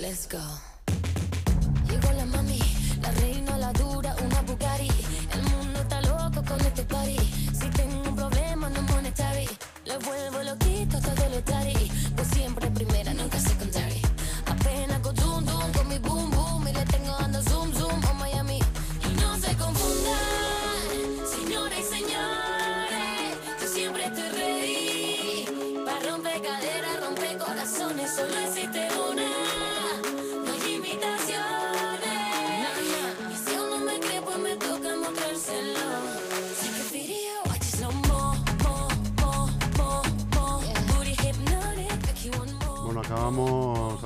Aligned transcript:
let's 0.00 0.26
go. 0.26 0.38
Llegó 1.88 2.10
la 2.12 2.24
mami, 2.24 2.58
la 3.02 3.10
reina, 3.12 3.58
la 3.58 3.72
dura, 3.72 4.14
una 4.24 4.40
Bugatti. 4.42 4.88
El 5.34 5.42
mundo 5.42 5.80
está 5.80 6.00
loco 6.02 6.42
con 6.46 6.60
este 6.60 6.82
party. 6.84 7.18
Si 7.52 7.68
tengo 7.70 8.08
un 8.08 8.16
problema 8.16 8.70
no 8.70 8.82
monetary, 8.82 9.48
le 9.84 9.98
vuelvo 9.98 10.42
loquito 10.42 11.00
todo 11.00 11.28
lo 11.28 11.42
tari. 11.42 11.90
Pues 12.16 12.28
siempre 12.28 12.70
primera, 12.70 13.12
nunca 13.12 13.38
secondary. 13.38 13.59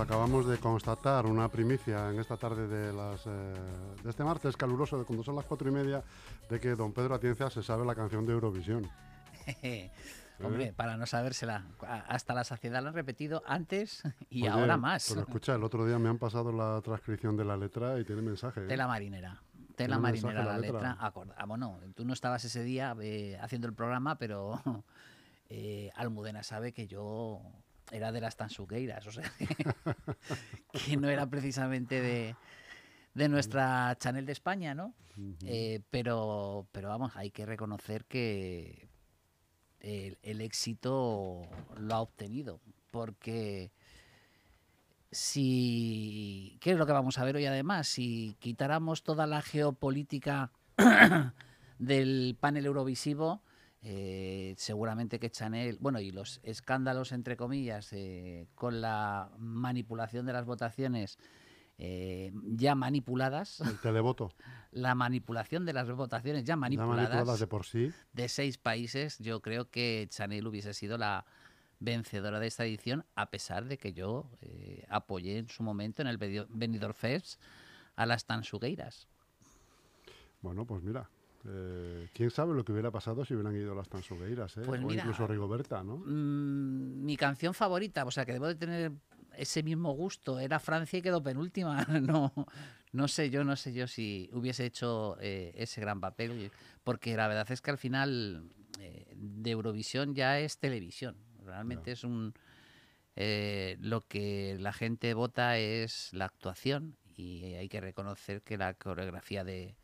Acabamos, 0.04 0.46
de 0.46 0.58
constatar 0.58 1.24
una 1.24 1.48
primicia 1.48 2.10
en 2.10 2.18
esta 2.20 2.36
tarde 2.36 2.68
de, 2.68 2.92
las, 2.92 3.26
eh, 3.26 3.30
de 4.02 4.10
este 4.10 4.22
martes 4.22 4.54
caluroso, 4.56 4.98
de 4.98 5.04
cuando 5.04 5.24
son 5.24 5.34
las 5.34 5.46
cuatro 5.46 5.68
y 5.68 5.72
media, 5.72 6.02
de 6.50 6.60
que 6.60 6.74
don 6.74 6.92
Pedro 6.92 7.14
Atienza 7.14 7.48
se 7.48 7.62
sabe 7.62 7.86
la 7.86 7.94
canción 7.94 8.27
de 8.27 8.32
Eurovisión. 8.32 8.86
Hombre, 10.42 10.72
para 10.74 10.96
no 10.98 11.06
sabérsela, 11.06 11.64
hasta 12.08 12.34
la 12.34 12.44
saciedad 12.44 12.83
lo 12.83 12.88
han 12.88 12.94
repetido 12.94 13.42
antes 13.46 14.02
y 14.28 14.42
Oye, 14.42 14.48
ahora 14.50 14.77
más. 14.77 15.06
Pero 15.08 15.22
escucha, 15.22 15.55
el 15.55 15.62
otro 15.64 15.86
día 15.86 15.98
me 15.98 16.08
han 16.11 16.18
pasado 16.18 16.52
la 16.52 16.80
transcripción 16.83 17.36
de 17.36 17.44
la 17.44 17.56
letra 17.56 17.98
y 17.98 18.05
tiene 18.05 18.20
mensaje. 18.20 18.64
¿eh? 18.64 18.66
Tela 18.66 18.86
marinera. 18.86 19.41
Tela 19.77 19.98
marinera 19.98 20.44
la 20.44 20.52
la 20.52 20.58
letra. 20.58 20.91
letra. 20.91 20.98
Acord- 21.00 21.33
ah, 21.36 21.46
bueno, 21.46 21.78
tú 21.94 22.05
no 22.05 22.12
estabas 22.12 22.44
ese 22.44 22.62
día 22.62 22.94
eh, 23.00 23.39
haciendo 23.41 23.68
el 23.68 23.74
programa, 23.74 24.18
pero 24.18 24.61
eh, 25.48 25.91
Almudena 25.94 26.42
sabe 26.42 26.72
que 26.72 26.89
yo 26.89 27.41
era 27.95 28.11
de 28.11 28.20
las 28.20 28.37
tansugueiras, 28.37 29.06
o 29.06 29.12
sea, 29.12 29.33
que 30.73 30.97
no 30.97 31.09
era 31.09 31.27
precisamente 31.27 32.01
de, 32.01 32.34
de 33.14 33.28
nuestra 33.28 33.97
Chanel 34.01 34.27
de 34.27 34.33
España, 34.33 34.75
¿no? 34.75 34.95
Eh, 35.47 35.81
pero, 35.91 36.67
pero 36.73 36.89
vamos, 36.89 37.12
hay 37.14 37.31
que 37.31 37.47
reconocer 37.47 38.05
que 38.06 38.89
el, 39.78 40.19
el 40.23 40.41
éxito 40.41 41.48
lo 41.77 41.95
ha 41.95 42.01
obtenido, 42.01 42.61
porque 42.91 43.70
si, 45.12 46.58
¿qué 46.61 46.73
es 46.73 46.77
lo 46.77 46.86
que 46.86 46.92
vamos 46.92 47.19
a 47.19 47.25
ver 47.25 47.36
hoy 47.36 47.47
además? 47.47 47.86
Si 47.86 48.36
quitáramos 48.41 49.05
toda 49.05 49.29
la 49.29 49.41
geopolítica 49.41 50.51
del 51.79 52.36
panel 52.41 52.67
eurovisivo, 52.67 53.41
eh, 53.84 54.54
seguramente 54.56 55.18
que 55.20 55.30
Chanel, 55.30 55.77
bueno, 55.80 56.00
y 56.00 56.10
los 56.10 56.40
escándalos, 56.42 57.12
entre 57.12 57.36
comillas, 57.36 57.92
eh, 57.92 58.46
con 58.54 58.80
la 58.80 59.30
manipulación 59.38 60.24
de 60.27 60.32
las 60.32 60.46
votaciones 60.46 61.18
eh, 61.77 62.32
ya 62.46 62.74
manipuladas, 62.74 63.60
El 63.60 63.78
televoto. 63.78 64.32
la 64.72 64.94
manipulación 64.94 65.66
de 65.66 65.72
las 65.74 65.90
votaciones 65.90 66.44
ya 66.44 66.52
Ya 66.52 66.56
manipuladas, 66.56 67.38
de 67.38 67.46
por 67.46 67.64
sí. 67.66 67.92
de 68.12 68.28
seis 68.28 68.56
países, 68.58 69.18
yo 69.18 69.40
creo 69.42 69.68
que 69.70 70.06
Chanel 70.10 70.46
hubiese 70.46 70.72
sido 70.72 70.96
la 70.98 71.27
vencedora 71.80 72.40
de 72.40 72.46
esta 72.46 72.64
edición, 72.64 73.05
a 73.14 73.30
pesar 73.30 73.66
de 73.66 73.77
que 73.77 73.92
yo 73.92 74.30
apoyé 74.89 75.36
en 75.39 75.48
su 75.48 75.62
momento 75.62 76.00
en 76.00 76.08
el 76.08 76.18
Beni- 76.18 76.46
Benidorm 76.48 76.94
Fest 76.94 77.39
a 77.96 78.06
las 78.06 78.24
Tansugueiras. 78.24 79.06
Bueno, 80.40 80.64
pues 80.64 80.83
mira. 80.83 81.11
Eh, 81.46 82.08
¿Quién 82.12 82.30
sabe 82.30 82.55
lo 82.55 82.64
que 82.64 82.72
hubiera 82.72 82.90
pasado 82.90 83.24
si 83.24 83.34
hubieran 83.34 83.55
ido 83.55 83.74
las 83.74 83.88
Tansugueiras? 83.88 84.56
¿eh? 84.56 84.62
Pues 84.64 84.82
o 84.82 84.86
mira, 84.86 85.02
incluso 85.02 85.27
Rigoberta, 85.27 85.82
¿no? 85.82 85.98
Mm, 85.98 87.05
mi 87.05 87.16
canción 87.16 87.52
favorita, 87.52 88.05
o 88.05 88.10
sea 88.10 88.24
que 88.24 88.32
debo 88.32 88.46
de 88.46 88.55
tener 88.55 88.92
ese 89.36 89.62
mismo 89.62 89.92
gusto, 89.92 90.38
era 90.38 90.58
Francia 90.58 90.98
y 90.98 91.02
quedó 91.02 91.22
penúltima. 91.22 91.86
No, 92.05 92.32
no 92.92 93.08
sé 93.08 93.30
yo, 93.30 93.44
no 93.44 93.56
sé 93.56 93.72
yo 93.72 93.86
si 93.86 94.30
hubiese 94.32 94.64
hecho 94.64 95.16
eh, 95.20 95.52
ese 95.56 95.80
gran 95.80 96.00
papel, 96.00 96.50
porque 96.82 97.16
la 97.16 97.28
verdad 97.28 97.50
es 97.50 97.61
que 97.61 97.70
al 97.70 97.78
final 97.78 98.48
eh, 98.80 99.12
de 99.14 99.50
Eurovisión 99.50 100.14
ya 100.14 100.38
es 100.38 100.58
televisión. 100.58 101.16
Realmente 101.44 101.92
es 101.92 102.05
un 102.05 102.34
lo 103.16 104.00
que 104.08 104.56
la 104.58 104.72
gente 104.72 105.14
vota 105.14 105.56
es 105.56 106.12
la 106.12 106.24
actuación 106.24 106.96
y 107.16 107.55
hay 107.55 107.68
que 107.68 107.80
reconocer 107.80 108.42
que 108.42 108.58
la 108.58 108.74
coreografía 108.74 109.44
de, 109.44 109.76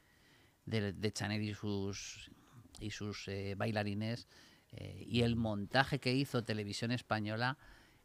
de, 0.70 0.92
de 0.92 1.12
Chanel 1.12 1.42
y 1.42 1.54
sus 1.54 2.30
y 2.80 2.90
sus 2.90 3.28
eh, 3.28 3.54
bailarines 3.58 4.26
eh, 4.72 5.04
y 5.06 5.20
el 5.22 5.36
montaje 5.36 5.98
que 5.98 6.14
hizo 6.14 6.44
Televisión 6.44 6.92
Española 6.92 7.58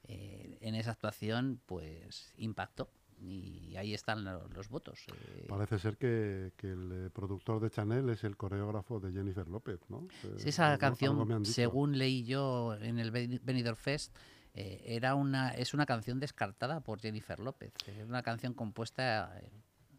eh, 0.04 0.58
en 0.62 0.76
esa 0.76 0.92
actuación, 0.92 1.62
pues 1.66 2.34
impactó. 2.38 2.90
Y 3.22 3.74
ahí 3.78 3.94
están 3.94 4.26
lo- 4.26 4.50
los 4.50 4.68
votos. 4.68 5.06
Parece 5.48 5.80
ser 5.80 5.96
que, 5.96 6.52
que 6.58 6.72
el 6.72 7.10
productor 7.14 7.62
de 7.62 7.70
Chanel 7.70 8.10
es 8.10 8.26
el 8.26 8.36
coreógrafo 8.36 9.00
de 9.00 9.14
Jennifer 9.14 9.48
López, 9.48 9.80
¿no? 9.88 10.06
Sí, 10.38 10.50
esa 10.50 10.78
canción, 10.78 11.46
según 11.46 11.98
leí 11.98 12.26
yo 12.26 12.76
en 12.82 13.00
el 13.00 13.14
Beni- 13.14 13.40
Benidorm 13.42 13.78
Fest, 13.78 14.14
era 14.54 15.16
una, 15.16 15.52
es 15.52 15.74
una 15.74 15.86
canción 15.86 16.20
descartada 16.20 16.82
por 16.82 17.00
Jennifer 17.00 17.40
López. 17.40 17.72
Es 17.88 18.06
una 18.06 18.22
canción 18.22 18.54
compuesta, 18.54 19.42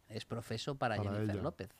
es 0.08 0.24
profeso 0.26 0.74
para, 0.76 0.96
Para 0.96 1.10
Jennifer 1.12 1.34
ella. 1.36 1.42
López. 1.42 1.70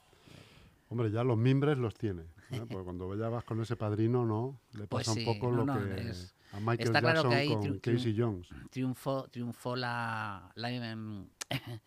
Hombre, 0.89 1.11
ya 1.11 1.23
los 1.23 1.37
mimbres 1.37 1.77
los 1.77 1.93
tiene. 1.95 2.23
¿eh? 2.51 2.65
Porque 2.69 2.83
cuando 2.85 3.13
ya 3.15 3.27
vas 3.29 3.43
con 3.43 3.61
ese 3.61 3.75
padrino, 3.75 4.25
¿no? 4.25 4.59
Le 4.73 4.87
Pues 4.87 5.05
pasa 5.05 5.13
sí, 5.19 5.25
un 5.27 5.33
poco 5.35 5.51
no, 5.51 5.57
lo 5.57 5.65
no, 5.65 5.73
que 5.79 6.09
es- 6.09 6.33
a 6.53 6.59
Michael 6.59 6.79
está 6.81 6.99
claro 7.01 7.15
Jackson 7.23 7.29
que 7.31 7.35
ahí 7.35 7.47
con 7.47 7.79
Casey 7.79 8.15
Jones. 8.17 8.47
triunfó, 8.69 9.27
triunfó 9.29 9.75
la, 9.75 10.49
la, 10.55 10.71
em, 10.71 11.27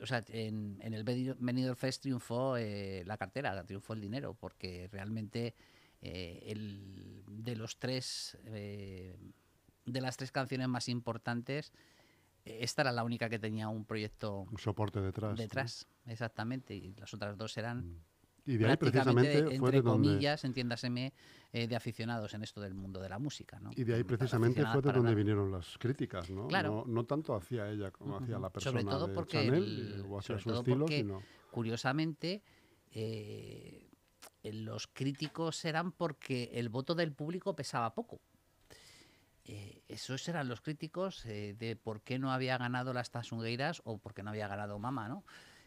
o 0.00 0.06
sea, 0.06 0.24
en, 0.28 0.78
en 0.80 0.94
el 0.94 1.04
Beni- 1.04 1.36
Benidorm 1.38 1.76
Fest 1.76 2.02
triunfó 2.02 2.56
eh, 2.56 3.02
la 3.06 3.16
cartera, 3.18 3.62
triunfó 3.64 3.92
el 3.92 4.00
dinero, 4.00 4.34
porque 4.34 4.88
realmente 4.90 5.54
eh, 6.00 6.42
el, 6.46 7.22
de 7.26 7.56
los 7.56 7.78
tres, 7.78 8.38
eh, 8.46 9.16
de 9.84 10.00
las 10.00 10.16
tres 10.16 10.32
canciones 10.32 10.68
más 10.68 10.88
importantes, 10.88 11.72
esta 12.46 12.82
era 12.82 12.92
la 12.92 13.04
única 13.04 13.28
que 13.30 13.38
tenía 13.38 13.68
un 13.68 13.84
proyecto 13.84 14.40
Un 14.50 14.58
soporte 14.58 15.00
detrás. 15.00 15.30
¿no? 15.32 15.36
detrás, 15.36 15.86
exactamente, 16.06 16.74
y 16.74 16.94
las 16.94 17.12
otras 17.14 17.36
dos 17.38 17.56
eran 17.56 18.02
Y 18.46 18.56
de 18.58 18.66
ahí 18.66 18.76
precisamente 18.76 19.42
fue 19.44 19.54
entre 19.54 19.70
de 19.72 19.82
donde, 19.82 20.08
comillas, 20.10 20.44
entiéndaseme, 20.44 21.12
eh, 21.52 21.66
de 21.66 21.76
aficionados 21.76 22.34
en 22.34 22.42
esto 22.42 22.60
del 22.60 22.74
mundo 22.74 23.00
de 23.00 23.08
la 23.08 23.18
música, 23.18 23.58
¿no? 23.60 23.70
y 23.74 23.84
de 23.84 23.94
ahí 23.94 24.04
precisamente 24.04 24.64
fue 24.66 24.82
de 24.82 24.92
donde 24.92 25.14
vinieron 25.14 25.50
las 25.50 25.78
críticas, 25.78 26.28
¿no? 26.28 26.48
Claro. 26.48 26.84
No, 26.86 26.92
no 26.92 27.04
tanto 27.06 27.34
hacia 27.34 27.70
ella 27.70 27.90
como 27.90 28.18
hacia 28.18 28.38
la 28.38 28.50
persona 28.50 28.80
Sobre 28.80 28.84
todo 28.90 29.08
de 29.08 29.14
porque 29.14 29.38
Chanel 29.44 29.62
el- 29.64 30.00
eh, 30.00 30.02
o 30.06 30.18
hacia 30.18 30.26
sobre 30.38 30.42
su 30.42 30.48
todo 30.50 30.58
estilo, 30.60 30.78
porque 30.80 30.96
sino 30.98 31.22
curiosamente, 31.50 32.42
eh, 32.92 33.88
los 34.42 34.88
críticos 34.88 35.64
eran 35.64 35.92
porque 35.92 36.50
el 36.54 36.68
voto 36.68 36.94
del 36.94 37.12
público 37.12 37.56
pesaba 37.56 37.94
poco. 37.94 38.20
Eh, 39.46 39.82
esos 39.88 40.26
eran 40.28 40.48
los 40.48 40.60
críticos 40.60 41.22
de 41.24 41.78
por 41.82 42.00
qué 42.02 42.18
no 42.18 42.32
había 42.32 42.56
ganado 42.58 42.92
las 42.94 43.10
Tasungueiras 43.10 43.82
o 43.84 43.98
por 43.98 44.14
qué 44.14 44.22
no 44.22 44.30
había 44.30 44.48
ganado 44.48 44.78
Mama, 44.78 45.08
¿no? 45.08 45.24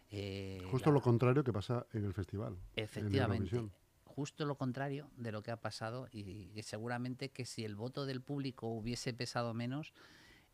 Eh, 0.09 0.61
justo 0.71 0.89
la- 0.89 0.95
lo 0.95 1.01
contrario 1.01 1.43
que 1.43 1.51
pasa 1.53 1.85
en 1.93 2.05
el 2.05 2.13
festival. 2.13 2.53
en 2.75 2.83
Efectivamente, 2.83 3.61
justo 4.05 4.45
lo 4.45 4.55
contrario 4.55 5.09
de 5.17 5.31
lo 5.31 5.43
que 5.43 5.51
ha 5.51 5.61
pasado 5.61 6.07
y, 6.11 6.49
seguramente 6.63 7.29
que 7.29 7.45
si 7.45 7.65
el 7.65 7.75
voto 7.75 8.05
del 8.05 8.21
público 8.21 8.67
hubiese 8.67 9.13
pesado 9.13 9.53
menos, 9.53 9.93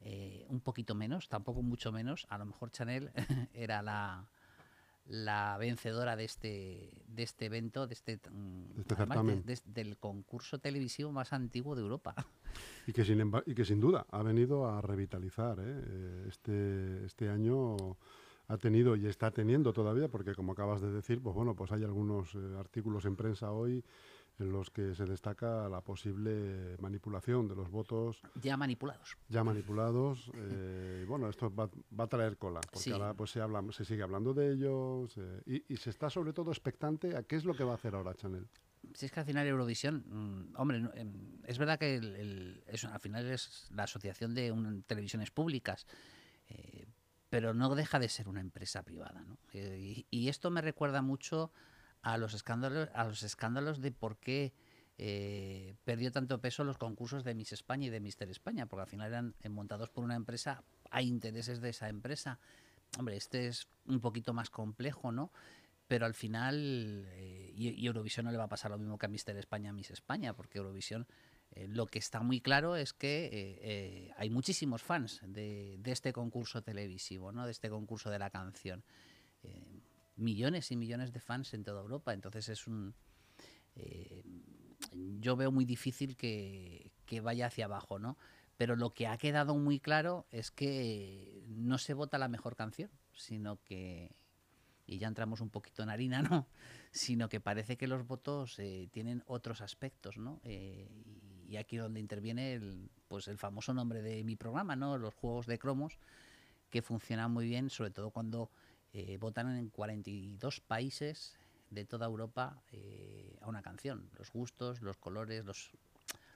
eh, 0.01 0.45
un 0.49 0.59
poquito 0.59 0.95
menos, 0.95 1.29
tampoco 1.29 1.61
mucho 1.61 1.91
menos, 1.91 2.25
a 2.29 2.37
lo 2.37 2.45
mejor 2.45 2.71
Chanel 2.71 3.11
era 3.53 3.81
la, 3.81 4.27
la 5.05 5.55
vencedora 5.59 6.15
de 6.15 6.25
este, 6.25 6.91
de 7.07 7.23
este 7.23 7.45
evento, 7.45 7.87
de 7.87 7.93
este, 7.93 8.19
mm, 8.29 8.73
De 8.73 8.81
este 8.81 8.93
además 8.95 9.17
certamen. 9.19 9.45
de- 9.45 9.55
de- 9.55 9.61
del 9.65 9.97
concurso 9.97 10.59
televisivo 10.59 11.11
más 11.11 11.31
antiguo 11.31 11.75
de 11.75 11.81
Europa. 11.83 12.15
Y 12.85 12.91
que, 12.93 13.05
sin 13.05 13.31
y 13.45 13.55
que 13.55 13.63
sin 13.65 13.79
duda 13.79 14.05
ha 14.11 14.21
venido 14.23 14.67
a 14.67 14.81
revitalizar. 14.81 15.57
Eh, 15.61 16.25
Este, 16.27 17.05
este 17.05 17.29
año 17.29 17.77
ha 18.47 18.57
tenido 18.57 18.95
y 18.95 19.07
está 19.07 19.31
teniendo 19.31 19.71
todavía, 19.73 20.09
porque 20.09 20.35
como 20.35 20.51
acabas 20.51 20.81
de 20.81 20.91
decir, 20.91 21.21
pues 21.21 21.35
bueno, 21.35 21.55
pues 21.55 21.71
hay 21.71 21.83
algunos 21.83 22.35
eh, 22.35 22.39
artículos 22.59 23.05
en 23.05 23.15
prensa 23.15 23.51
hoy 23.51 23.83
en 24.39 24.51
los 24.51 24.69
que 24.71 24.95
se 24.95 25.05
destaca 25.05 25.69
la 25.69 25.81
posible 25.81 26.75
manipulación 26.79 27.47
de 27.47 27.55
los 27.55 27.69
votos 27.69 28.21
ya 28.41 28.57
manipulados. 28.57 29.15
ya 29.29 29.43
manipulados. 29.43 30.31
eh, 30.35 31.01
y 31.03 31.05
bueno, 31.05 31.29
esto 31.29 31.53
va, 31.53 31.69
va 31.97 32.03
a 32.05 32.07
traer 32.07 32.37
cola, 32.37 32.59
porque 32.61 32.79
Sí. 32.79 32.91
ahora 32.91 33.13
pues 33.13 33.31
se, 33.31 33.41
habla, 33.41 33.63
se 33.71 33.85
sigue 33.85 34.01
hablando 34.03 34.33
de 34.33 34.51
ellos 34.53 35.15
eh, 35.17 35.41
y, 35.45 35.73
y 35.73 35.77
se 35.77 35.91
está 35.91 36.09
sobre 36.09 36.33
todo 36.33 36.51
expectante 36.51 37.15
a 37.15 37.23
qué 37.23 37.35
es 37.35 37.45
lo 37.45 37.53
que 37.55 37.63
va 37.63 37.71
a 37.73 37.75
hacer 37.75 37.95
ahora 37.95 38.13
Chanel. 38.15 38.47
Si 38.95 39.05
es 39.05 39.11
que 39.13 39.19
al 39.21 39.25
final 39.25 39.47
Eurovisión, 39.47 40.03
mm, 40.07 40.55
hombre, 40.59 40.77
em, 40.95 41.37
es 41.45 41.57
verdad 41.57 41.79
que 41.79 41.95
el- 41.95 42.15
el- 42.15 42.63
es- 42.67 42.83
al 42.83 42.99
final 42.99 43.25
es 43.31 43.69
la 43.71 43.83
asociación 43.83 44.33
de 44.33 44.51
un- 44.51 44.83
televisiones 44.83 45.31
públicas, 45.31 45.85
pero 47.33 47.55
no 47.55 47.73
deja 47.73 47.97
de 47.97 48.09
ser 48.09 48.27
una 48.27 48.41
empresa 48.41 48.83
privada. 48.83 49.23
¿no? 49.25 49.39
Eh, 49.53 49.79
y, 49.79 50.05
y, 50.11 50.29
esto 50.29 50.51
me 50.51 50.61
recuerda 50.61 51.01
mucho 51.01 51.51
a 52.03 52.19
los 52.19 52.35
escándalos, 52.35 52.89
a 52.93 53.05
los 53.05 53.23
escándalos 53.23 53.81
de 53.81 53.91
por 53.91 54.17
qué 54.17 54.53
eh, 54.99 55.73
perdió 55.83 56.11
tanto 56.11 56.39
peso 56.39 56.63
los 56.63 56.77
concursos 56.77 57.23
de 57.23 57.33
Miss 57.33 57.51
España 57.51 57.87
y 57.87 57.89
de 57.89 57.99
Mister 58.01 58.29
España, 58.29 58.67
porque 58.67 58.83
al 58.83 58.87
final 58.87 59.07
eran 59.07 59.33
montados 59.49 59.89
por 59.89 60.03
una 60.03 60.13
empresa, 60.13 60.63
hay 60.91 61.07
intereses 61.07 61.59
de 61.59 61.69
esa 61.69 61.89
empresa. 61.89 62.37
Hombre, 62.99 63.17
este 63.17 63.47
es 63.47 63.67
un 63.87 63.99
poquito 63.99 64.35
más 64.35 64.51
complejo, 64.51 65.11
¿no? 65.11 65.31
Pero 65.87 66.05
al 66.05 66.13
final, 66.13 67.07
eh, 67.13 67.51
y, 67.55 67.69
y, 67.69 67.87
Eurovisión 67.87 68.27
no 68.27 68.31
le 68.31 68.37
va 68.37 68.43
a 68.43 68.49
pasar 68.49 68.69
lo 68.69 68.77
mismo 68.77 68.99
que 68.99 69.07
a 69.07 69.09
Mister 69.09 69.35
España, 69.37 69.73
Miss 69.73 69.89
España, 69.89 70.35
porque 70.35 70.59
Eurovisión 70.59 71.07
eh, 71.55 71.67
lo 71.67 71.85
que 71.85 71.99
está 71.99 72.21
muy 72.21 72.41
claro 72.41 72.75
es 72.75 72.93
que 72.93 73.25
eh, 73.25 73.29
eh, 73.61 74.11
hay 74.17 74.29
muchísimos 74.29 74.81
fans 74.81 75.21
de, 75.23 75.79
este 75.85 76.11
concurso 76.11 76.63
televisivo, 76.63 77.31
¿no? 77.31 77.45
de 77.45 77.51
este 77.51 77.69
concurso 77.69 78.09
de 78.09 78.19
la 78.19 78.29
canción. 78.29 78.83
Millones 80.15 80.71
y 80.71 80.77
millones 80.77 81.11
de 81.11 81.19
fans 81.19 81.53
en 81.53 81.63
toda 81.63 81.81
Europa. 81.81 82.13
Entonces 82.13 82.47
es 82.49 82.67
un... 82.67 82.95
Yo 85.19 85.35
veo 85.35 85.51
muy 85.51 85.65
difícil 85.65 86.15
que, 86.15 86.91
vaya 87.21 87.47
hacia 87.47 87.65
abajo, 87.65 87.99
¿no? 87.99 88.17
Pero 88.57 88.75
lo 88.75 88.91
que 88.91 89.07
ha 89.07 89.17
quedado 89.17 89.55
muy 89.55 89.79
claro 89.79 90.25
es 90.31 90.49
que 90.49 91.43
no 91.47 91.77
se 91.77 91.93
vota 91.93 92.17
la 92.17 92.29
mejor 92.29 92.55
canción, 92.55 92.89
sino 93.13 93.61
que... 93.63 94.15
Y 94.85 94.97
ya 94.97 95.07
entramos 95.07 95.41
un 95.41 95.49
poquito 95.49 95.83
en 95.83 95.89
harina, 95.89 96.21
¿no? 96.21 96.47
Sino 96.91 97.27
que 97.27 97.41
parece 97.41 97.75
que 97.77 97.87
los 97.87 98.07
votos 98.07 98.57
tienen 98.91 99.23
otros 99.27 99.61
aspectos, 99.61 100.17
¿no? 100.17 100.39
Y 101.53 101.57
aquí 101.57 101.77
donde 101.77 101.99
interviene 101.99 102.53
el, 102.53 102.89
pues 103.07 103.27
el 103.27 103.37
famoso 103.37 103.75
nombre 103.75 104.01
de 104.01 104.23
mi 104.23 104.35
programa, 104.35 104.75
¿no? 104.75 104.97
Los 104.97 105.13
juegos 105.13 105.45
de 105.45 105.59
cromos, 105.59 105.99
que 106.71 106.81
funcionan 106.81 107.31
muy 107.31 107.45
bien, 107.45 107.69
sobre 107.69 107.91
todo 107.91 108.09
cuando 108.09 108.49
eh, 108.91 109.17
votan 109.19 109.55
en 109.55 109.69
42 109.69 110.61
países 110.61 111.37
de 111.69 111.85
toda 111.85 112.07
Europa 112.07 112.63
eh, 112.71 113.37
a 113.41 113.49
una 113.49 113.61
canción. 113.61 114.09
Los 114.17 114.31
gustos, 114.31 114.81
los 114.81 114.97
colores, 114.97 115.45
los, 115.45 115.69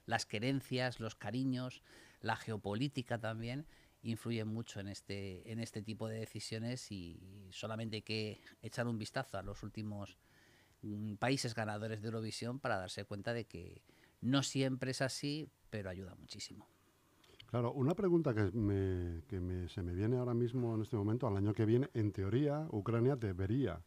las 0.06 0.28
querencias, 0.28 1.00
los 1.00 1.16
cariños, 1.16 1.82
la 2.22 2.36
geopolítica 2.36 3.18
también 3.18 3.66
influyen 4.04 4.48
mucho 4.48 4.80
en 4.80 4.88
este, 4.88 5.52
en 5.52 5.60
este 5.60 5.82
tipo 5.82 6.08
de 6.08 6.20
decisiones 6.20 6.92
y 6.92 7.20
solamente 7.50 7.98
hay 7.98 8.02
que 8.04 8.40
echar 8.62 8.86
un 8.86 9.00
vistazo 9.00 9.40
a 9.40 9.42
los 9.42 9.64
últimos 9.64 10.20
mm, 10.84 11.16
países 11.16 11.56
ganadores 11.56 12.04
de 12.04 12.08
Eurovisión 12.08 12.60
para 12.60 12.78
darse 12.78 13.04
cuenta 13.06 13.34
de 13.34 13.46
que 13.46 13.82
no 14.22 14.44
siempre 14.44 14.92
es 14.92 15.02
así, 15.02 15.50
pero 15.70 15.90
ayuda 15.90 16.16
muchísimo. 16.16 16.68
Claro, 17.48 17.72
una 17.72 17.96
pregunta 17.96 18.34
que, 18.34 18.52
me, 18.52 19.24
que 19.28 19.40
me, 19.40 19.70
se 19.70 19.82
me 19.82 19.94
viene 19.94 20.18
ahora 20.18 20.34
mismo 20.34 20.76
en 20.76 20.82
este 20.82 20.98
momento, 20.98 21.28
al 21.28 21.38
año 21.38 21.54
que 21.54 21.66
viene, 21.66 21.90
en 21.94 22.12
teoría, 22.12 22.68
Ucrania 22.72 23.16
debería 23.16 23.82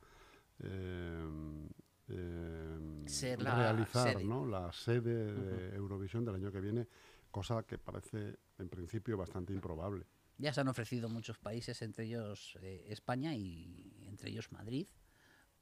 eh, 0.61 1.69
eh, 2.09 3.03
Ser 3.07 3.43
la 3.43 3.55
realizar 3.55 4.13
sede. 4.13 4.25
¿no? 4.25 4.47
la 4.47 4.73
sede 4.73 5.35
de 5.35 5.77
Eurovisión 5.77 6.25
del 6.25 6.37
año 6.37 6.51
que 6.51 6.61
viene, 6.61 6.89
cosa 7.31 7.63
que 7.65 7.77
parece 7.77 8.39
en 8.59 8.69
principio 8.69 9.17
bastante 9.17 9.53
improbable. 9.53 10.07
Ya 10.39 10.55
se 10.55 10.63
han 10.63 10.69
ofrecido 10.69 11.11
muchos 11.11 11.39
países, 11.39 11.83
entre 11.83 12.07
ellos 12.07 12.57
eh, 12.63 12.87
España 12.89 13.35
y 13.35 14.07
entre 14.09 14.31
ellos 14.31 14.53
Madrid, 14.53 14.89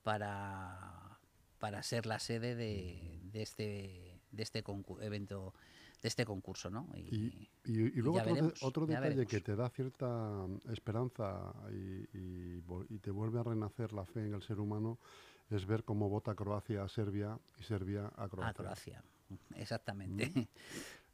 para, 0.05 1.19
para 1.59 1.83
ser 1.83 2.07
la 2.07 2.21
sede 2.21 2.55
de, 2.55 3.21
de 3.25 3.43
este, 3.43 4.18
de 4.31 4.43
este 4.43 4.65
evento 5.01 5.55
de 6.03 6.09
este 6.09 6.25
concurso, 6.25 6.71
¿no? 6.71 6.89
Y, 6.95 7.01
y, 7.01 7.51
y, 7.65 7.73
y 7.73 7.91
luego 7.97 8.19
otro, 8.19 8.35
veremos, 8.35 8.61
de, 8.61 8.67
otro 8.67 8.87
detalle 8.87 9.27
que 9.27 9.41
te 9.41 9.57
da 9.57 9.69
cierta 9.69 10.47
esperanza 10.73 11.53
y, 11.73 12.99
te 13.01 13.11
vuelve 13.11 13.41
a 13.41 13.43
renacer 13.43 13.93
la 13.93 14.05
fe 14.05 14.27
en 14.27 14.35
el 14.35 14.43
ser 14.43 14.61
humano 14.61 14.99
es 15.51 15.67
ver 15.67 15.85
cómo 15.85 16.09
vota 16.09 16.35
Croacia 16.35 16.83
a 16.83 16.89
Serbia 16.89 17.39
y 17.59 17.63
Serbia 17.63 18.11
a 18.17 18.29
Croacia. 18.29 18.51
A 18.51 18.55
Croacia, 18.55 19.05
exactamente. 19.57 20.33
¿Mm? 20.35 20.43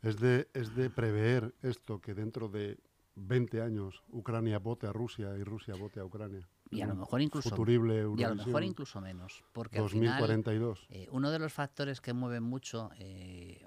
Es, 0.02 0.20
de, 0.20 0.48
es 0.52 0.76
de 0.76 0.90
prever 0.90 1.54
esto, 1.62 1.98
que 1.98 2.12
dentro 2.12 2.50
de 2.50 2.78
20 3.14 3.62
años 3.62 4.02
Ucrania 4.10 4.58
vote 4.58 4.86
a 4.86 4.92
Rusia 4.92 5.34
y 5.38 5.44
Rusia 5.44 5.76
vote 5.76 5.98
a 5.98 6.04
Ucrania. 6.04 6.46
Y 6.74 6.82
a 6.82 6.86
lo 6.86 6.94
mejor 6.96 7.22
incluso 7.22 7.50
futurible 7.50 8.04
y 8.16 8.22
a 8.22 8.28
lo 8.30 8.34
mejor 8.34 8.64
incluso 8.64 9.00
menos, 9.00 9.44
porque 9.52 9.78
2042. 9.78 10.80
Al 10.80 10.86
final, 10.86 11.02
eh, 11.02 11.08
uno 11.10 11.30
de 11.30 11.38
los 11.38 11.52
factores 11.52 12.00
que 12.00 12.12
mueven 12.12 12.42
mucho 12.42 12.90
eh, 12.98 13.64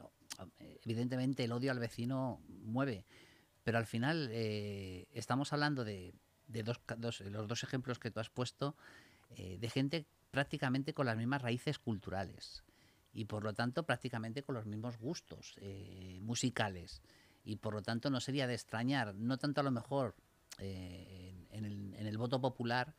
evidentemente 0.84 1.44
el 1.44 1.52
odio 1.52 1.72
al 1.72 1.80
vecino 1.80 2.42
mueve, 2.48 3.06
pero 3.64 3.78
al 3.78 3.86
final 3.86 4.30
eh, 4.32 5.08
estamos 5.14 5.54
hablando 5.54 5.84
de, 5.84 6.14
de 6.48 6.64
dos, 6.64 6.82
dos, 6.98 7.22
los 7.22 7.48
dos 7.48 7.64
ejemplos 7.64 8.00
que 8.00 8.12
tú 8.12 8.20
has 8.20 8.30
puesto, 8.30 8.76
de 9.36 9.70
gente 9.70 10.06
prácticamente 10.32 10.94
con 10.94 11.06
las 11.06 11.18
mismas 11.18 11.42
raíces 11.42 11.80
culturales 11.80 12.64
y 13.12 13.26
por 13.26 13.44
lo 13.44 13.54
tanto 13.54 13.84
prácticamente 13.84 14.42
con 14.42 14.56
los 14.56 14.66
mismos 14.66 14.98
gustos 14.98 15.60
musicales. 16.22 17.02
Y 17.44 17.58
por 17.58 17.74
lo 17.74 17.82
tanto 17.82 18.10
no 18.10 18.22
sería 18.22 18.48
de 18.48 18.54
extrañar, 18.54 19.16
no 19.16 19.38
tanto 19.38 19.62
a 19.62 19.64
lo 19.66 19.72
mejor 19.72 20.16
eh, 20.60 21.48
en, 21.52 21.66
el, 21.96 22.18
voto 22.18 22.42
popular, 22.42 22.94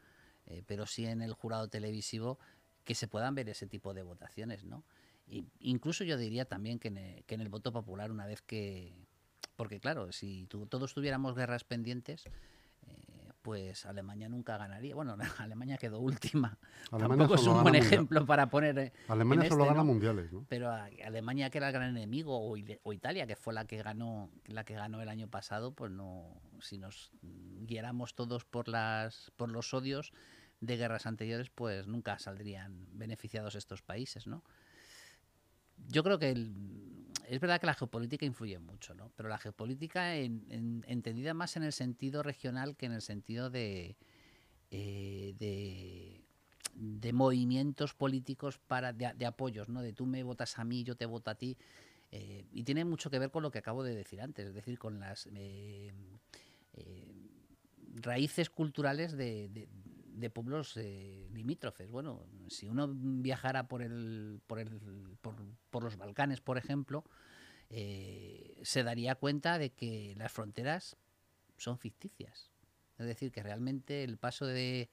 eh, 0.46 0.62
pero 0.66 0.87
sí 0.87 1.06
en 1.06 1.22
el 1.22 1.32
jurado 1.32 1.69
televisivo, 1.69 2.38
que 2.84 2.94
se 2.94 3.08
puedan 3.08 3.34
ver 3.34 3.49
ese 3.49 3.66
tipo 3.66 3.94
de 3.94 4.02
votaciones, 4.02 4.64
¿no? 4.64 4.84
Y 5.26 5.44
incluso 5.60 6.05
yo 6.05 6.16
diría 6.16 6.46
también 6.46 6.78
que 6.78 6.88
en, 6.88 6.96
el, 6.99 7.25
que 7.25 7.34
en 7.34 7.43
el 7.43 7.49
voto 7.49 7.72
popular, 7.72 8.10
una 8.10 8.26
vez 8.26 8.40
que... 8.43 8.94
Porque 9.56 9.81
claro, 9.81 10.12
si 10.12 10.46
todos 10.46 10.94
tuviéramos 10.94 11.34
guerras 11.34 11.64
pendientes, 11.64 12.25
eh, 12.26 12.31
pues 13.43 13.87
Alemania 13.87 14.29
nunca 14.29 14.56
ganaría. 14.56 14.94
Bueno, 14.94 15.17
Alemania 15.38 15.76
quedó 15.76 16.00
última. 16.00 16.58
Alemania 16.90 17.26
Tampoco 17.26 17.35
es 17.40 17.46
un 17.46 17.62
buen 17.62 17.75
ejemplo 17.75 18.26
para 18.26 18.49
poner. 18.50 18.93
Alemania 19.08 19.44
en 19.44 19.50
solo 19.50 19.64
este, 19.64 19.75
gana 19.75 19.85
¿no? 19.85 19.93
mundiales, 19.93 20.32
¿no? 20.32 20.46
Pero 20.49 20.70
Alemania, 20.70 21.50
que 21.50 21.58
era 21.58 21.69
el 21.69 21.73
gran 21.73 21.96
enemigo, 21.96 22.38
o, 22.38 22.56
o, 22.82 22.93
Italia, 22.93 23.26
que 23.26 23.37
fue 23.37 23.55
la 23.55 23.67
que 23.67 23.82
ganó, 23.82 24.31
la 24.46 24.64
que 24.64 24.75
ganó 24.75 25.00
el 25.00 25.08
año 25.08 25.29
pasado, 25.29 25.73
pues 25.73 25.90
no. 25.90 26.40
Si 26.61 26.79
nos 26.79 27.12
guiáramos 27.23 28.14
todos 28.14 28.44
por 28.44 28.69
las, 28.69 29.32
por 29.37 29.50
los 29.50 29.73
odios 29.75 30.12
de 30.61 30.76
guerras 30.76 31.06
anteriores, 31.06 31.50
pues 31.50 31.87
nunca 31.87 32.19
saldrían 32.19 32.87
beneficiados 32.93 33.55
estos 33.55 33.82
países, 33.82 34.26
¿no? 34.26 34.43
yo 35.87 36.02
creo 36.02 36.19
que 36.19 36.31
el, 36.31 36.53
es 37.29 37.41
verdad 37.41 37.61
que 37.61 37.67
la 37.67 37.75
geopolítica 37.75 38.25
influye 38.25 38.58
mucho, 38.58 38.94
¿no? 38.94 39.11
Pero 39.17 39.29
la 39.29 39.39
geopolítica 39.39 40.17
en, 40.17 40.47
en, 40.49 40.85
entendida 40.89 41.35
más 41.35 41.56
en 41.56 41.63
el 41.63 41.73
sentido 41.73 42.23
regional 42.23 42.77
que 42.77 42.87
en 42.87 42.93
el 42.93 43.03
sentido 43.03 43.51
de, 43.51 43.97
eh, 44.70 45.35
de, 46.75 47.13
movimientos 47.13 47.94
políticos 47.94 48.58
para 48.58 48.93
de, 48.93 49.13
de, 49.17 49.27
apoyos, 49.27 49.69
¿no? 49.69 49.82
De 49.82 49.93
tú 49.93 50.06
me 50.06 50.23
votas 50.23 50.58
a 50.58 50.65
mí, 50.65 50.85
yo 50.85 50.97
te 50.97 51.06
voto 51.06 51.31
a 51.31 51.35
ti. 51.35 51.56
Eh, 52.11 52.47
y 52.53 52.63
tiene 52.65 52.85
mucho 52.85 53.11
que 53.11 53.19
ver 53.19 53.31
con 53.31 53.43
lo 53.43 53.51
que 53.51 53.58
acabo 53.58 53.82
de 53.82 53.94
decir 53.94 54.20
antes, 54.20 54.47
es 54.47 54.55
decir, 54.55 54.79
con 54.79 54.99
las 54.99 55.29
eh, 55.35 55.93
raíces 57.97 58.49
culturales 58.49 59.17
de, 59.17 59.69
de 60.19 60.31
pueblos 60.31 60.77
eh, 60.77 61.29
limítrofes. 61.32 61.91
Bueno, 61.91 62.27
si 62.48 62.69
uno 62.69 62.89
viajara 62.93 63.69
por 63.69 63.82
el, 63.82 64.41
por, 64.46 64.58
el, 64.58 64.70
por, 65.70 65.82
los 65.82 65.96
Balcanes, 65.96 66.41
por 66.41 66.58
ejemplo, 66.58 67.05
eh, 67.70 68.60
se 68.63 68.82
daría 68.82 69.15
cuenta 69.15 69.58
de 69.58 69.70
que 69.70 70.15
las 70.17 70.32
fronteras 70.32 70.96
son 71.56 71.79
ficticias. 71.79 72.51
Es 72.98 73.06
decir, 73.06 73.31
que 73.31 73.43
realmente 73.43 74.03
el 74.03 74.19
paso 74.19 74.46
de, 74.46 74.91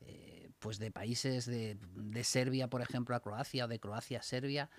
eh, 0.00 0.50
pues 0.58 0.78
de 0.78 0.90
países 0.90 1.46
de, 1.46 1.76
de, 1.94 2.24
Serbia, 2.24 2.68
por 2.68 2.80
ejemplo, 2.80 3.14
a 3.14 3.20
Croacia 3.20 3.66
o 3.66 3.68
de 3.68 3.78
Croacia 3.78 4.20
a 4.20 4.22
Serbia, 4.22 4.70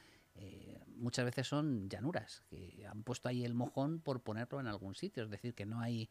muchas 0.96 1.26
veces 1.26 1.48
son 1.48 1.90
llanuras, 1.90 2.42
que 2.50 2.88
han 2.88 3.04
puesto 3.04 3.30
ahí 3.30 3.46
el 3.46 3.54
mojón 3.54 4.00
por 4.00 4.22
ponerlo 4.22 4.60
en 4.60 4.66
algún 4.66 4.96
sitio. 4.96 5.24
Es 5.24 5.30
decir, 5.30 5.54
que 5.54 5.66
no 5.66 5.80
hay 5.80 6.10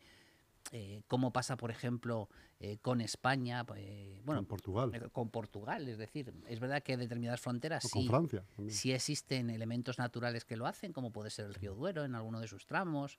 eh, 0.71 1.03
cómo 1.09 1.33
pasa, 1.33 1.57
por 1.57 1.71
ejemplo, 1.71 2.29
eh, 2.65 2.79
con 2.81 3.01
España, 3.01 3.67
eh, 3.75 4.23
bueno, 4.25 4.43
con 4.43 4.47
Portugal. 4.47 4.95
Eh, 4.95 5.09
con 5.11 5.31
Portugal, 5.31 5.89
es 5.89 5.99
decir, 5.99 6.33
es 6.47 6.61
verdad 6.61 6.81
que 6.81 6.97
determinadas 6.97 7.41
fronteras 7.41 7.85
o 7.85 7.89
sí, 7.89 8.07
con 8.07 8.07
Francia, 8.07 8.45
sí, 8.69 8.93
existen 8.93 9.51
elementos 9.51 9.99
naturales 9.99 10.45
que 10.45 10.57
lo 10.57 10.67
hacen, 10.67 10.93
como 10.93 11.11
puede 11.11 11.31
ser 11.31 11.47
el 11.47 11.55
río 11.55 11.75
Duero 11.75 12.05
en 12.05 12.15
alguno 12.15 12.39
de 12.39 12.47
sus 12.47 12.65
tramos. 12.67 13.19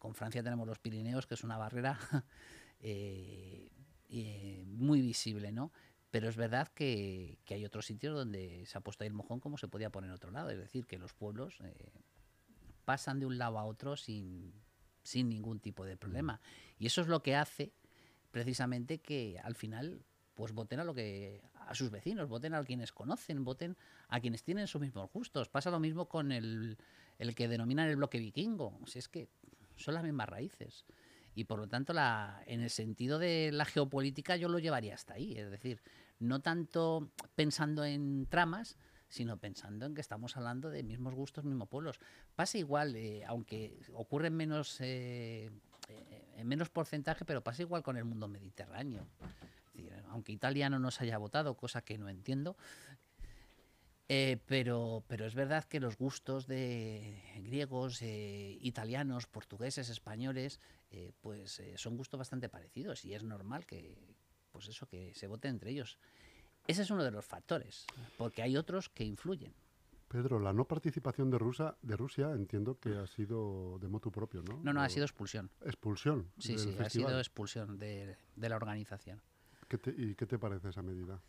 Con 0.00 0.14
Francia 0.14 0.42
tenemos 0.42 0.66
los 0.66 0.80
Pirineos, 0.80 1.26
que 1.28 1.34
es 1.34 1.44
una 1.44 1.56
barrera 1.56 2.00
muy 4.66 5.02
visible, 5.02 5.52
¿no? 5.52 5.70
Pero 6.10 6.28
es 6.28 6.36
verdad 6.36 6.66
que, 6.74 7.38
que, 7.44 7.54
hay 7.54 7.64
otros 7.64 7.86
sitios 7.86 8.16
donde 8.16 8.64
se 8.66 8.76
ha 8.76 8.80
puesto 8.80 9.04
ahí 9.04 9.08
el 9.08 9.14
mojón 9.14 9.38
como 9.38 9.56
se 9.56 9.68
podía 9.68 9.90
poner 9.90 10.08
en 10.08 10.14
otro 10.14 10.32
lado. 10.32 10.50
Es 10.50 10.58
decir, 10.58 10.84
que 10.86 10.98
los 10.98 11.12
pueblos 11.12 11.58
pasan 12.84 13.20
de 13.20 13.26
un 13.26 13.38
lado 13.38 13.58
a 13.58 13.64
otro 13.66 13.96
sin, 13.96 14.54
sin 15.08 15.28
ningún 15.28 15.58
tipo 15.58 15.84
de 15.84 15.96
problema. 15.96 16.40
Y 16.78 16.86
eso 16.86 17.00
es 17.00 17.08
lo 17.08 17.22
que 17.22 17.34
hace 17.34 17.72
precisamente 18.30 18.98
que 18.98 19.40
al 19.42 19.54
final 19.54 20.04
pues 20.34 20.52
voten 20.52 20.80
a 20.80 20.84
lo 20.84 20.94
que 20.94 21.42
a 21.54 21.74
sus 21.74 21.90
vecinos, 21.90 22.28
voten 22.28 22.54
a 22.54 22.62
quienes 22.62 22.92
conocen, 22.92 23.42
voten 23.42 23.76
a 24.08 24.20
quienes 24.20 24.44
tienen 24.44 24.66
sus 24.68 24.80
mismos 24.80 25.10
gustos. 25.12 25.48
Pasa 25.48 25.70
lo 25.70 25.80
mismo 25.80 26.08
con 26.08 26.30
el, 26.30 26.78
el 27.18 27.34
que 27.34 27.48
denominan 27.48 27.88
el 27.88 27.96
bloque 27.96 28.18
vikingo. 28.18 28.78
Si 28.86 28.98
es 28.98 29.08
que 29.08 29.28
son 29.76 29.94
las 29.94 30.04
mismas 30.04 30.28
raíces. 30.28 30.84
Y 31.34 31.44
por 31.44 31.58
lo 31.58 31.68
tanto, 31.68 31.92
la, 31.92 32.42
en 32.46 32.60
el 32.60 32.70
sentido 32.70 33.18
de 33.18 33.50
la 33.52 33.64
geopolítica, 33.64 34.36
yo 34.36 34.48
lo 34.48 34.58
llevaría 34.58 34.94
hasta 34.94 35.14
ahí. 35.14 35.36
Es 35.36 35.50
decir, 35.50 35.82
no 36.18 36.40
tanto 36.40 37.10
pensando 37.34 37.84
en 37.84 38.26
tramas, 38.26 38.76
sino 39.08 39.38
pensando 39.38 39.86
en 39.86 39.94
que 39.94 40.00
estamos 40.00 40.36
hablando 40.36 40.70
de 40.70 40.82
mismos 40.82 41.14
gustos, 41.14 41.44
mismos 41.44 41.68
pueblos. 41.68 41.98
Pasa 42.36 42.58
igual, 42.58 42.94
eh, 42.96 43.24
aunque 43.26 43.78
ocurre 43.94 44.28
en 44.28 44.36
menos, 44.36 44.80
eh, 44.80 45.50
eh, 45.88 46.24
en 46.36 46.46
menos 46.46 46.68
porcentaje, 46.68 47.24
pero 47.24 47.42
pasa 47.42 47.62
igual 47.62 47.82
con 47.82 47.96
el 47.96 48.04
mundo 48.04 48.28
mediterráneo. 48.28 49.06
Aunque 50.10 50.32
Italia 50.32 50.68
no 50.68 50.78
nos 50.78 51.00
haya 51.00 51.18
votado, 51.18 51.54
cosa 51.54 51.82
que 51.82 51.98
no 51.98 52.08
entiendo, 52.08 52.56
eh, 54.08 54.38
pero, 54.46 55.04
pero 55.06 55.26
es 55.26 55.34
verdad 55.34 55.64
que 55.64 55.80
los 55.80 55.98
gustos 55.98 56.46
de 56.46 57.22
griegos, 57.44 58.00
italianos, 58.02 59.26
portugueses, 59.26 59.88
españoles, 59.90 60.60
pues 61.20 61.62
son 61.76 61.96
gustos 61.96 62.18
bastante 62.18 62.48
parecidos 62.48 63.04
y 63.04 63.14
es 63.14 63.22
normal 63.22 63.66
que, 63.66 64.16
pues 64.50 64.66
eso, 64.68 64.88
que 64.88 65.14
se 65.14 65.26
vote 65.26 65.46
entre 65.48 65.70
ellos. 65.70 65.98
Ese 66.68 66.82
es 66.82 66.90
uno 66.90 67.02
de 67.02 67.10
los 67.10 67.24
factores, 67.24 67.86
porque 68.18 68.42
hay 68.42 68.56
otros 68.58 68.90
que 68.90 69.02
influyen. 69.02 69.54
Pedro, 70.06 70.38
la 70.38 70.52
no 70.52 70.66
participación 70.66 71.30
de, 71.30 71.38
Rusia, 71.38 71.76
de 71.82 71.96
Rusia 71.96 72.30
entiendo 72.32 72.78
que 72.78 72.96
ha 72.96 73.06
sido 73.06 73.78
de 73.78 73.88
motu 73.88 74.12
propio, 74.12 74.42
¿no? 74.42 74.60
No, 74.62 74.72
no, 74.74 74.82
ha 74.82 74.88
sido 74.90 75.04
expulsión. 75.06 75.50
expulsión. 75.62 76.30
Sí, 76.38 76.52
del 76.56 76.58
sí, 76.60 76.76
ha 76.78 76.90
sido 76.90 77.18
expulsión 77.18 77.78
de, 77.78 78.16
de 78.36 78.48
la 78.48 78.56
organización. 78.56 79.20
¿Qué 79.66 79.78
te- 79.78 79.94
¿Y 79.96 80.14
qué 80.14 80.26
te 80.26 80.38
parece 80.38 80.68
esa 80.68 80.82
medida? 80.82 81.22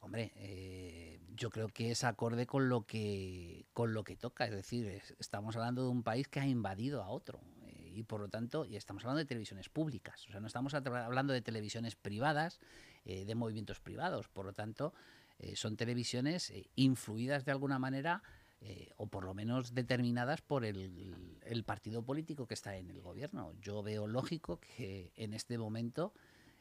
Hombre, 0.00 0.32
eh, 0.34 1.20
yo 1.36 1.50
creo 1.50 1.68
que 1.68 1.92
es 1.92 2.02
acorde 2.02 2.44
con 2.46 2.68
lo 2.68 2.82
que 2.84 3.66
con 3.72 3.92
lo 3.94 4.02
que 4.02 4.16
toca, 4.16 4.46
es 4.46 4.50
decir, 4.52 4.86
es- 4.86 5.14
estamos 5.20 5.54
hablando 5.56 5.82
de 5.84 5.88
un 5.90 6.02
país 6.02 6.26
que 6.26 6.40
ha 6.40 6.46
invadido 6.46 7.02
a 7.02 7.08
otro 7.08 7.40
eh, 7.62 7.92
y 7.94 8.02
por 8.02 8.20
lo 8.20 8.28
tanto, 8.28 8.64
y 8.64 8.74
estamos 8.76 9.04
hablando 9.04 9.18
de 9.20 9.26
televisiones 9.26 9.68
públicas, 9.68 10.26
o 10.28 10.32
sea, 10.32 10.40
no 10.40 10.48
estamos 10.48 10.74
hablando 10.74 11.32
de 11.32 11.40
televisiones 11.40 11.94
privadas, 11.94 12.58
eh, 13.04 13.24
de 13.24 13.34
movimientos 13.34 13.80
privados, 13.80 14.28
por 14.28 14.46
lo 14.46 14.52
tanto, 14.52 14.92
eh, 15.38 15.56
son 15.56 15.76
televisiones 15.76 16.50
eh, 16.50 16.68
influidas 16.76 17.44
de 17.44 17.52
alguna 17.52 17.78
manera 17.78 18.22
eh, 18.60 18.90
o 18.96 19.06
por 19.06 19.24
lo 19.24 19.34
menos 19.34 19.74
determinadas 19.74 20.40
por 20.40 20.64
el, 20.64 21.38
el 21.42 21.64
partido 21.64 22.04
político 22.04 22.46
que 22.46 22.54
está 22.54 22.76
en 22.76 22.90
el 22.90 23.00
gobierno. 23.00 23.52
Yo 23.60 23.82
veo 23.82 24.06
lógico 24.06 24.60
que 24.60 25.12
en 25.16 25.34
este 25.34 25.58
momento 25.58 26.12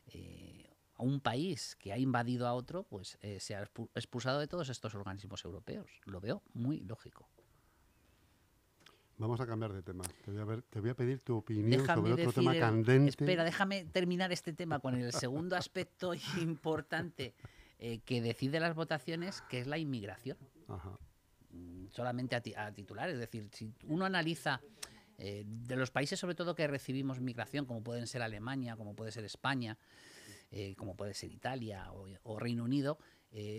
eh, 0.07 0.67
un 0.97 1.19
país 1.19 1.75
que 1.75 1.93
ha 1.93 1.97
invadido 1.97 2.47
a 2.47 2.53
otro, 2.53 2.83
pues 2.83 3.17
se 3.39 3.55
ha 3.55 3.63
expu- 3.63 3.89
expulsado 3.95 4.39
de 4.39 4.47
todos 4.47 4.69
estos 4.69 4.93
organismos 4.93 5.43
europeos. 5.45 5.89
Lo 6.05 6.19
veo 6.19 6.43
muy 6.53 6.79
lógico. 6.81 7.27
Vamos 9.21 9.39
a 9.39 9.45
cambiar 9.45 9.71
de 9.71 9.83
tema. 9.83 10.03
Te 10.25 10.31
voy 10.31 10.41
a, 10.41 10.45
ver- 10.45 10.63
te 10.63 10.79
voy 10.81 10.89
a 10.89 10.95
pedir 10.95 11.19
tu 11.21 11.37
opinión 11.37 11.69
Déjame 11.69 12.01
sobre 12.01 12.13
otro 12.13 12.25
decir 12.25 12.33
tema 12.43 12.57
candente. 12.59 13.09
Espera, 13.11 13.43
déjame 13.43 13.85
terminar 13.85 14.31
este 14.31 14.51
tema 14.51 14.79
con 14.79 14.95
el 14.95 15.13
segundo 15.13 15.55
aspecto 15.55 16.13
importante 16.41 17.35
eh, 17.77 17.99
que 17.99 18.19
decide 18.19 18.59
las 18.59 18.73
votaciones, 18.73 19.43
que 19.43 19.59
es 19.59 19.67
la 19.67 19.77
inmigración. 19.77 20.37
Ajá. 20.67 20.97
Mm, 21.51 21.85
solamente 21.91 22.35
a, 22.35 22.41
ti- 22.41 22.55
a 22.55 22.71
titular. 22.73 23.09
Es 23.11 23.19
decir, 23.19 23.47
si 23.53 23.71
uno 23.87 24.05
analiza 24.05 24.59
eh, 25.19 25.43
de 25.45 25.75
los 25.75 25.91
países 25.91 26.19
sobre 26.19 26.33
todo 26.33 26.55
que 26.55 26.65
recibimos 26.65 27.19
migración, 27.19 27.67
como 27.67 27.83
pueden 27.83 28.07
ser 28.07 28.23
Alemania, 28.23 28.75
como 28.75 28.95
puede 28.95 29.11
ser 29.11 29.23
España, 29.23 29.77
eh, 30.49 30.73
como 30.75 30.95
puede 30.95 31.13
ser 31.13 31.31
Italia 31.31 31.91
o, 31.93 32.07
o 32.23 32.39
Reino 32.39 32.63
Unido, 32.63 32.97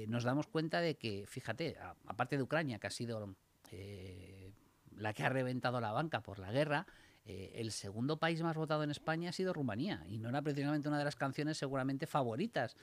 nos 0.08 0.24
damos 0.24 0.48
cuenta 0.48 0.80
de 0.80 0.96
que, 0.96 1.24
fíjate, 1.28 1.76
a- 1.78 1.94
aparte 2.06 2.36
de 2.36 2.42
Ucrania, 2.42 2.80
que 2.80 2.88
ha 2.88 2.90
sido 2.90 3.36
la 5.02 5.12
que 5.12 5.24
ha 5.24 5.28
reventado 5.28 5.80
la 5.80 5.92
banca 5.92 6.22
por 6.22 6.38
la 6.38 6.50
guerra, 6.52 6.86
eh, 7.24 7.52
el 7.56 7.72
segundo 7.72 8.18
país 8.18 8.42
más 8.42 8.56
votado 8.56 8.82
en 8.82 8.90
España 8.90 9.30
ha 9.30 9.32
sido 9.32 9.52
Rumanía. 9.52 10.04
Y 10.08 10.18
no 10.18 10.28
era 10.28 10.42
precisamente 10.42 10.88
una 10.88 10.98
de 10.98 11.04
las 11.04 11.16
canciones 11.16 11.58
seguramente 11.58 12.06
favoritas 12.06 12.76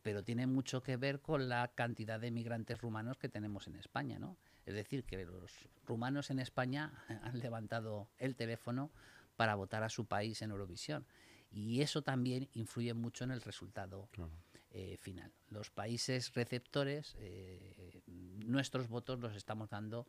pero 0.00 0.22
tiene 0.22 0.46
mucho 0.46 0.82
que 0.82 0.96
ver 0.96 1.20
con 1.20 1.48
la 1.48 1.68
cantidad 1.74 2.18
de 2.20 2.30
migrantes 2.30 2.80
rumanos 2.80 3.18
que 3.18 3.28
tenemos 3.28 3.66
en 3.66 3.74
España, 3.74 4.18
¿no? 4.18 4.38
Es 4.64 4.74
decir, 4.74 5.04
que 5.04 5.24
los 5.26 5.68
rumanos 5.84 6.30
en 6.30 6.38
España 6.38 6.92
han 7.22 7.40
levantado 7.40 8.08
el 8.16 8.36
teléfono 8.36 8.90
para 9.36 9.54
votar 9.56 9.82
a 9.82 9.88
su 9.88 10.06
país 10.06 10.40
en 10.40 10.50
Eurovisión. 10.50 11.04
Y 11.50 11.82
eso 11.82 12.00
también 12.02 12.48
influye 12.54 12.94
mucho 12.94 13.24
en 13.24 13.32
el 13.32 13.42
resultado 13.42 14.08
Claro. 14.12 14.30
eh, 14.70 14.96
final. 14.98 15.32
Los 15.48 15.70
países 15.70 16.32
receptores, 16.32 17.16
eh, 17.18 18.00
nuestros 18.46 18.88
votos 18.88 19.18
los 19.18 19.34
estamos 19.36 19.68
dando 19.68 20.06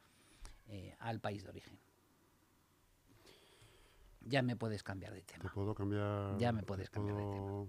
eh, 0.69 0.95
al 0.99 1.19
país 1.19 1.43
de 1.43 1.49
origen. 1.49 1.77
Ya 4.21 4.41
me 4.41 4.55
puedes 4.55 4.83
cambiar 4.83 5.13
de 5.13 5.21
Te 5.21 5.33
tema. 5.37 5.51
puedo 5.53 5.73
cambiar. 5.73 6.37
Ya 6.37 6.51
me 6.51 6.63
puedes 6.63 6.89
cambiar 6.89 7.17
de 7.17 7.23
puedo- 7.23 7.67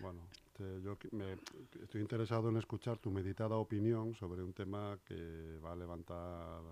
Bueno, 0.00 0.28
te- 0.56 0.80
yo 0.82 0.96
me- 1.12 1.36
estoy 1.82 2.00
interesado 2.00 2.48
en 2.50 2.56
escuchar 2.56 2.98
tu 2.98 3.10
meditada 3.10 3.56
opinión 3.56 4.14
sobre 4.14 4.42
un 4.42 4.52
tema 4.52 4.98
que 5.04 5.58
va 5.64 5.72
a 5.72 5.76
levantar, 5.76 6.62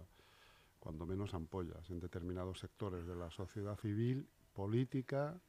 cuando 0.78 1.04
menos, 1.06 1.34
ampollas 1.34 1.88
en 1.90 1.98
determinados 2.00 2.60
sectores 2.60 3.06
de 3.06 3.16
la 3.16 3.30
sociedad 3.30 3.76
civil, 3.78 4.26
política 4.54 5.40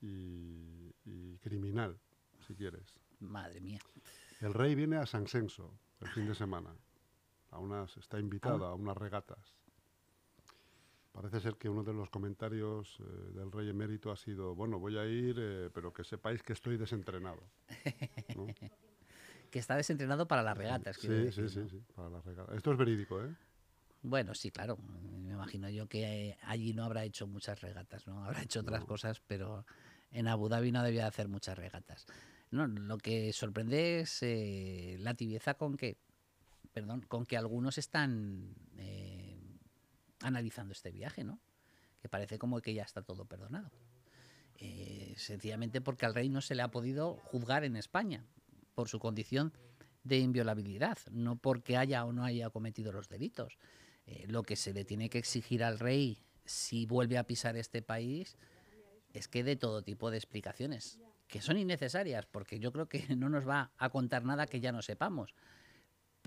y, 0.00 0.92
y 1.04 1.36
criminal, 1.38 1.98
si 2.46 2.54
quieres. 2.54 2.98
Madre 3.20 3.60
mía. 3.60 3.78
El 4.40 4.54
rey 4.54 4.74
viene 4.74 4.96
a 4.96 5.06
San 5.06 5.26
Senso 5.26 5.72
el 6.00 6.08
fin 6.08 6.26
de 6.26 6.34
semana. 6.34 6.70
A 7.50 7.58
unas, 7.58 7.96
está 7.96 8.18
invitado 8.18 8.66
Ah. 8.66 8.70
a 8.70 8.74
unas 8.74 8.96
regatas. 8.96 9.54
Parece 11.12 11.40
ser 11.40 11.56
que 11.56 11.68
uno 11.68 11.82
de 11.82 11.92
los 11.92 12.10
comentarios 12.10 12.98
eh, 13.00 13.04
del 13.34 13.50
rey 13.50 13.68
emérito 13.70 14.12
ha 14.12 14.16
sido, 14.16 14.54
bueno, 14.54 14.78
voy 14.78 14.98
a 14.98 15.04
ir, 15.06 15.36
eh, 15.38 15.70
pero 15.72 15.92
que 15.92 16.04
sepáis 16.04 16.42
que 16.42 16.52
estoy 16.52 16.76
desentrenado. 16.76 17.42
¿no? 18.36 18.46
Que 19.50 19.58
está 19.60 19.76
desentrenado 19.76 20.28
para 20.28 20.42
las 20.42 20.58
regatas. 20.58 20.96
Sí, 20.98 21.08
decir, 21.08 21.48
sí, 21.48 21.48
sí, 21.48 21.58
¿no? 21.60 21.68
sí, 21.70 21.82
para 21.94 22.10
las 22.10 22.22
regatas. 22.22 22.54
Esto 22.54 22.70
es 22.72 22.76
verídico, 22.76 23.24
¿eh? 23.24 23.34
Bueno, 24.02 24.34
sí, 24.34 24.50
claro. 24.50 24.76
Me 24.76 25.32
imagino 25.32 25.70
yo 25.70 25.88
que 25.88 26.28
eh, 26.28 26.38
allí 26.42 26.74
no 26.74 26.84
habrá 26.84 27.04
hecho 27.04 27.26
muchas 27.26 27.62
regatas, 27.62 28.06
¿no? 28.06 28.22
Habrá 28.24 28.42
hecho 28.42 28.60
otras 28.60 28.82
No. 28.82 28.86
cosas, 28.86 29.20
pero 29.26 29.64
en 30.10 30.28
Abu 30.28 30.50
Dhabi 30.50 30.70
no 30.70 30.82
debía 30.82 31.06
hacer 31.06 31.28
muchas 31.28 31.56
regatas. 31.56 32.04
No, 32.50 32.66
lo 32.66 32.98
que 32.98 33.32
sorprende 33.32 34.00
es 34.00 34.20
la 35.00 35.14
tibieza 35.14 35.54
con 35.54 35.78
que, 35.78 35.96
perdón, 36.72 37.02
con 37.02 37.26
que 37.26 37.36
algunos 37.36 37.78
están 37.78 38.54
eh, 38.76 39.38
analizando 40.20 40.72
este 40.72 40.90
viaje, 40.90 41.24
¿no? 41.24 41.40
Que 42.00 42.08
parece 42.08 42.38
como 42.38 42.60
que 42.60 42.74
ya 42.74 42.82
está 42.82 43.02
todo 43.02 43.24
perdonado. 43.24 43.70
Eh, 44.60 45.14
sencillamente 45.16 45.80
porque 45.80 46.06
al 46.06 46.14
rey 46.14 46.28
no 46.28 46.40
se 46.40 46.54
le 46.54 46.62
ha 46.62 46.70
podido 46.70 47.14
juzgar 47.14 47.64
en 47.64 47.76
España 47.76 48.24
por 48.74 48.88
su 48.88 48.98
condición 48.98 49.52
de 50.02 50.18
inviolabilidad, 50.18 50.98
no 51.12 51.36
porque 51.36 51.76
haya 51.76 52.04
o 52.04 52.12
no 52.12 52.24
haya 52.24 52.50
cometido 52.50 52.92
los 52.92 53.08
delitos. 53.08 53.58
Eh, 54.06 54.26
lo 54.26 54.42
que 54.42 54.56
se 54.56 54.72
le 54.72 54.84
tiene 54.84 55.10
que 55.10 55.18
exigir 55.18 55.62
al 55.62 55.78
rey 55.78 56.18
si 56.44 56.86
vuelve 56.86 57.18
a 57.18 57.24
pisar 57.24 57.56
este 57.56 57.82
país 57.82 58.36
es 59.12 59.28
que 59.28 59.44
dé 59.44 59.54
todo 59.54 59.82
tipo 59.82 60.10
de 60.10 60.16
explicaciones, 60.16 60.98
que 61.28 61.42
son 61.42 61.58
innecesarias, 61.58 62.26
porque 62.26 62.58
yo 62.58 62.72
creo 62.72 62.88
que 62.88 63.04
no 63.16 63.28
nos 63.28 63.46
va 63.46 63.72
a 63.76 63.90
contar 63.90 64.24
nada 64.24 64.46
que 64.46 64.60
ya 64.60 64.72
no 64.72 64.82
sepamos, 64.82 65.34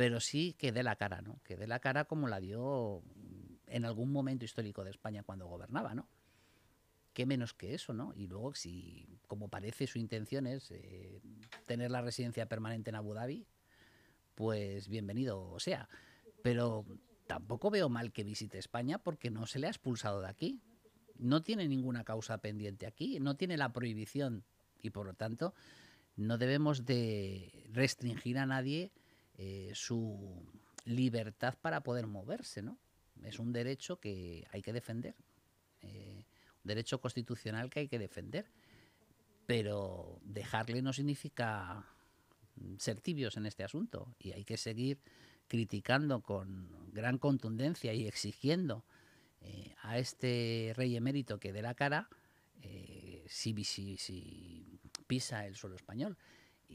pero 0.01 0.19
sí 0.19 0.55
que 0.57 0.71
dé 0.71 0.81
la 0.81 0.95
cara, 0.95 1.21
¿no? 1.21 1.39
Que 1.43 1.55
dé 1.55 1.67
la 1.67 1.77
cara 1.77 2.05
como 2.05 2.27
la 2.27 2.39
dio 2.39 3.03
en 3.67 3.85
algún 3.85 4.11
momento 4.11 4.43
histórico 4.43 4.83
de 4.83 4.89
España 4.89 5.21
cuando 5.21 5.45
gobernaba, 5.45 5.93
¿no? 5.93 6.09
Qué 7.13 7.27
menos 7.27 7.53
que 7.53 7.75
eso, 7.75 7.93
¿no? 7.93 8.11
Y 8.15 8.25
luego, 8.25 8.55
si, 8.55 9.19
como 9.27 9.47
parece 9.47 9.85
su 9.85 9.99
intención 9.99 10.47
es 10.47 10.71
eh, 10.71 11.21
tener 11.67 11.91
la 11.91 12.01
residencia 12.01 12.47
permanente 12.47 12.89
en 12.89 12.95
Abu 12.95 13.13
Dhabi, 13.13 13.45
pues 14.33 14.87
bienvenido 14.87 15.59
sea. 15.59 15.87
Pero 16.41 16.83
tampoco 17.27 17.69
veo 17.69 17.87
mal 17.87 18.11
que 18.11 18.23
visite 18.23 18.57
España 18.57 18.97
porque 18.97 19.29
no 19.29 19.45
se 19.45 19.59
le 19.59 19.67
ha 19.67 19.69
expulsado 19.69 20.21
de 20.21 20.29
aquí. 20.29 20.63
No 21.19 21.43
tiene 21.43 21.67
ninguna 21.67 22.03
causa 22.05 22.39
pendiente 22.39 22.87
aquí, 22.87 23.19
no 23.19 23.37
tiene 23.37 23.55
la 23.55 23.71
prohibición 23.71 24.45
y 24.81 24.89
por 24.89 25.05
lo 25.05 25.13
tanto 25.13 25.53
no 26.15 26.39
debemos 26.39 26.85
de 26.87 27.69
restringir 27.71 28.39
a 28.39 28.47
nadie 28.47 28.91
eh, 29.43 29.71
su 29.73 30.45
libertad 30.85 31.55
para 31.61 31.81
poder 31.81 32.05
moverse, 32.05 32.61
¿no? 32.61 32.77
Es 33.23 33.39
un 33.39 33.51
derecho 33.53 33.99
que 33.99 34.47
hay 34.51 34.61
que 34.61 34.71
defender, 34.71 35.15
eh, 35.81 36.25
un 36.63 36.67
derecho 36.67 37.01
constitucional 37.01 37.69
que 37.71 37.79
hay 37.81 37.87
que 37.87 37.97
defender, 37.97 38.45
pero 39.47 40.19
dejarle 40.23 40.81
no 40.83 40.93
significa 40.93 41.85
ser 42.77 43.01
tibios 43.01 43.35
en 43.37 43.47
este 43.47 43.63
asunto 43.63 44.13
y 44.19 44.33
hay 44.33 44.43
que 44.45 44.57
seguir 44.57 44.99
criticando 45.47 46.21
con 46.21 46.91
gran 46.93 47.17
contundencia 47.17 47.93
y 47.93 48.07
exigiendo 48.07 48.85
eh, 49.41 49.73
a 49.81 49.97
este 49.97 50.73
rey 50.75 50.95
emérito 50.95 51.39
que 51.39 51.51
dé 51.51 51.63
la 51.63 51.73
cara 51.73 52.07
si, 53.27 53.63
si- 53.63 53.97
si 53.97 54.79
pisa 55.07 55.47
el 55.47 55.55
suelo 55.55 55.75
español. 55.75 56.17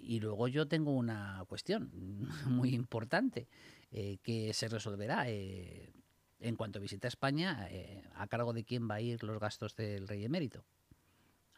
Y 0.03 0.21
luego 0.21 0.49
yo 0.49 0.69
tengo 0.69 0.93
una 0.93 1.45
cuestión 1.49 1.91
muy 2.47 2.75
importante 2.75 3.49
eh, 3.91 4.19
que 4.23 4.53
se 4.53 4.69
resolverá 4.69 5.29
eh, 5.29 5.93
en 6.41 6.57
cuanto 6.57 6.81
visite 6.81 7.09
España, 7.09 7.67
eh, 7.71 8.03
a 8.15 8.27
cargo 8.27 8.53
de 8.53 8.65
quién 8.65 8.89
va 8.89 8.97
a 8.97 9.01
ir 9.01 9.23
los 9.25 9.41
gastos 9.41 9.75
del 9.75 10.07
rey 10.09 10.25
emérito. 10.25 10.65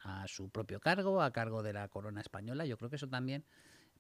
a 0.05 0.27
su 0.29 0.49
propio 0.49 0.79
cargo, 0.79 1.21
a 1.21 1.33
cargo 1.33 1.63
de 1.63 1.73
la 1.73 1.89
corona 1.89 2.21
española. 2.21 2.65
Yo 2.65 2.77
creo 2.79 2.89
que 2.89 2.97
eso 2.97 3.09
también, 3.09 3.45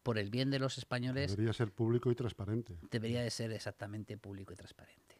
por 0.04 0.16
el 0.16 0.30
bien 0.30 0.49
de 0.50 0.61
los 0.61 0.78
españoles, 0.78 1.33
Debería 1.33 1.52
ser 1.52 1.73
público 1.73 2.11
y 2.11 2.14
transparente. 2.14 2.78
debería 2.90 3.21
de 3.23 3.30
ser 3.30 3.50
exactamente 3.52 4.16
público 4.16 4.52
y 4.52 4.57
transparente. 4.57 5.16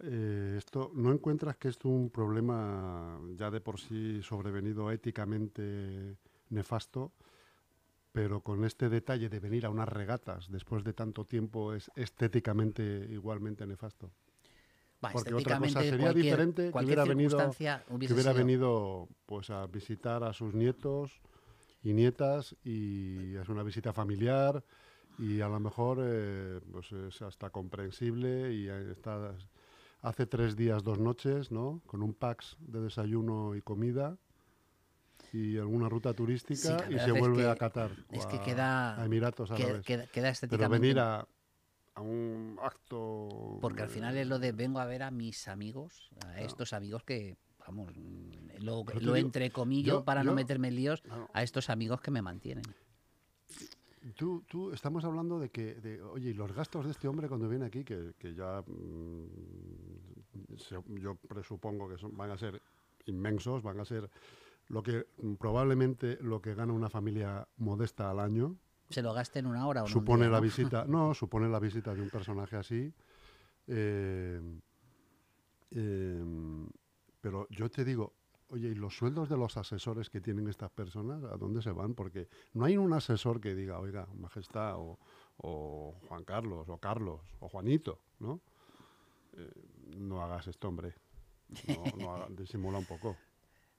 Eh, 0.00 0.54
esto, 0.58 0.92
¿No 0.94 1.10
encuentras 1.10 1.56
que 1.56 1.68
es 1.68 1.78
un 1.84 2.10
problema 2.10 3.18
ya 3.34 3.50
de 3.50 3.60
por 3.60 3.80
sí 3.80 4.20
sobrevenido 4.22 4.90
éticamente 4.92 6.16
nefasto? 6.50 7.12
Pero 8.12 8.40
con 8.40 8.64
este 8.64 8.88
detalle 8.88 9.28
de 9.28 9.38
venir 9.40 9.66
a 9.66 9.70
unas 9.70 9.88
regatas 9.88 10.50
después 10.50 10.82
de 10.84 10.92
tanto 10.92 11.24
tiempo 11.24 11.74
es 11.74 11.90
estéticamente 11.94 13.06
igualmente 13.10 13.66
nefasto. 13.66 14.10
Va, 15.04 15.10
Porque 15.12 15.34
otra 15.34 15.58
cosa 15.58 15.80
sería 15.90 16.06
cualquier- 16.06 16.24
diferente 16.24 16.72
que 16.72 16.84
hubiera 16.84 17.04
venido, 17.04 17.38
que 18.08 18.12
hubiera 18.14 18.32
venido 18.32 19.08
pues 19.26 19.50
a 19.50 19.66
visitar 19.66 20.24
a 20.24 20.32
sus 20.32 20.54
nietos 20.54 21.20
y 21.82 21.92
nietas 21.92 22.56
y 22.64 23.36
es 23.36 23.48
una 23.48 23.62
visita 23.62 23.92
familiar 23.92 24.64
y 25.18 25.40
a 25.40 25.48
lo 25.48 25.60
mejor 25.60 25.98
eh, 26.00 26.60
pues 26.72 26.90
es 26.92 27.22
hasta 27.22 27.50
comprensible 27.50 28.52
y 28.52 28.68
está 28.68 29.34
hace 30.02 30.26
tres 30.26 30.56
días 30.56 30.82
dos 30.82 30.98
noches 30.98 31.52
no 31.52 31.80
con 31.86 32.02
un 32.02 32.14
pax 32.14 32.56
de 32.60 32.80
desayuno 32.80 33.54
y 33.54 33.62
comida 33.62 34.16
y 35.32 35.58
alguna 35.58 35.88
ruta 35.88 36.10
Sí, 36.10 36.16
turística 36.16 36.76
la 36.88 36.96
y 36.96 36.98
se 36.98 37.12
vuelve 37.12 37.42
que- 37.42 37.48
a 37.48 37.56
Qatar 37.56 37.90
es 38.10 38.26
que 38.26 38.36
a- 38.36 38.42
queda- 38.42 39.00
a 39.00 39.04
Emiratos 39.04 39.50
Árabes 39.50 39.84
queda- 39.86 40.06
queda 40.06 40.32
pero 40.48 40.68
venir 40.68 40.98
a, 40.98 41.26
a 41.94 42.00
un 42.00 42.58
acto 42.62 43.58
Porque 43.60 43.82
al 43.82 43.90
final 43.90 44.16
es 44.16 44.26
lo 44.26 44.38
de 44.38 44.52
vengo 44.52 44.78
a 44.80 44.86
ver 44.86 45.02
a 45.02 45.10
mis 45.10 45.48
amigos, 45.48 46.10
a 46.24 46.40
estos 46.40 46.72
amigos 46.72 47.02
que, 47.04 47.36
vamos, 47.66 47.92
lo, 48.60 48.84
lo 49.00 49.16
entrecomillo 49.16 49.98
yo- 49.98 50.04
para 50.04 50.22
no 50.22 50.30
yo- 50.32 50.36
meterme 50.36 50.68
en 50.68 50.76
líos, 50.76 51.00
Claro. 51.02 51.28
a 51.32 51.42
estos 51.42 51.68
amigos 51.70 52.00
que 52.00 52.10
me 52.10 52.22
mantienen. 52.22 52.64
Tú, 54.16 54.42
tú, 54.48 54.72
estamos 54.72 55.04
hablando 55.04 55.38
de 55.40 55.50
que, 55.50 55.74
de, 55.74 56.00
oye, 56.02 56.30
y 56.30 56.34
los 56.34 56.52
gastos 56.52 56.84
de 56.86 56.92
este 56.92 57.08
hombre 57.08 57.28
cuando 57.28 57.48
viene 57.48 57.66
aquí, 57.66 57.84
que, 57.84 58.14
que 58.18 58.32
ya 58.34 58.62
mm, 58.66 60.56
se- 60.56 60.82
yo 61.00 61.16
presupongo 61.16 61.88
que 61.88 61.98
son, 61.98 62.16
van 62.16 62.30
a 62.30 62.38
ser 62.38 62.62
inmensos, 63.06 63.62
van 63.62 63.80
a 63.80 63.84
ser 63.84 64.08
lo 64.68 64.82
que 64.82 65.06
mm, 65.22 65.34
probablemente 65.34 66.18
lo 66.20 66.40
que 66.40 66.54
gana 66.54 66.72
una 66.72 66.88
familia 66.90 67.46
modesta 67.56 68.10
al 68.10 68.20
año, 68.20 68.56
Se 68.90 69.02
lo 69.02 69.12
gaste 69.12 69.38
en 69.38 69.46
una 69.46 69.66
hora 69.66 69.82
o 69.82 69.84
un 69.86 69.92
supone 69.92 70.24
día, 70.24 70.30
la 70.32 70.36
¿no? 70.38 70.42
visita, 70.42 70.84
no, 70.88 71.14
supone 71.14 71.48
la 71.48 71.58
visita 71.58 71.94
de 71.94 72.02
un 72.02 72.10
personaje 72.10 72.56
así. 72.56 72.92
eh, 73.66 74.40
eh, 75.70 76.24
pero 77.20 77.46
yo 77.50 77.70
te 77.70 77.84
digo, 77.84 78.14
oye, 78.48 78.68
¿y 78.68 78.74
los 78.74 78.96
sueldos 78.96 79.28
de 79.28 79.36
los 79.36 79.56
asesores 79.56 80.08
que 80.08 80.20
tienen 80.20 80.48
estas 80.48 80.70
personas, 80.70 81.22
a 81.24 81.36
dónde 81.36 81.60
se 81.62 81.70
van? 81.72 81.94
Porque 81.94 82.28
no 82.54 82.64
hay 82.64 82.76
un 82.76 82.92
asesor 82.92 83.40
que 83.40 83.54
diga, 83.54 83.78
oiga, 83.78 84.06
Majestad, 84.14 84.76
o, 84.78 84.98
o 85.38 85.94
Juan 86.08 86.24
Carlos, 86.24 86.68
o 86.68 86.78
Carlos, 86.78 87.20
o 87.40 87.48
Juanito, 87.48 88.00
¿no? 88.20 88.40
Eh, 89.36 89.50
no 89.96 90.22
hagas 90.22 90.46
esto, 90.46 90.68
hombre. 90.68 90.94
No, 91.66 91.84
no 91.96 92.14
haga- 92.14 92.28
disimula 92.36 92.78
un 92.78 92.86
poco. 92.86 93.16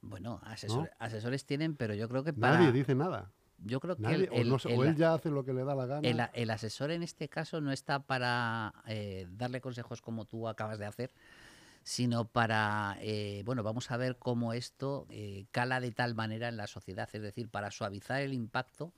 Bueno, 0.01 0.39
asesor- 0.43 0.89
asesores 0.99 1.45
tienen, 1.45 1.75
pero 1.75 1.93
yo 1.93 2.07
creo 2.09 2.23
que 2.23 2.33
para... 2.33 2.57
Nadie 2.59 2.71
dice 2.71 2.95
nada. 2.95 3.31
Yo 3.65 3.79
creo 3.81 3.97
que 3.97 4.13
el, 4.13 4.29
o, 4.31 4.43
no 4.45 4.59
sé, 4.59 4.69
el- 4.69 4.79
o 4.79 4.83
el- 4.83 4.89
él 4.91 4.95
ya 4.95 5.13
hace 5.13 5.29
lo 5.29 5.43
que 5.43 5.53
le 5.53 5.63
da 5.65 5.75
la 5.75 5.85
gana. 5.85 6.07
el- 6.07 6.21
el 6.33 6.49
asesor 6.49 6.91
en 6.91 7.03
este 7.03 7.27
caso 7.27 7.59
no 7.59 7.71
está 7.71 7.99
para 7.99 8.73
eh, 8.87 9.27
darle 9.31 9.59
consejos 9.59 10.01
como 10.01 10.23
tú 10.25 10.47
acabas 10.47 10.79
de 10.79 10.85
hacer, 10.85 11.11
sino 11.83 12.25
para, 12.25 12.97
eh, 13.01 13.41
bueno, 13.45 13.63
vamos 13.63 13.91
a 13.91 13.97
ver 13.97 14.17
cómo 14.17 14.53
esto 14.53 15.05
eh, 15.09 15.45
cala 15.51 15.81
de 15.81 15.91
tal 15.91 16.15
manera 16.15 16.47
en 16.47 16.55
la 16.57 16.67
sociedad, 16.67 17.09
es 17.11 17.21
decir, 17.21 17.49
para 17.49 17.71
suavizar 17.71 18.21
el 18.21 18.33
impacto. 18.33 18.93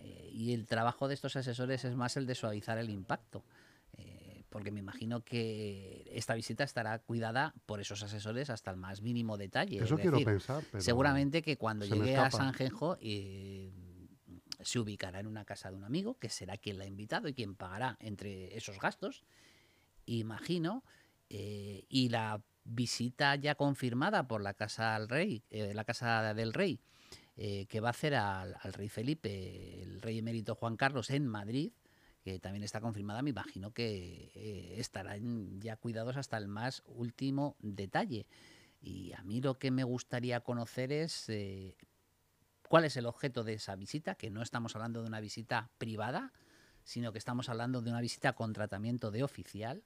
eh, 0.00 0.30
y 0.32 0.52
el 0.54 0.66
trabajo 0.66 1.08
de 1.08 1.14
estos 1.14 1.34
asesores 1.36 1.84
es 1.84 1.96
más 1.96 2.16
el 2.16 2.26
de 2.26 2.34
suavizar 2.36 2.78
el 2.78 2.88
impacto. 2.90 3.42
Porque 4.48 4.70
me 4.70 4.80
imagino 4.80 5.24
que 5.24 6.10
esta 6.12 6.34
visita 6.34 6.64
estará 6.64 6.98
cuidada 7.00 7.54
por 7.66 7.80
esos 7.80 8.02
asesores 8.02 8.50
hasta 8.50 8.70
el 8.70 8.76
más 8.76 9.02
mínimo 9.02 9.36
detalle. 9.36 9.82
Eso 9.82 9.96
es 9.96 10.00
quiero 10.00 10.18
decir, 10.18 10.26
pensar. 10.26 10.64
Pero 10.70 10.82
Seguramente 10.82 11.42
que 11.42 11.56
cuando 11.56 11.84
llegue 11.84 12.16
a 12.16 12.26
escapa. 12.26 12.44
San 12.44 12.54
Genjo 12.54 12.96
eh, 13.00 13.70
se 14.60 14.78
ubicará 14.78 15.20
en 15.20 15.26
una 15.26 15.44
casa 15.44 15.70
de 15.70 15.76
un 15.76 15.84
amigo, 15.84 16.18
que 16.18 16.28
será 16.28 16.56
quien 16.56 16.78
la 16.78 16.84
ha 16.84 16.86
invitado 16.86 17.28
y 17.28 17.34
quien 17.34 17.54
pagará 17.54 17.96
entre 18.00 18.56
esos 18.56 18.78
gastos, 18.80 19.24
imagino, 20.06 20.84
eh, 21.28 21.84
y 21.88 22.08
la 22.08 22.42
visita 22.64 23.34
ya 23.36 23.54
confirmada 23.54 24.26
por 24.26 24.42
la 24.42 24.54
casa 24.54 24.94
al 24.94 25.08
rey, 25.08 25.44
eh, 25.50 25.72
la 25.74 25.84
casa 25.84 26.34
del 26.34 26.52
rey, 26.52 26.80
eh, 27.36 27.66
que 27.66 27.80
va 27.80 27.88
a 27.88 27.90
hacer 27.90 28.14
al, 28.14 28.56
al 28.60 28.72
rey 28.72 28.88
Felipe, 28.88 29.82
el 29.82 30.00
rey 30.02 30.18
emérito 30.18 30.54
Juan 30.54 30.76
Carlos 30.76 31.10
en 31.10 31.26
Madrid, 31.26 31.72
que 32.28 32.38
también 32.40 32.62
está 32.62 32.80
confirmada, 32.80 33.22
me 33.22 33.30
imagino 33.30 33.72
que 33.72 34.30
eh, 34.34 34.74
estarán 34.78 35.60
ya 35.60 35.76
cuidados 35.76 36.16
hasta 36.18 36.36
el 36.36 36.46
más 36.46 36.82
último 36.86 37.56
detalle. 37.60 38.26
Y 38.82 39.12
a 39.14 39.22
mí 39.22 39.40
lo 39.40 39.58
que 39.58 39.70
me 39.70 39.82
gustaría 39.82 40.40
conocer 40.40 40.92
es 40.92 41.28
eh, 41.30 41.74
cuál 42.68 42.84
es 42.84 42.98
el 42.98 43.06
objeto 43.06 43.44
de 43.44 43.54
esa 43.54 43.76
visita, 43.76 44.14
que 44.14 44.28
no 44.30 44.42
estamos 44.42 44.76
hablando 44.76 45.00
de 45.00 45.08
una 45.08 45.20
visita 45.20 45.70
privada, 45.78 46.34
sino 46.84 47.12
que 47.12 47.18
estamos 47.18 47.48
hablando 47.48 47.80
de 47.80 47.90
una 47.90 48.02
visita 48.02 48.34
con 48.34 48.52
tratamiento 48.52 49.10
de 49.10 49.22
oficial. 49.22 49.82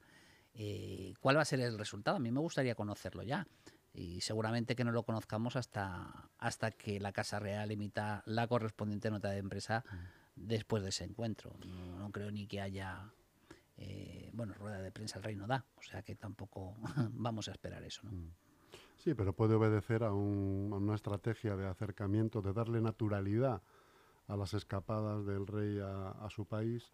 Eh, 0.54 1.14
¿Cuál 1.20 1.36
va 1.36 1.42
a 1.42 1.46
ser 1.46 1.60
el 1.60 1.78
resultado? 1.78 2.16
A 2.16 2.20
mí 2.20 2.32
me 2.32 2.40
gustaría 2.40 2.74
conocerlo 2.74 3.22
ya. 3.22 3.46
Y 3.94 4.20
seguramente 4.22 4.74
que 4.74 4.84
no 4.84 4.90
lo 4.90 5.04
conozcamos 5.04 5.54
hasta, 5.54 6.28
hasta 6.38 6.72
que 6.72 6.98
la 6.98 7.12
Casa 7.12 7.38
Real 7.38 7.70
emita 7.70 8.24
la 8.26 8.48
correspondiente 8.48 9.10
nota 9.12 9.30
de 9.30 9.38
empresa 9.38 9.84
después 10.36 10.82
de 10.82 10.90
ese 10.90 11.04
encuentro. 11.04 11.54
No, 11.66 11.98
no 11.98 12.10
creo 12.10 12.30
ni 12.30 12.46
que 12.46 12.60
haya, 12.60 13.12
eh, 13.76 14.30
bueno, 14.32 14.54
rueda 14.54 14.80
de 14.80 14.92
prensa 14.92 15.18
el 15.18 15.24
rey 15.24 15.36
no 15.36 15.46
da, 15.46 15.64
o 15.76 15.82
sea 15.82 16.02
que 16.02 16.14
tampoco 16.14 16.74
vamos 17.12 17.48
a 17.48 17.52
esperar 17.52 17.82
eso. 17.84 18.02
¿no? 18.04 18.12
Sí, 18.98 19.14
pero 19.14 19.32
puede 19.34 19.54
obedecer 19.54 20.04
a, 20.04 20.12
un- 20.12 20.70
a 20.72 20.76
una 20.76 20.94
estrategia 20.94 21.56
de 21.56 21.66
acercamiento, 21.66 22.40
de 22.40 22.52
darle 22.52 22.80
naturalidad 22.80 23.62
a 24.28 24.36
las 24.36 24.54
escapadas 24.54 25.26
del 25.26 25.46
rey 25.46 25.78
a, 25.80 26.10
a 26.10 26.30
su 26.30 26.46
país 26.46 26.92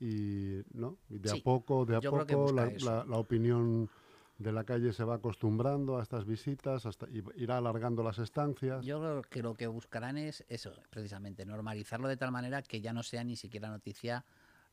y, 0.00 0.62
¿no? 0.72 0.96
y 1.10 1.18
de 1.18 1.30
Sí, 1.30 1.38
a 1.40 1.44
poco, 1.44 1.84
de 1.84 1.96
a 1.96 2.00
poco 2.00 2.50
la 2.52 3.18
opinión 3.18 3.90
de 4.38 4.52
la 4.52 4.64
calle 4.64 4.92
se 4.92 5.04
va 5.04 5.16
acostumbrando 5.16 5.98
a 5.98 6.02
estas 6.02 6.26
visitas, 6.26 6.86
hasta, 6.86 7.06
irá 7.36 7.58
alargando 7.58 8.02
las 8.02 8.18
estancias. 8.18 8.84
Yo 8.84 8.98
creo 8.98 9.22
que 9.22 9.42
lo 9.42 9.54
que 9.54 9.66
buscarán 9.66 10.18
es 10.18 10.44
eso, 10.48 10.72
precisamente, 10.90 11.46
normalizarlo 11.46 12.08
de 12.08 12.16
tal 12.16 12.32
manera 12.32 12.62
que 12.62 12.80
ya 12.80 12.92
no 12.92 13.02
sea 13.02 13.22
ni 13.22 13.36
siquiera 13.36 13.68
noticia 13.68 14.24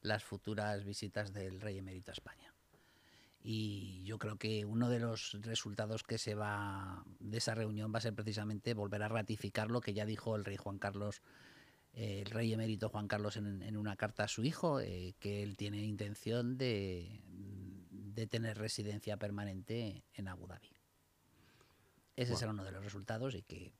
las 0.02 0.24
futuras 0.24 0.84
visitas 0.84 1.32
del 1.32 1.62
rey 1.62 1.78
emérito 1.78 2.12
a 2.12 2.14
España. 2.14 2.54
Y 3.44 4.04
yo 4.04 4.20
creo 4.20 4.38
que 4.38 4.66
uno 4.66 4.90
de 4.90 5.00
los 5.00 5.38
resultados 5.42 6.04
que 6.04 6.18
se 6.18 6.36
va 6.36 7.04
de 7.20 7.38
esa 7.38 7.56
reunión 7.56 7.92
va 7.94 7.98
a 7.98 8.02
ser 8.02 8.14
precisamente 8.14 8.74
volver 8.74 9.02
a 9.04 9.08
ratificar 9.08 9.72
lo 9.72 9.82
que 9.82 9.94
ya 9.94 10.06
dijo 10.06 10.36
el 10.36 10.46
rey 10.46 10.58
Juan 10.58 10.78
Carlos, 10.78 11.22
el 11.94 12.26
rey 12.26 12.54
emérito 12.54 12.90
Juan 12.90 13.08
Carlos 13.08 13.38
en, 13.38 13.62
en 13.64 13.78
una 13.78 13.96
carta 13.96 14.26
a 14.26 14.28
su 14.28 14.44
hijo, 14.44 14.80
eh, 14.80 15.16
que 15.20 15.44
él 15.44 15.58
tiene 15.58 15.84
intención 15.84 16.58
de, 16.58 17.22
de 18.14 18.28
tener 18.28 18.58
residencia 18.58 19.18
permanente 19.18 20.04
en 20.14 20.28
Abu 20.28 20.48
Dhabi. 20.48 20.70
Ese 22.16 22.32
Bueno. 22.32 22.40
será 22.40 22.52
uno 22.52 22.64
de 22.64 22.72
los 22.72 22.84
resultados 22.84 23.36
y 23.36 23.42
que 23.44 23.74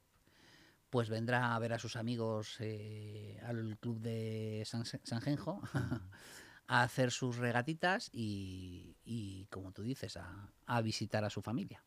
pues 0.90 1.10
vendrá 1.10 1.56
a 1.56 1.60
ver 1.60 1.74
a 1.74 1.80
sus 1.80 1.96
amigos 1.96 2.58
eh, 2.60 3.40
al 3.46 3.78
club 3.80 4.00
de 4.02 4.64
San, 4.66 4.86
San 4.86 5.22
Genjo 5.22 5.62
a 6.68 6.84
hacer 6.84 7.12
sus 7.12 7.38
regatitas 7.38 8.10
y, 8.14 8.98
y, 9.06 9.46
como 9.48 9.72
tú 9.72 9.84
dices, 9.84 10.18
a, 10.18 10.52
a 10.66 10.82
visitar 10.82 11.24
a 11.24 11.30
su 11.30 11.42
familia. 11.42 11.84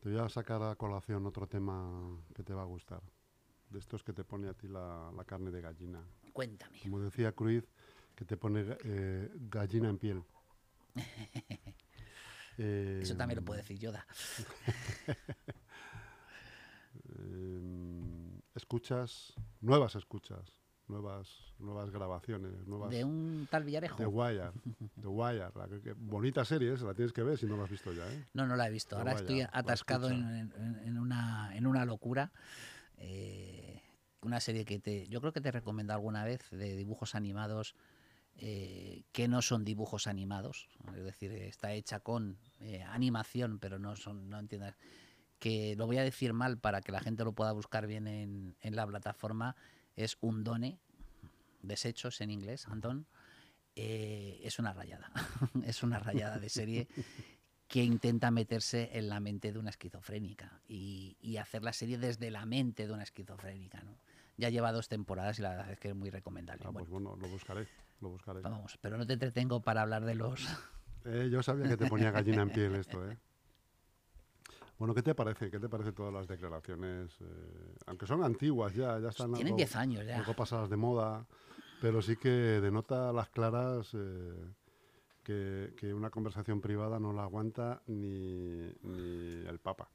Te 0.00 0.10
voy 0.10 0.18
a 0.18 0.28
sacar 0.28 0.62
a 0.62 0.74
colación 0.76 1.24
otro 1.26 1.46
tema 1.46 2.18
que 2.34 2.42
te 2.42 2.52
va 2.52 2.62
a 2.62 2.66
gustar. 2.66 3.02
De 3.70 3.78
estos 3.78 4.02
que 4.04 4.12
te 4.12 4.22
pone 4.24 4.48
a 4.48 4.54
ti 4.54 4.68
la, 4.68 5.10
la 5.16 5.24
carne 5.24 5.50
de 5.50 5.60
gallina. 5.62 6.04
Cuéntame. 6.32 6.78
Como 6.82 7.00
decía 7.00 7.32
Cruz, 7.32 7.64
que 8.14 8.24
te 8.26 8.36
pone 8.36 8.64
eh, 8.84 9.30
gallina 9.50 9.88
en 9.88 9.98
piel. 9.98 10.22
Eso 12.56 13.16
también 13.16 13.36
lo 13.36 13.42
Eh, 13.42 13.44
puede 13.44 13.60
decir 13.62 13.78
Yoda. 13.78 14.06
eh, 17.18 18.40
escuchas, 18.54 19.34
nuevas 19.60 19.94
escuchas, 19.96 20.60
nuevas, 20.86 21.28
nuevas 21.58 21.90
grabaciones, 21.90 22.66
nuevas 22.66 22.90
De 22.90 23.04
un 23.04 23.48
tal 23.50 23.64
Villarejo. 23.64 23.96
The 23.96 24.06
Wire, 24.06 24.52
The 25.00 25.06
Wire, 25.08 25.50
la 25.54 25.68
que- 25.68 25.80
que- 25.80 25.92
bonita 25.94 26.44
serie, 26.44 26.72
esa 26.72 26.84
la 26.86 26.94
tienes 26.94 27.12
que 27.12 27.22
ver 27.22 27.38
si 27.38 27.46
no 27.46 27.56
la 27.56 27.64
has 27.64 27.70
visto 27.70 27.92
ya, 27.92 28.06
¿eh? 28.12 28.24
No, 28.34 28.46
no 28.46 28.56
la 28.56 28.68
he 28.68 28.70
visto. 28.70 28.96
Ahora 28.96 29.12
estoy 29.12 29.40
atascado 29.40 30.08
en, 30.10 30.22
escucha. 30.24 30.62
en- 30.64 30.78
en 30.84 30.98
una, 30.98 31.56
en 31.56 31.66
una 31.66 31.84
locura. 31.84 32.32
Eh, 32.98 33.80
una 34.22 34.40
serie 34.40 34.64
que 34.64 34.78
te, 34.78 35.06
yo 35.08 35.20
creo 35.20 35.32
que 35.32 35.40
te 35.42 35.48
he 35.48 35.52
recomendado 35.52 35.98
alguna 35.98 36.24
vez 36.24 36.48
de 36.50 36.76
dibujos 36.76 37.14
animados 37.14 37.74
eh, 38.36 39.04
que 39.12 39.28
no 39.28 39.42
son 39.42 39.64
dibujos 39.64 40.06
animados. 40.06 40.68
Es 40.96 41.04
decir, 41.04 41.32
está 41.32 41.72
hecha 41.72 42.00
con 42.00 42.38
eh, 42.60 42.82
animación, 42.82 43.58
pero 43.58 43.78
no 43.78 43.96
son, 43.96 44.28
no 44.28 44.38
entiendas, 44.38 44.76
que 45.38 45.74
lo 45.76 45.86
voy 45.86 45.98
a 45.98 46.02
decir 46.02 46.32
mal 46.32 46.58
para 46.58 46.80
que 46.80 46.92
la 46.92 47.00
gente 47.00 47.24
lo 47.24 47.32
pueda 47.32 47.52
buscar 47.52 47.86
bien 47.86 48.06
en, 48.06 48.56
en 48.60 48.76
la 48.76 48.86
plataforma, 48.86 49.56
es 49.96 50.16
Undone, 50.20 50.78
desechos 51.62 52.20
en 52.20 52.30
inglés, 52.30 52.66
Antón, 52.68 53.06
eh, 53.76 54.40
es 54.42 54.58
una 54.58 54.72
rayada. 54.72 55.10
es 55.66 55.82
una 55.82 55.98
rayada 55.98 56.38
de 56.38 56.48
serie 56.48 56.88
que 57.68 57.82
intenta 57.82 58.30
meterse 58.30 58.90
en 58.92 59.08
la 59.08 59.20
mente 59.20 59.52
de 59.52 59.58
una 59.58 59.70
esquizofrénica 59.70 60.60
y, 60.68 61.16
y 61.20 61.38
hacer 61.38 61.62
la 61.62 61.72
serie 61.72 61.98
desde 61.98 62.30
la 62.30 62.46
mente 62.46 62.86
de 62.86 62.92
una 62.92 63.02
esquizofrénica. 63.02 63.82
¿no? 63.82 63.98
Ya 64.36 64.48
lleva 64.48 64.72
dos 64.72 64.88
temporadas 64.88 65.38
y 65.38 65.42
la 65.42 65.50
verdad 65.50 65.72
es 65.72 65.78
que 65.78 65.88
es 65.88 65.94
muy 65.94 66.10
recomendable. 66.10 66.64
Ah, 66.66 66.72
pues 66.72 66.88
Bueno, 66.88 67.10
bueno, 67.10 67.22
lo 67.22 67.32
buscaré, 67.32 67.66
lo 68.00 68.10
buscaré. 68.10 68.40
vamos, 68.42 68.78
pero 68.80 68.96
no 68.98 69.06
te 69.06 69.14
entretengo 69.14 69.60
para 69.62 69.82
hablar 69.82 70.04
de 70.04 70.14
los... 70.14 70.46
Eh, 71.06 71.28
yo 71.30 71.42
sabía 71.42 71.68
que 71.68 71.76
te 71.76 71.86
ponía 71.86 72.10
gallina 72.10 72.40
en 72.40 72.48
piel 72.50 72.74
esto, 72.76 73.06
¿eh? 73.06 73.18
Bueno, 74.78 74.94
¿qué 74.94 75.02
te 75.02 75.14
parece? 75.14 75.50
¿Qué 75.50 75.60
te 75.60 75.68
parece 75.68 75.92
todas 75.92 76.12
las 76.12 76.26
declaraciones? 76.26 77.14
eh, 77.20 77.74
aunque 77.86 78.06
son 78.06 78.24
antiguas 78.24 78.74
ya, 78.74 78.98
ya 78.98 79.10
están 79.10 79.32
Tienen 79.34 79.48
algo, 79.48 79.56
10 79.58 79.76
años 79.76 80.04
ya. 80.06 80.16
algo 80.16 80.34
pasadas 80.34 80.68
de 80.70 80.76
moda, 80.76 81.26
pero 81.80 82.00
sí 82.02 82.16
que 82.16 82.28
denota 82.28 83.10
a 83.10 83.12
las 83.12 83.28
claras 83.28 83.90
eh, 83.94 84.50
que, 85.22 85.74
que 85.76 85.92
una 85.94 86.10
conversación 86.10 86.60
privada 86.60 86.98
no 86.98 87.12
la 87.12 87.22
aguanta 87.24 87.82
ni, 87.86 88.72
ni 88.82 89.46
el 89.46 89.58
Papa. 89.60 89.90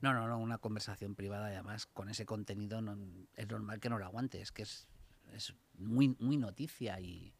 No, 0.00 0.14
no, 0.14 0.26
no, 0.28 0.38
una 0.38 0.58
conversación 0.58 1.14
privada 1.16 1.50
y 1.50 1.54
además 1.54 1.86
con 1.86 2.08
ese 2.08 2.24
contenido 2.24 2.80
no- 2.80 2.96
es 3.34 3.48
normal 3.48 3.80
que 3.80 3.90
no 3.90 3.98
lo 3.98 4.04
aguante, 4.06 4.40
es 4.40 4.52
que 4.52 4.62
es, 4.62 4.88
es 5.34 5.54
muy, 5.74 6.16
muy 6.18 6.36
noticia 6.36 7.00
y, 7.00 7.34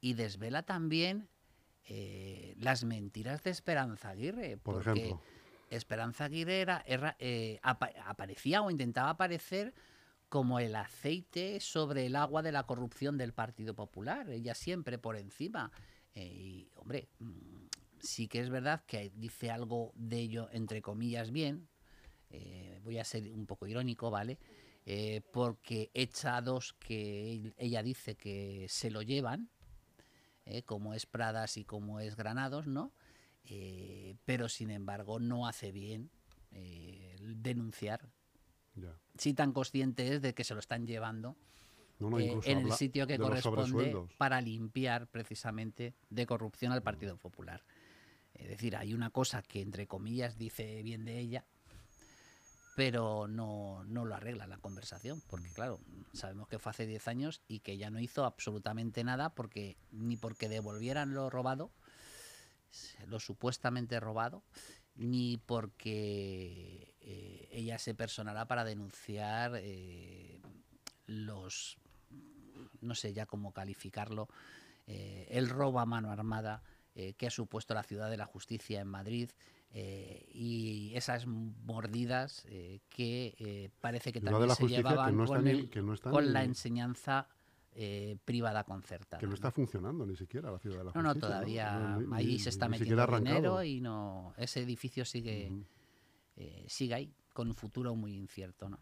y 0.00 0.14
desvela 0.14 0.62
también 0.62 1.28
eh, 1.86 2.54
las 2.58 2.84
mentiras 2.84 3.42
de 3.42 3.50
Esperanza 3.50 4.10
Aguirre. 4.10 4.56
Por 4.56 4.76
porque 4.76 5.00
ejemplo. 5.00 5.22
Esperanza 5.70 6.24
Aguirre 6.26 6.60
era, 6.60 6.82
era, 6.86 7.16
eh, 7.18 7.58
apa- 7.62 7.90
aparecía 8.06 8.62
o 8.62 8.70
intentaba 8.70 9.10
aparecer 9.10 9.74
como 10.28 10.58
el 10.60 10.74
aceite 10.76 11.60
sobre 11.60 12.06
el 12.06 12.16
agua 12.16 12.42
de 12.42 12.52
la 12.52 12.64
corrupción 12.64 13.18
del 13.18 13.32
Partido 13.34 13.74
Popular, 13.74 14.30
ella 14.30 14.54
siempre 14.54 14.98
por 14.98 15.16
encima. 15.16 15.70
Eh, 16.14 16.24
y, 16.26 16.68
hombre, 16.76 17.08
mm, 17.18 17.66
sí 18.00 18.28
que 18.28 18.40
es 18.40 18.48
verdad 18.48 18.82
que 18.86 19.10
dice 19.14 19.50
algo 19.50 19.92
de 19.94 20.18
ello, 20.20 20.48
entre 20.52 20.80
comillas, 20.82 21.30
bien. 21.30 21.68
eh, 22.30 22.80
voy 22.82 22.98
a 22.98 23.04
ser 23.04 23.30
un 23.30 23.44
poco 23.44 23.66
irónico, 23.66 24.10
¿vale? 24.10 24.38
Eh, 24.84 25.20
porque 25.32 25.90
echa 25.94 26.36
a 26.36 26.42
dos 26.42 26.74
que 26.74 27.54
ella 27.56 27.82
dice 27.82 28.16
que 28.16 28.66
se 28.68 28.90
lo 28.90 29.02
llevan, 29.02 29.48
eh, 30.44 30.62
como 30.62 30.92
es 30.94 31.06
Pradas 31.06 31.56
y 31.56 31.64
como 31.64 32.00
es 32.00 32.16
Granados, 32.16 32.66
¿no? 32.66 32.92
Eh, 33.44 34.16
pero 34.24 34.48
sin 34.48 34.70
embargo 34.70 35.18
no 35.18 35.46
hace 35.46 35.72
bien 35.72 36.10
eh, 36.52 37.16
denunciar. 37.20 38.08
Si 39.18 39.34
tan 39.34 39.52
consciente 39.52 40.14
es 40.14 40.22
de 40.22 40.34
que 40.34 40.44
se 40.44 40.54
lo 40.54 40.60
están 40.60 40.86
llevando 40.86 41.36
No, 41.98 42.08
no, 42.08 42.18
incluso 42.18 42.48
en 42.48 42.58
el 42.58 42.72
sitio 42.72 43.06
que 43.06 43.18
corresponde 43.18 43.94
para 44.16 44.40
limpiar 44.40 45.06
precisamente 45.08 45.94
de 46.08 46.26
corrupción 46.26 46.72
al 46.72 46.82
Partido 46.82 47.18
Popular. 47.18 47.62
Es 48.32 48.48
decir, 48.48 48.76
hay 48.76 48.94
una 48.94 49.10
cosa 49.10 49.42
que 49.42 49.60
entre 49.60 49.86
comillas 49.86 50.38
dice 50.38 50.82
bien 50.82 51.04
de 51.04 51.18
ella, 51.18 51.44
pero 52.74 53.28
no, 53.28 53.84
no 53.84 54.04
lo 54.04 54.14
arregla 54.14 54.46
la 54.46 54.58
conversación, 54.58 55.22
porque 55.28 55.50
claro, 55.52 55.80
sabemos 56.12 56.48
que 56.48 56.58
fue 56.58 56.70
hace 56.70 56.86
10 56.86 57.08
años 57.08 57.42
y 57.46 57.60
que 57.60 57.76
ya 57.76 57.90
no 57.90 58.00
hizo 58.00 58.24
absolutamente 58.24 59.04
nada 59.04 59.34
porque 59.34 59.76
ni 59.90 60.16
porque 60.16 60.48
devolvieran 60.48 61.12
lo 61.12 61.28
robado, 61.28 61.70
lo 63.06 63.20
supuestamente 63.20 64.00
robado, 64.00 64.42
ni 64.94 65.36
porque 65.36 66.94
eh, 67.00 67.48
ella 67.50 67.78
se 67.78 67.94
personará 67.94 68.46
para 68.46 68.64
denunciar 68.64 69.52
eh, 69.56 70.40
los, 71.06 71.76
no 72.80 72.94
sé 72.94 73.12
ya 73.12 73.26
cómo 73.26 73.52
calificarlo, 73.52 74.28
eh, 74.86 75.26
el 75.30 75.48
robo 75.48 75.80
a 75.80 75.86
mano 75.86 76.10
armada 76.10 76.62
que 77.16 77.26
ha 77.26 77.30
supuesto 77.30 77.72
la 77.72 77.84
ciudad 77.84 78.10
de 78.10 78.18
la 78.18 78.26
justicia 78.26 78.78
en 78.82 78.86
Madrid 78.86 79.30
eh, 79.74 80.28
y 80.32 80.92
esas 80.94 81.26
mordidas 81.26 82.44
eh, 82.48 82.80
que 82.90 83.34
eh, 83.38 83.70
parece 83.80 84.12
que 84.12 84.20
también 84.20 84.54
se 84.54 84.68
llevaban 84.68 85.16
no 85.16 85.24
con, 85.26 85.46
el- 85.48 85.70
no 86.04 86.20
la 86.20 86.44
enseñanza 86.44 87.28
privada 88.26 88.64
concertada. 88.64 89.18
Que 89.18 89.24
no 89.24 89.30
¿no? 89.30 89.34
está 89.34 89.50
funcionando 89.50 90.04
ni 90.04 90.14
siquiera 90.14 90.50
la 90.50 90.58
ciudad 90.58 90.76
de 90.80 90.84
la 90.84 90.92
No, 90.94 91.00
no, 91.02 91.08
justicia. 91.10 91.28
todavía 91.28 91.72
No, 91.78 92.00
ni- 92.02 92.14
ahí 92.16 92.38
se 92.38 92.50
está 92.50 92.66
ni 92.68 92.78
metiendo 92.78 93.06
dinero 93.18 93.62
y 93.62 93.80
no 93.80 94.34
ese 94.36 94.60
edificio 94.60 95.06
sigue 95.06 95.50
sigue 96.66 96.94
ahí 96.94 97.14
con 97.32 97.48
un 97.48 97.54
futuro 97.54 97.94
muy 97.94 98.14
incierto, 98.14 98.68
¿no? 98.68 98.78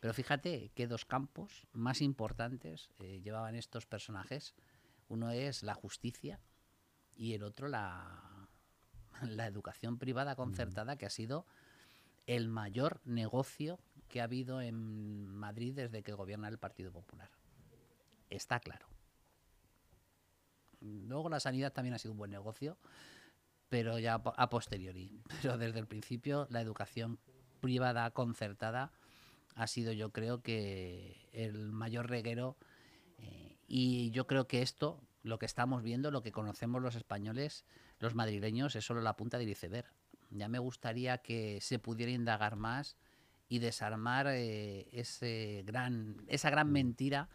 Pero 0.00 0.14
fíjate 0.14 0.70
que 0.74 0.86
dos 0.86 1.04
campos 1.04 1.66
más 1.74 2.00
importantes 2.00 2.88
llevaban 3.22 3.56
estos 3.56 3.84
personajes. 3.86 4.54
Uno 5.08 5.30
es 5.30 5.62
la 5.62 5.74
justicia 5.74 6.40
y 7.14 7.34
el 7.34 7.42
otro 7.42 7.68
la, 7.68 8.31
la 9.22 9.46
educación 9.46 9.98
privada 9.98 10.36
concertada, 10.36 10.96
que 10.96 11.06
ha 11.06 11.10
sido 11.10 11.46
el 12.26 12.48
mayor 12.48 13.00
negocio 13.04 13.78
que 14.08 14.20
ha 14.20 14.24
habido 14.24 14.60
en 14.60 15.26
Madrid 15.28 15.74
desde 15.74 16.02
que 16.02 16.12
gobierna 16.12 16.48
el 16.48 16.58
Partido 16.58 16.92
Popular. 16.92 17.30
Está 18.30 18.60
claro. 18.60 18.86
Luego 20.80 21.28
la 21.28 21.40
sanidad 21.40 21.72
también 21.72 21.94
ha 21.94 21.98
sido 21.98 22.12
un 22.12 22.18
buen 22.18 22.30
negocio, 22.30 22.76
pero 23.68 23.98
ya 23.98 24.14
a 24.14 24.22
po- 24.22 24.34
a 24.36 24.50
posteriori. 24.50 25.22
Pero 25.42 25.56
desde 25.58 25.78
el 25.78 25.86
principio 25.86 26.46
la 26.50 26.60
educación 26.60 27.18
privada 27.60 28.10
concertada 28.10 28.92
ha 29.54 29.66
sido 29.66 29.92
yo 29.92 30.10
creo 30.10 30.42
que 30.42 31.28
el 31.32 31.70
mayor 31.72 32.08
reguero 32.10 32.56
eh, 33.18 33.56
y 33.68 34.10
yo 34.10 34.26
creo 34.26 34.46
que 34.48 34.62
esto, 34.62 35.00
lo 35.22 35.38
que 35.38 35.46
estamos 35.46 35.82
viendo, 35.82 36.10
lo 36.10 36.22
que 36.22 36.32
conocemos 36.32 36.82
los 36.82 36.96
españoles, 36.96 37.64
los 38.02 38.14
madrileños, 38.14 38.76
es 38.76 38.84
solo 38.84 39.00
la 39.00 39.16
punta 39.16 39.38
del 39.38 39.48
iceberg. 39.48 39.86
Ya 40.30 40.48
me 40.48 40.58
gustaría 40.58 41.18
que 41.18 41.60
se 41.60 41.78
pudiera 41.78 42.10
indagar 42.12 42.56
más 42.56 42.96
y 43.48 43.60
desarmar 43.60 44.26
eh, 44.28 44.88
ese 44.92 45.62
gran, 45.64 46.16
esa 46.26 46.50
gran 46.50 46.72
mentira 46.72 47.28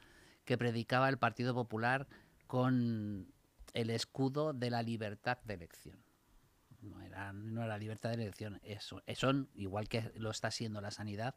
que 0.45 0.57
predicaba 0.57 1.09
el 1.09 1.17
Partido 1.17 1.53
Popular 1.53 2.07
con 2.47 3.31
el 3.73 3.89
escudo 3.89 4.53
de 4.53 4.69
la 4.69 4.83
libertad 4.83 5.37
de 5.45 5.53
elección. 5.53 5.99
No 6.81 7.01
era, 7.01 7.33
no 7.33 7.63
era 7.63 7.77
libertad 7.77 8.09
de 8.09 8.23
elección, 8.23 8.59
eso, 8.63 9.01
son, 9.15 9.49
igual 9.55 9.87
que 9.87 10.11
lo 10.15 10.31
está 10.31 10.51
siendo 10.51 10.79
la 10.81 10.91
sanidad, 10.91 11.35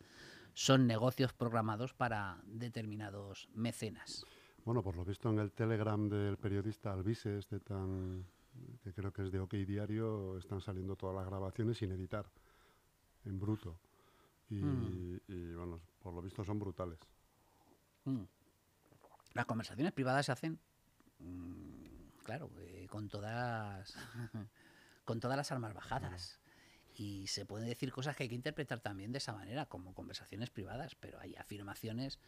son 0.54 0.86
negocios 0.86 1.32
programados 1.32 1.94
para 1.94 2.40
determinados 2.44 3.48
mecenas. 3.54 4.24
Bueno, 4.64 4.82
por 4.82 4.96
lo 4.96 5.04
visto 5.04 5.30
en 5.30 5.38
el 5.38 5.52
Telegram 5.52 6.08
del 6.08 6.36
periodista 6.36 6.92
Alvise, 6.92 7.38
este 7.38 7.60
tan 7.60 8.26
que 8.82 8.92
creo 8.92 9.12
que 9.12 9.22
es 9.22 9.32
de 9.32 9.40
OK 9.40 9.54
Diario, 9.54 10.38
están 10.38 10.60
saliendo 10.60 10.96
todas 10.96 11.16
las 11.16 11.26
grabaciones 11.26 11.78
sin 11.78 11.92
editar, 11.92 12.26
en 13.24 13.38
bruto. 13.38 13.78
Y, 14.48 14.54
Mm. 14.56 15.20
y, 15.28 15.54
bueno, 15.54 15.80
por 16.00 16.12
lo 16.12 16.22
visto 16.22 16.44
son 16.44 16.58
brutales. 16.58 16.98
Mm. 18.04 18.22
Las 19.34 19.46
conversaciones 19.46 19.92
privadas 19.92 20.26
se 20.26 20.32
hacen, 20.32 20.58
mm, 21.18 22.18
claro, 22.24 22.50
eh, 22.58 22.86
con 22.90 23.08
todas 23.08 23.94
con 25.04 25.20
todas 25.20 25.36
las 25.36 25.52
armas 25.52 25.74
bajadas. 25.74 26.40
Y 26.94 27.26
se 27.28 27.46
pueden 27.46 27.68
decir 27.68 27.92
cosas 27.92 28.16
que 28.16 28.24
hay 28.24 28.28
que 28.28 28.34
interpretar 28.34 28.80
también 28.80 29.12
de 29.12 29.18
esa 29.18 29.32
manera, 29.32 29.66
como 29.66 29.94
conversaciones 29.94 30.50
privadas, 30.50 30.94
pero 30.96 31.18
hay 31.20 31.34
afirmaciones 31.36 32.18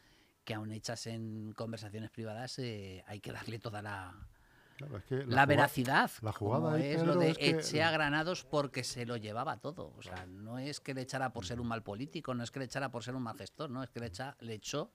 que 0.44 0.54
aún 0.54 0.72
hechas 0.72 1.06
en 1.06 1.52
conversaciones 1.52 2.10
privadas 2.10 2.58
eh, 2.58 3.04
hay 3.06 3.20
que 3.20 3.32
darle 3.32 3.58
toda 3.58 3.82
la, 3.82 4.14
Claro, 4.82 4.96
es 4.98 5.04
que 5.04 5.26
la, 5.26 5.46
veracidad, 5.46 6.10
la 6.22 6.32
jugada 6.32 6.74
ahí, 6.74 6.82
es 6.84 7.02
lo 7.02 7.16
de 7.16 7.30
es 7.30 7.38
que- 7.38 7.50
eché 7.50 7.82
a 7.82 7.90
Granados 7.90 8.44
porque 8.44 8.84
se 8.84 9.06
lo 9.06 9.16
llevaba 9.16 9.58
todo. 9.58 9.92
O 9.96 10.02
sea, 10.02 10.26
no 10.26 10.58
es 10.58 10.80
que 10.80 10.94
le 10.94 11.02
echara 11.02 11.32
por 11.32 11.44
ser 11.44 11.60
un 11.60 11.68
mal 11.68 11.82
político, 11.82 12.34
no 12.34 12.42
es 12.42 12.50
que 12.50 12.58
le 12.58 12.64
echara 12.66 12.90
por 12.90 13.02
ser 13.04 13.14
un 13.14 13.22
mal 13.22 13.36
gestor, 13.36 13.70
no, 13.70 13.82
es 13.82 13.90
que 13.90 14.00
le, 14.00 14.06
echa, 14.06 14.36
le 14.40 14.54
echó 14.54 14.90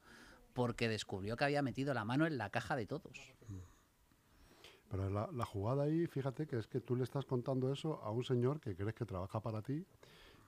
porque 0.54 0.90
descubrió 0.90 1.38
que 1.38 1.46
había 1.46 1.62
metido 1.62 1.94
la 1.94 2.04
mano 2.04 2.26
en 2.26 2.38
la 2.38 2.50
caja 2.50 2.76
de 2.76 2.86
todos. 2.86 3.34
Pero 4.90 5.10
la, 5.10 5.30
la 5.34 5.46
jugada 5.46 5.84
ahí, 5.84 6.08
fíjate 6.08 6.48
que 6.48 6.58
es 6.58 6.68
que 6.68 6.80
tú 6.80 6.96
le 6.96 7.04
estás 7.04 7.26
contando 7.26 7.72
eso 7.72 8.02
a 8.04 8.12
un 8.12 8.24
señor 8.24 8.60
que 8.60 8.76
crees 8.76 8.96
que 8.96 9.06
trabaja 9.06 9.42
para 9.42 9.62
ti, 9.62 9.86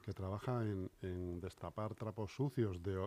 que 0.05 0.13
trabaja 0.13 0.63
en, 0.63 0.89
en 1.01 1.39
destapar 1.39 1.93
trapos 1.93 2.31
sucios 2.31 2.81
de, 2.81 2.97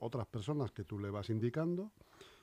otras 0.00 0.26
personas 0.26 0.72
que 0.72 0.84
tú 0.84 0.98
le 0.98 1.10
vas 1.10 1.30
indicando, 1.30 1.92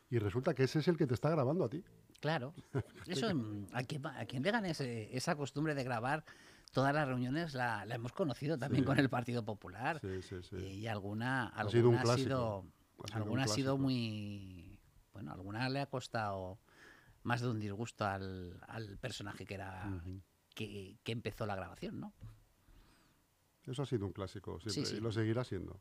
y 0.09 0.19
resulta 0.19 0.53
que 0.53 0.63
ese 0.63 0.79
es 0.79 0.87
el 0.87 0.97
que 0.97 1.05
te 1.05 1.13
está 1.13 1.29
grabando 1.29 1.65
a 1.65 1.69
ti. 1.69 1.83
Claro. 2.19 2.53
Eso, 3.07 3.33
mm, 3.33 3.67
a 3.73 3.83
quien, 3.83 4.05
a 4.05 4.25
quien 4.25 4.43
le 4.43 4.51
gane 4.51 4.69
ese- 4.71 5.15
esa 5.15 5.35
costumbre 5.35 5.75
de 5.75 5.83
grabar 5.83 6.23
todas 6.71 6.93
las 6.93 7.07
reuniones 7.07 7.53
la, 7.53 7.85
la 7.85 7.95
hemos 7.95 8.11
conocido 8.11 8.57
también 8.57 8.83
Sí. 8.83 8.87
con 8.87 8.99
el 8.99 9.09
Partido 9.09 9.43
Popular. 9.45 9.99
Sí, 10.01 10.21
sí, 10.21 10.35
sí. 10.43 10.55
Y 10.57 10.87
alguna, 10.87 11.47
Ha 11.47 11.69
sido 11.69 11.89
un 11.89 11.95
alguna 11.95 12.13
ha 12.13 12.17
sido, 12.17 12.17
ha 12.17 12.17
sido 12.17 12.63
un 12.97 13.13
alguna 13.13 13.43
ha 13.43 13.47
sido 13.47 13.77
muy. 13.77 14.79
Bueno, 15.13 15.31
alguna 15.33 15.69
le 15.69 15.79
ha 15.81 15.85
costado 15.87 16.59
más 17.23 17.41
de 17.41 17.49
un 17.49 17.59
disgusto 17.59 18.05
al, 18.05 18.59
al 18.67 18.97
personaje 18.97 19.45
que 19.45 19.53
era 19.55 19.89
que, 20.53 20.97
que 21.03 21.11
empezó 21.11 21.45
la 21.45 21.55
grabación, 21.55 21.99
¿no? 21.99 22.13
Eso 23.67 23.81
ha 23.83 23.85
sido 23.85 24.05
un 24.05 24.13
clásico 24.13 24.59
siempre 24.59 24.85
Sí, 24.85 24.91
sí. 24.91 24.97
y 24.97 25.01
lo 25.01 25.11
seguirá 25.11 25.43
siendo. 25.43 25.79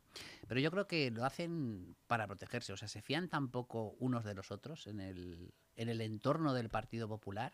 Pero 0.49 0.61
yo 0.61 0.71
creo 0.71 0.87
que 0.87 1.11
lo 1.11 1.25
hacen 1.25 1.95
para 2.07 2.27
protegerse. 2.27 2.73
O 2.73 2.77
sea, 2.77 2.89
se 2.89 3.01
fían 3.01 3.29
tan 3.29 3.49
poco 3.51 3.95
unos 4.01 4.25
de 4.25 4.35
los 4.35 4.51
otros 4.51 4.87
en 4.89 5.01
el, 5.01 5.53
en 5.77 5.89
el 5.89 6.01
entorno 6.01 6.53
del 6.53 6.69
Partido 6.69 7.09
Popular 7.09 7.53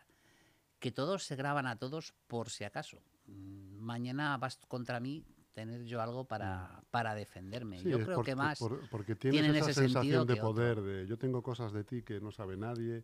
que 0.79 0.91
todos 0.91 1.23
se 1.23 1.35
graban 1.35 1.65
a 1.67 1.77
todos 1.77 2.13
por 2.27 2.49
si 2.49 2.63
acaso. 2.63 2.97
Mm, 3.27 3.77
Mañana 3.77 4.37
vas 4.37 4.57
contra 4.67 4.99
mí, 4.99 5.23
tener 5.53 5.85
yo 5.85 6.01
algo 6.01 6.25
para, 6.25 6.81
para 6.89 7.13
defenderme. 7.15 7.77
Mm. 7.77 7.83
Sí, 7.83 7.89
yo 7.89 8.03
creo 8.03 8.23
que 8.23 8.35
más... 8.35 8.57
por- 8.59 8.89
porque 8.89 9.15
tienes 9.15 9.41
tienen 9.41 9.55
esa 9.61 9.69
ese 9.71 9.81
sensación 9.81 10.25
de 10.27 10.33
otro. 10.33 10.41
poder, 10.47 10.81
de 10.81 11.05
yo 11.07 11.17
tengo 11.17 11.41
cosas 11.43 11.71
de 11.73 11.83
ti 11.83 12.01
que 12.01 12.19
no 12.19 12.31
sabe 12.31 12.57
nadie. 12.57 13.03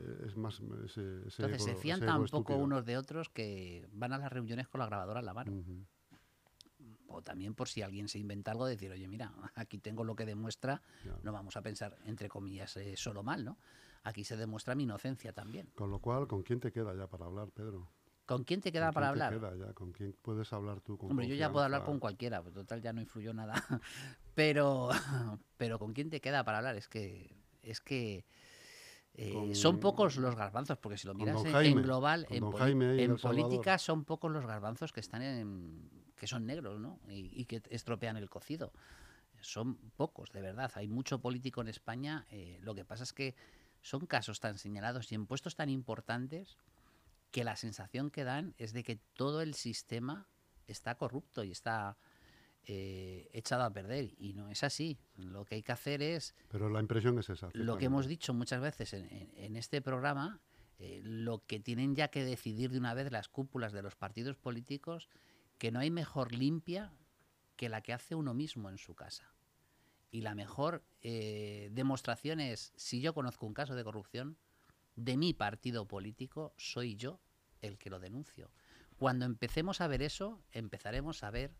eh, 0.00 0.24
es 0.26 0.36
más 0.36 0.60
ese, 0.84 1.26
ese 1.28 1.42
Entonces 1.44 1.62
se 1.62 1.74
fían 1.76 1.98
ese 1.98 2.06
tan 2.06 2.16
ego 2.16 2.24
poco 2.26 2.38
estúpido. 2.52 2.58
unos 2.58 2.84
de 2.84 2.98
otros 2.98 3.28
que 3.30 3.86
van 3.92 4.12
a 4.12 4.18
las 4.18 4.32
reuniones 4.32 4.68
con 4.68 4.80
la 4.80 4.86
grabadora 4.86 5.20
en 5.20 5.26
la 5.26 5.32
mano. 5.34 5.52
O 7.08 7.22
también 7.22 7.54
por 7.54 7.68
si 7.68 7.82
alguien 7.82 8.08
se 8.08 8.18
inventa 8.18 8.50
algo, 8.50 8.66
decir, 8.66 8.90
oye, 8.90 9.06
mira, 9.08 9.32
aquí 9.54 9.78
tengo 9.78 10.04
lo 10.04 10.16
que 10.16 10.24
demuestra, 10.26 10.82
no 11.22 11.32
vamos 11.32 11.56
a 11.56 11.62
pensar, 11.62 11.96
entre 12.04 12.28
comillas, 12.28 12.76
eh, 12.76 12.96
solo 12.96 13.22
mal, 13.22 13.44
¿no? 13.44 13.58
Aquí 14.04 14.24
se 14.24 14.36
demuestra 14.36 14.74
mi 14.74 14.84
inocencia 14.84 15.32
también. 15.32 15.68
Con 15.74 15.90
lo 15.90 15.98
cual, 16.00 16.26
¿con 16.28 16.42
quién 16.42 16.60
te 16.60 16.70
queda 16.72 16.94
ya 16.94 17.06
para 17.08 17.26
hablar, 17.26 17.48
Pedro? 17.50 17.88
¿Con 18.24 18.42
quién 18.44 18.60
te 18.60 18.70
¿Con 18.70 18.72
queda 18.72 18.92
para 18.92 19.12
quién 19.12 19.18
te 19.18 19.24
hablar? 19.24 19.54
queda 19.56 19.66
ya? 19.66 19.72
¿Con 19.74 19.92
quién 19.92 20.16
puedes 20.22 20.52
hablar 20.52 20.80
tú? 20.80 20.96
Con 20.98 21.10
Hombre, 21.10 21.28
yo 21.28 21.34
ya 21.36 21.50
puedo 21.52 21.64
hablar 21.64 21.84
con 21.84 21.98
cualquiera, 22.00 22.42
pues, 22.42 22.54
total 22.54 22.82
ya 22.82 22.92
no 22.92 23.00
influyó 23.00 23.32
nada. 23.32 23.54
Pero, 24.34 24.90
pero 25.56 25.78
¿con 25.78 25.94
quién 25.94 26.10
te 26.10 26.20
queda 26.20 26.44
para 26.44 26.58
hablar? 26.58 26.76
Es 26.76 26.88
que, 26.88 27.34
es 27.62 27.80
que 27.80 28.26
eh, 29.14 29.32
Con- 29.32 29.54
son 29.54 29.80
pocos 29.80 30.18
los 30.18 30.36
garbanzos, 30.36 30.76
porque 30.76 30.98
si 30.98 31.06
lo 31.06 31.14
miras 31.14 31.42
en, 31.42 31.52
Jaime, 31.52 31.80
en 31.80 31.82
global, 31.86 32.26
en, 32.28 32.40
Salvador. 32.42 33.18
política 33.20 33.78
son 33.78 34.04
pocos 34.04 34.30
los 34.30 34.44
garbanzos 34.44 34.92
que 34.92 35.00
están 35.00 35.22
en, 35.22 35.88
que 36.16 36.26
son 36.26 36.46
negros, 36.46 36.80
¿no? 36.80 36.98
Y, 37.08 37.30
y 37.40 37.44
que 37.44 37.62
estropean 37.70 38.16
el 38.16 38.28
cocido. 38.30 38.72
Son 39.40 39.76
pocos, 39.96 40.32
de 40.32 40.40
verdad. 40.40 40.72
Hay 40.74 40.88
mucho 40.88 41.20
político 41.20 41.60
en 41.60 41.68
España. 41.68 42.26
eh, 42.30 42.58
lo 42.62 42.74
que 42.74 42.84
pasa 42.84 43.04
es 43.04 43.12
que 43.12 43.34
son 43.82 44.06
casos 44.06 44.40
tan 44.40 44.58
señalados 44.58 45.12
y 45.12 45.14
en 45.14 45.26
puestos 45.26 45.54
tan 45.54 45.68
importantes 45.68 46.56
que 47.30 47.44
la 47.44 47.54
sensación 47.56 48.10
que 48.10 48.24
dan 48.24 48.54
es 48.58 48.72
de 48.72 48.82
que 48.82 48.96
todo 49.14 49.42
el 49.42 49.54
sistema 49.54 50.26
está 50.66 50.94
corrupto 50.96 51.44
y 51.44 51.50
está 51.52 51.96
eh, 52.64 53.28
echado 53.32 53.62
a 53.64 53.70
perder. 53.72 54.14
Y 54.18 54.32
no 54.32 54.48
es 54.50 54.64
así. 54.64 54.98
Lo 55.16 55.44
que 55.44 55.56
hay 55.56 55.62
que 55.62 55.72
hacer 55.72 56.02
es 56.02 56.34
Pero 56.48 56.68
la 56.70 56.80
impresión 56.80 57.18
es 57.18 57.28
esa. 57.28 57.50
lo 57.52 57.76
que 57.78 57.84
hemos 57.84 58.06
dicho 58.06 58.32
muchas 58.34 58.60
veces 58.60 58.92
en, 58.94 59.04
en- 59.12 59.30
en 59.36 59.56
este 59.56 59.80
programa, 59.82 60.40
eh, 60.78 61.00
lo 61.04 61.44
que 61.46 61.60
tienen 61.60 61.94
ya 61.94 62.08
que 62.08 62.24
decidir 62.24 62.70
de 62.70 62.78
una 62.78 62.94
vez 62.94 63.12
las 63.12 63.28
cúpulas 63.28 63.72
de 63.72 63.82
los 63.82 63.94
partidos 63.94 64.36
políticos, 64.36 65.08
que 65.58 65.70
no 65.70 65.80
hay 65.80 65.90
mejor 65.90 66.32
limpia 66.32 66.92
que 67.56 67.68
la 67.68 67.80
que 67.80 67.92
hace 67.92 68.14
uno 68.14 68.34
mismo 68.34 68.68
en 68.68 68.78
su 68.78 68.94
casa. 68.94 69.32
Y 70.10 70.20
la 70.20 70.34
mejor 70.34 70.84
eh, 71.02 71.68
demostración 71.72 72.40
es, 72.40 72.72
si 72.76 73.00
yo 73.00 73.14
conozco 73.14 73.46
un 73.46 73.54
caso 73.54 73.74
de 73.74 73.84
corrupción, 73.84 74.38
de 74.94 75.16
mi 75.16 75.34
partido 75.34 75.86
político, 75.86 76.54
soy 76.56 76.96
yo 76.96 77.20
el 77.60 77.78
que 77.78 77.90
lo 77.90 78.00
denuncio. 78.00 78.50
Cuando 78.98 79.26
empecemos 79.26 79.80
a 79.80 79.88
ver 79.88 80.02
eso, 80.02 80.42
empezaremos 80.52 81.22
a 81.22 81.30
ver 81.30 81.54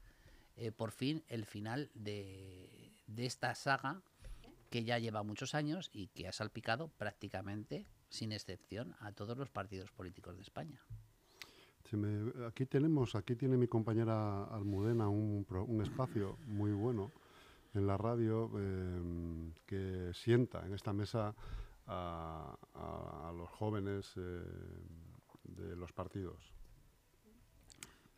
eh, 0.57 0.73
por 0.73 0.91
fin 0.91 1.23
el 1.29 1.45
final 1.45 1.91
de, 1.95 2.93
de 3.07 3.27
esta 3.27 3.55
saga 3.55 4.03
que 4.71 4.85
ya 4.85 4.99
lleva 4.99 5.23
muchos 5.23 5.55
años 5.55 5.91
y 5.93 6.09
que 6.09 6.29
ha 6.29 6.33
salpicado 6.33 6.89
prácticamente, 6.89 7.87
sin 8.09 8.33
excepción, 8.33 8.97
a 9.01 9.13
todos 9.13 9.37
los 9.37 9.51
partidos 9.51 9.91
políticos 9.91 10.37
de 10.37 10.43
España. 10.43 10.83
Se 11.91 11.97
me- 11.97 12.45
aquí 12.47 12.67
tenemos, 12.67 13.15
aquí 13.15 13.37
tiene 13.37 13.57
mi 13.57 13.69
compañera 13.69 14.45
Almudena 14.45 15.09
un, 15.09 15.47
espacio 15.83 16.37
muy 16.47 16.73
bueno 16.73 17.13
en 17.75 17.87
la 17.87 17.97
radio 17.97 18.51
eh, 18.57 19.53
que 19.67 20.11
sienta 20.15 20.67
en 20.67 20.75
esta 20.75 20.93
mesa 20.93 21.35
a, 21.87 22.57
a- 22.75 23.29
a 23.29 23.33
los 23.33 23.49
jóvenes 23.51 24.13
eh, 24.17 24.43
de 25.45 25.77
los 25.77 25.93
partidos. 25.93 26.37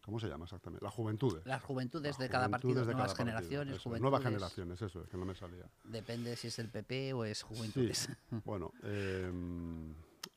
¿Cómo 0.02 0.18
se 0.18 0.28
llama 0.28 0.44
exactamente? 0.46 0.82
Las 0.82 0.94
juventudes. 0.94 1.44
Las 1.44 1.62
juventudes 1.62 2.12
Las 2.12 2.18
de 2.18 2.28
cada 2.30 2.48
partido, 2.48 2.80
de 2.86 2.94
nuevas 2.94 3.12
cada 3.12 3.26
partido, 3.34 3.60
generaciones, 3.60 3.76
eso. 3.76 3.98
Nuevas 3.98 4.22
generaciones, 4.22 4.80
eso 4.80 5.02
es, 5.02 5.08
que 5.10 5.16
no 5.18 5.26
me 5.26 5.34
salía. 5.34 5.66
Depende 5.84 6.34
si 6.36 6.48
es 6.48 6.58
el 6.58 6.68
PP 6.70 7.12
o 7.12 7.24
es 7.26 7.38
Sí, 7.40 7.44
Juventudes. 7.46 8.08
bueno, 8.46 8.72
eh, 8.84 9.30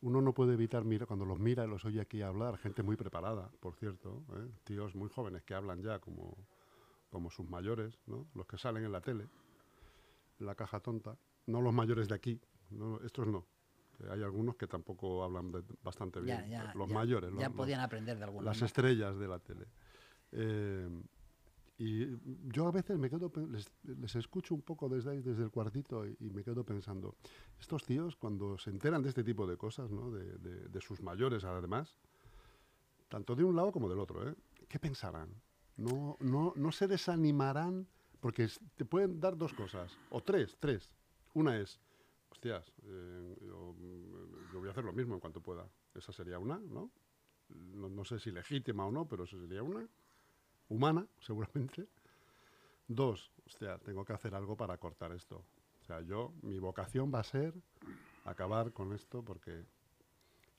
uno 0.01 0.21
no 0.21 0.33
puede 0.33 0.53
evitar 0.53 0.83
mirar, 0.83 1.07
cuando 1.07 1.25
los 1.25 1.39
mira 1.39 1.63
y 1.65 1.67
los 1.67 1.85
oye 1.85 2.01
aquí 2.01 2.21
hablar, 2.21 2.57
gente 2.57 2.83
muy 2.83 2.95
preparada, 2.95 3.49
por 3.59 3.75
cierto, 3.75 4.23
¿eh? 4.35 4.49
tíos 4.63 4.95
muy 4.95 5.09
jóvenes 5.09 5.43
que 5.43 5.53
hablan 5.53 5.81
ya 5.81 5.99
como, 5.99 6.35
como 7.09 7.29
sus 7.29 7.47
mayores, 7.47 7.99
¿no? 8.07 8.27
los 8.33 8.45
que 8.47 8.57
salen 8.57 8.83
en 8.83 8.91
la 8.91 9.01
tele, 9.01 9.27
en 10.39 10.45
la 10.45 10.55
caja 10.55 10.79
tonta, 10.79 11.15
no 11.45 11.61
los 11.61 11.73
mayores 11.73 12.07
de 12.07 12.15
aquí, 12.15 12.41
no, 12.71 12.99
estos 13.01 13.27
no. 13.27 13.45
que 13.97 14.09
hay 14.09 14.23
algunos 14.23 14.55
que 14.55 14.65
tampoco 14.67 15.23
hablan 15.23 15.51
de- 15.51 15.63
bastante 15.83 16.19
bien, 16.19 16.49
ya, 16.49 16.65
ya, 16.65 16.73
los 16.73 16.89
ya- 16.89 16.95
mayores, 16.95 17.31
Ya 17.37 17.47
los- 17.49 17.55
podían 17.57 17.81
aprender 17.81 18.17
de 18.17 18.23
algunos. 18.23 18.45
las 18.45 18.61
estrellas 18.61 19.17
de 19.17 19.27
la 19.27 19.37
tele. 19.39 19.65
Eh, 20.31 20.89
y 21.83 22.05
yo 22.53 22.67
a 22.67 22.71
veces 22.71 22.99
me 22.99 23.09
quedo, 23.09 23.31
les, 23.49 23.67
les 23.81 24.15
escucho 24.15 24.53
un 24.53 24.61
poco 24.61 24.87
desde 24.87 25.09
ahí, 25.09 25.21
desde 25.23 25.41
el 25.41 25.49
cuartito, 25.49 26.05
y, 26.05 26.29
me 26.29 26.43
quedo 26.43 26.63
pensando, 26.63 27.15
estos 27.59 27.83
tíos 27.85 28.15
cuando 28.15 28.55
se 28.59 28.69
enteran 28.69 29.01
de 29.01 29.09
este 29.09 29.23
tipo 29.23 29.47
de 29.47 29.57
cosas, 29.57 29.89
¿no? 29.89 30.11
de, 30.11 30.37
de- 30.37 30.81
sus 30.81 31.01
mayores 31.01 31.43
además, 31.43 31.97
tanto 33.09 33.35
de 33.35 33.43
un 33.43 33.55
lado 33.55 33.71
como 33.71 33.89
del 33.89 33.97
otro, 33.97 34.29
¿eh? 34.29 34.35
¿qué 34.69 34.77
pensarán? 34.77 35.29
No, 35.75 36.17
no, 36.19 36.53
no 36.55 36.71
se 36.71 36.87
desanimarán, 36.87 37.87
porque 38.19 38.47
te 38.77 38.85
pueden 38.85 39.19
dar 39.19 39.35
dos 39.35 39.51
cosas, 39.53 39.97
o 40.09 40.21
tres, 40.21 40.57
tres. 40.59 40.87
Una 41.33 41.57
es, 41.59 41.79
hostias, 42.29 42.71
eh, 42.83 43.37
yo, 43.41 43.73
mm, 43.73 44.51
yo 44.51 44.59
voy 44.59 44.67
a 44.67 44.71
hacer 44.71 44.83
lo 44.83 44.93
mismo 44.93 45.15
en 45.15 45.19
cuanto 45.19 45.41
pueda. 45.41 45.67
Esa 45.95 46.13
sería 46.13 46.37
una, 46.37 46.59
¿no? 46.59 46.91
no, 47.49 47.89
no 47.89 48.05
sé 48.05 48.19
si 48.19 48.31
legítima 48.31 48.85
o 48.85 48.91
no, 48.91 49.07
pero 49.07 49.23
eso 49.23 49.39
sería 49.39 49.63
una. 49.63 49.87
Humana, 50.71 51.05
seguramente. 51.19 51.87
Dos, 52.87 53.31
hostia, 53.45 53.77
tengo 53.79 54.03
que 54.05 54.13
hacer 54.13 54.33
algo 54.35 54.55
para 54.55 54.77
cortar 54.77 55.11
esto. 55.11 55.43
O 55.81 55.83
sea, 55.85 56.01
yo, 56.01 56.33
mi 56.41 56.59
vocación 56.59 57.11
va 57.13 57.19
a 57.19 57.23
ser 57.23 57.53
acabar 58.25 58.71
con 58.71 58.93
esto 58.93 59.23
porque... 59.23 59.65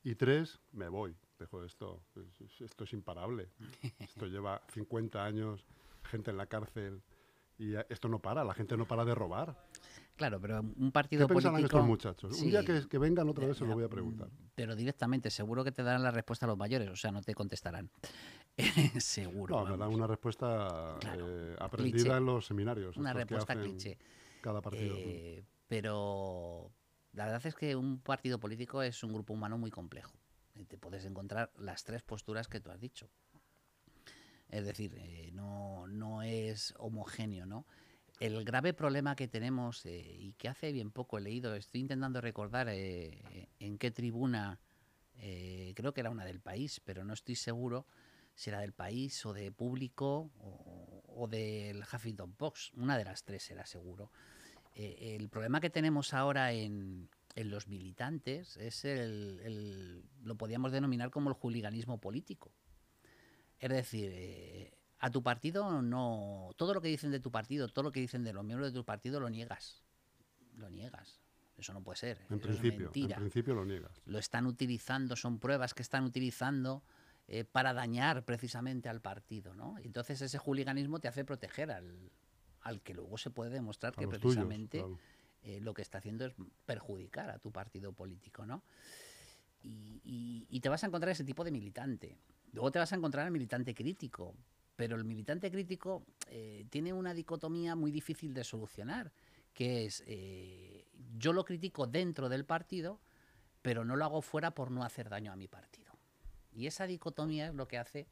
Y 0.05 0.15
tres, 0.17 0.61
me 0.73 0.89
voy, 0.89 1.17
dejo 1.39 1.63
esto. 1.65 2.03
Es- 2.17 2.41
es- 2.41 2.61
Esto 2.61 2.85
es 2.85 2.93
imparable. 2.93 3.49
Esto 4.01 4.27
lleva 4.27 4.61
50 4.75 5.25
años, 5.25 5.65
gente 6.05 6.31
en 6.31 6.37
la 6.37 6.47
cárcel, 6.47 7.01
y 7.59 7.75
esto 7.89 8.09
no 8.09 8.19
para, 8.19 8.43
la 8.45 8.55
gente 8.55 8.77
no 8.77 8.87
para 8.87 9.05
de 9.05 9.15
robar. 9.15 9.57
Claro, 10.17 10.41
pero 10.41 10.61
un 10.61 10.75
¿Qué 10.75 10.91
partido 10.91 11.29
pensarán 11.29 11.55
político... 11.55 11.77
estos 11.79 11.87
muchachos? 11.89 12.43
Un 12.43 12.51
día 12.51 12.65
que, 12.65 12.89
que 12.89 12.99
vengan 12.99 13.29
otra 13.29 13.47
vez 13.47 13.57
se 13.57 13.65
lo 13.65 13.75
voy 13.75 13.85
a 13.85 13.87
mm, 13.87 13.91
preguntar. 13.91 14.29
Pero 14.57 14.75
directamente, 14.75 15.31
seguro 15.31 15.63
que 15.63 15.71
te 15.73 15.83
darán 15.83 16.03
la 16.03 16.11
respuesta 16.11 16.47
a 16.47 16.49
los 16.49 16.59
mayores, 16.59 16.89
o 16.91 16.97
sea, 16.97 17.13
no 17.13 17.23
te 17.23 17.35
contestarán. 17.35 17.89
seguro. 19.01 19.57
No, 19.61 19.71
me 19.71 19.77
vamos. 19.77 19.95
una 19.97 20.07
respuesta 20.07 20.97
Claro, 21.01 21.27
eh, 21.29 21.57
aprendida 21.59 21.97
cliché. 21.97 22.17
en 22.17 22.27
los 22.27 22.47
seminarios. 22.47 22.97
Una 22.97 23.13
respuesta 23.13 23.55
cliché. 23.55 23.99
Cada 24.41 24.61
partido. 24.61 24.95
Eh, 24.97 25.45
pero 25.69 26.73
la 27.13 27.25
verdad 27.27 27.47
es 27.47 27.55
que 27.55 27.77
un 27.77 28.01
partido 28.01 28.39
político 28.39 28.83
es 28.83 29.03
un 29.03 29.13
grupo 29.13 29.33
humano 29.33 29.59
muy 29.59 29.71
complejo. 29.71 30.13
Y 30.55 30.67
te 30.67 30.77
puedes 30.77 31.05
encontrar 31.07 31.51
las 31.57 31.85
tres 31.85 32.03
posturas 32.03 32.49
que 32.49 32.61
tú 32.61 32.71
has 32.71 32.81
dicho. 32.81 33.09
Es 34.51 34.67
decir, 34.67 34.95
eh, 34.99 35.31
no, 35.33 35.87
no 35.87 36.23
es 36.23 36.75
homogéneo, 36.77 37.47
¿no? 37.47 37.67
El 38.21 38.45
grave 38.45 38.73
problema 38.75 39.17
que 39.17 39.27
tenemos, 39.27 39.85
eh, 39.87 40.17
y 40.19 40.35
que 40.35 40.49
hace 40.49 40.71
bien 40.71 40.91
poco 40.93 41.19
he 41.19 41.23
leído, 41.23 41.55
estoy 41.55 41.81
intentando 41.81 42.21
recordar 42.21 42.69
eh, 42.71 43.49
en 43.59 43.79
qué 43.79 43.91
tribuna, 43.91 44.61
eh, 45.17 45.73
creo 45.75 45.93
que 45.93 46.01
era 46.03 46.11
una 46.11 46.25
del 46.25 46.39
país, 46.41 46.81
pero 46.85 47.03
no 47.05 47.15
estoy 47.15 47.35
seguro 47.35 47.87
si 48.35 48.51
era 48.51 48.61
del 48.61 48.73
país 48.73 49.25
o 49.27 49.33
de 49.33 49.53
público 49.53 50.31
o, 50.41 51.03
o 51.07 51.29
del 51.29 51.83
Huffington 51.83 52.33
Post, 52.35 52.75
una 52.77 52.97
de 52.99 53.05
las 53.05 53.25
tres 53.25 53.51
era 53.51 53.67
seguro. 53.67 54.11
Eh, 54.75 55.17
el 55.21 55.29
problema 55.29 55.61
que 55.61 55.69
tenemos 55.71 56.15
ahora 56.15 56.53
en, 56.53 57.09
en 57.35 57.51
los 57.51 57.69
militantes 57.69 58.57
es 58.57 58.85
el, 58.85 59.41
el- 59.45 60.05
lo 60.23 60.37
podríamos 60.37 60.73
denominar 60.73 61.11
como 61.11 61.29
el 61.31 61.37
hooliganismo 61.37 61.99
político. 61.99 62.53
Es 63.59 63.71
decir, 63.71 64.11
eh, 64.15 64.73
a 64.99 65.11
tu 65.11 65.23
partido 65.23 65.83
no. 65.83 66.51
Todo 66.57 66.75
lo 66.75 66.81
que 66.81 66.89
dicen 66.89 67.11
de 67.11 67.21
tu 67.21 67.31
partido, 67.31 67.69
todo 67.69 67.85
lo 67.85 67.93
que 67.93 68.01
dicen 68.01 68.25
de 68.25 68.33
los 68.33 68.45
miembros 68.45 68.73
de 68.73 68.79
tu 68.79 68.85
partido 68.85 69.21
lo 69.21 69.29
niegas. 69.29 69.83
Lo 70.57 70.71
niegas. 70.71 71.21
Eso 71.59 71.73
no 71.75 71.83
puede 71.83 71.99
ser. 71.99 72.19
en 72.31 72.37
es 72.37 72.43
principio, 72.43 72.91
en 72.95 73.11
principio 73.11 73.55
lo 73.55 73.65
niegas. 73.65 73.93
lo 74.07 74.19
están 74.19 74.47
utilizando, 74.47 75.15
son 75.17 75.39
pruebas 75.39 75.75
que 75.75 75.83
están 75.83 76.05
utilizando 76.05 76.83
eh, 77.29 77.45
para 77.45 77.73
dañar 77.73 78.25
precisamente 78.25 78.89
al 78.89 79.01
partido, 79.01 79.55
¿no? 79.55 79.77
Entonces 79.83 80.21
ese 80.21 80.39
hooliganismo 80.39 80.99
te 81.01 81.09
hace 81.09 81.25
proteger 81.25 81.71
al, 81.71 82.11
al 82.61 82.81
que 82.83 82.95
luego 82.95 83.17
se 83.19 83.31
puede 83.31 83.51
demostrar 83.51 83.93
A 83.93 83.97
que 83.97 84.07
tuyos, 84.07 84.21
precisamente 84.21 84.79
claro. 84.79 84.99
eh, 85.43 85.61
lo 85.61 85.73
que 85.75 85.83
está 85.83 85.99
haciendo 85.99 86.27
es 86.27 86.35
perjudicar 86.67 87.31
a 87.31 87.39
tu 87.39 87.51
partido 87.53 87.93
político, 87.93 88.45
¿no? 88.47 88.63
Y, 89.63 90.01
y- 90.05 90.47
y 90.51 90.61
te 90.61 90.69
vas 90.69 90.83
a 90.83 90.89
encontrar 90.89 91.13
ese 91.13 91.25
tipo 91.25 91.45
de 91.45 91.53
militante. 91.53 92.17
Luego 92.53 92.71
te 92.73 92.79
vas 92.79 92.93
a 92.93 92.97
encontrar 92.97 93.27
al 93.27 93.33
militante 93.33 93.75
crítico, 93.75 94.35
pero 94.77 94.97
el 94.97 95.05
militante 95.05 95.51
crítico 95.51 96.05
eh, 96.29 96.67
tiene 96.71 96.93
una 96.93 97.15
dicotomía 97.15 97.77
muy 97.77 97.91
difícil 97.93 98.35
de 98.35 98.43
solucionar, 98.45 99.13
que 99.55 99.85
es 99.87 100.03
yo 101.19 101.33
lo 101.33 101.45
critico 101.45 101.87
dentro 101.87 102.29
del 102.29 102.45
partido, 102.45 103.01
pero 103.63 103.85
no 103.85 103.97
lo 103.97 104.05
hago 104.05 104.23
fuera 104.23 104.51
por 104.53 104.71
no 104.71 104.83
hacer 104.83 105.09
daño 105.09 105.31
a 105.33 105.37
mi 105.37 105.47
partido. 105.47 105.82
Y 106.55 106.67
esa 106.67 106.87
dicotomía 106.87 107.49
es 107.49 107.55
lo 107.55 107.69
que 107.69 107.79
hace 107.79 108.07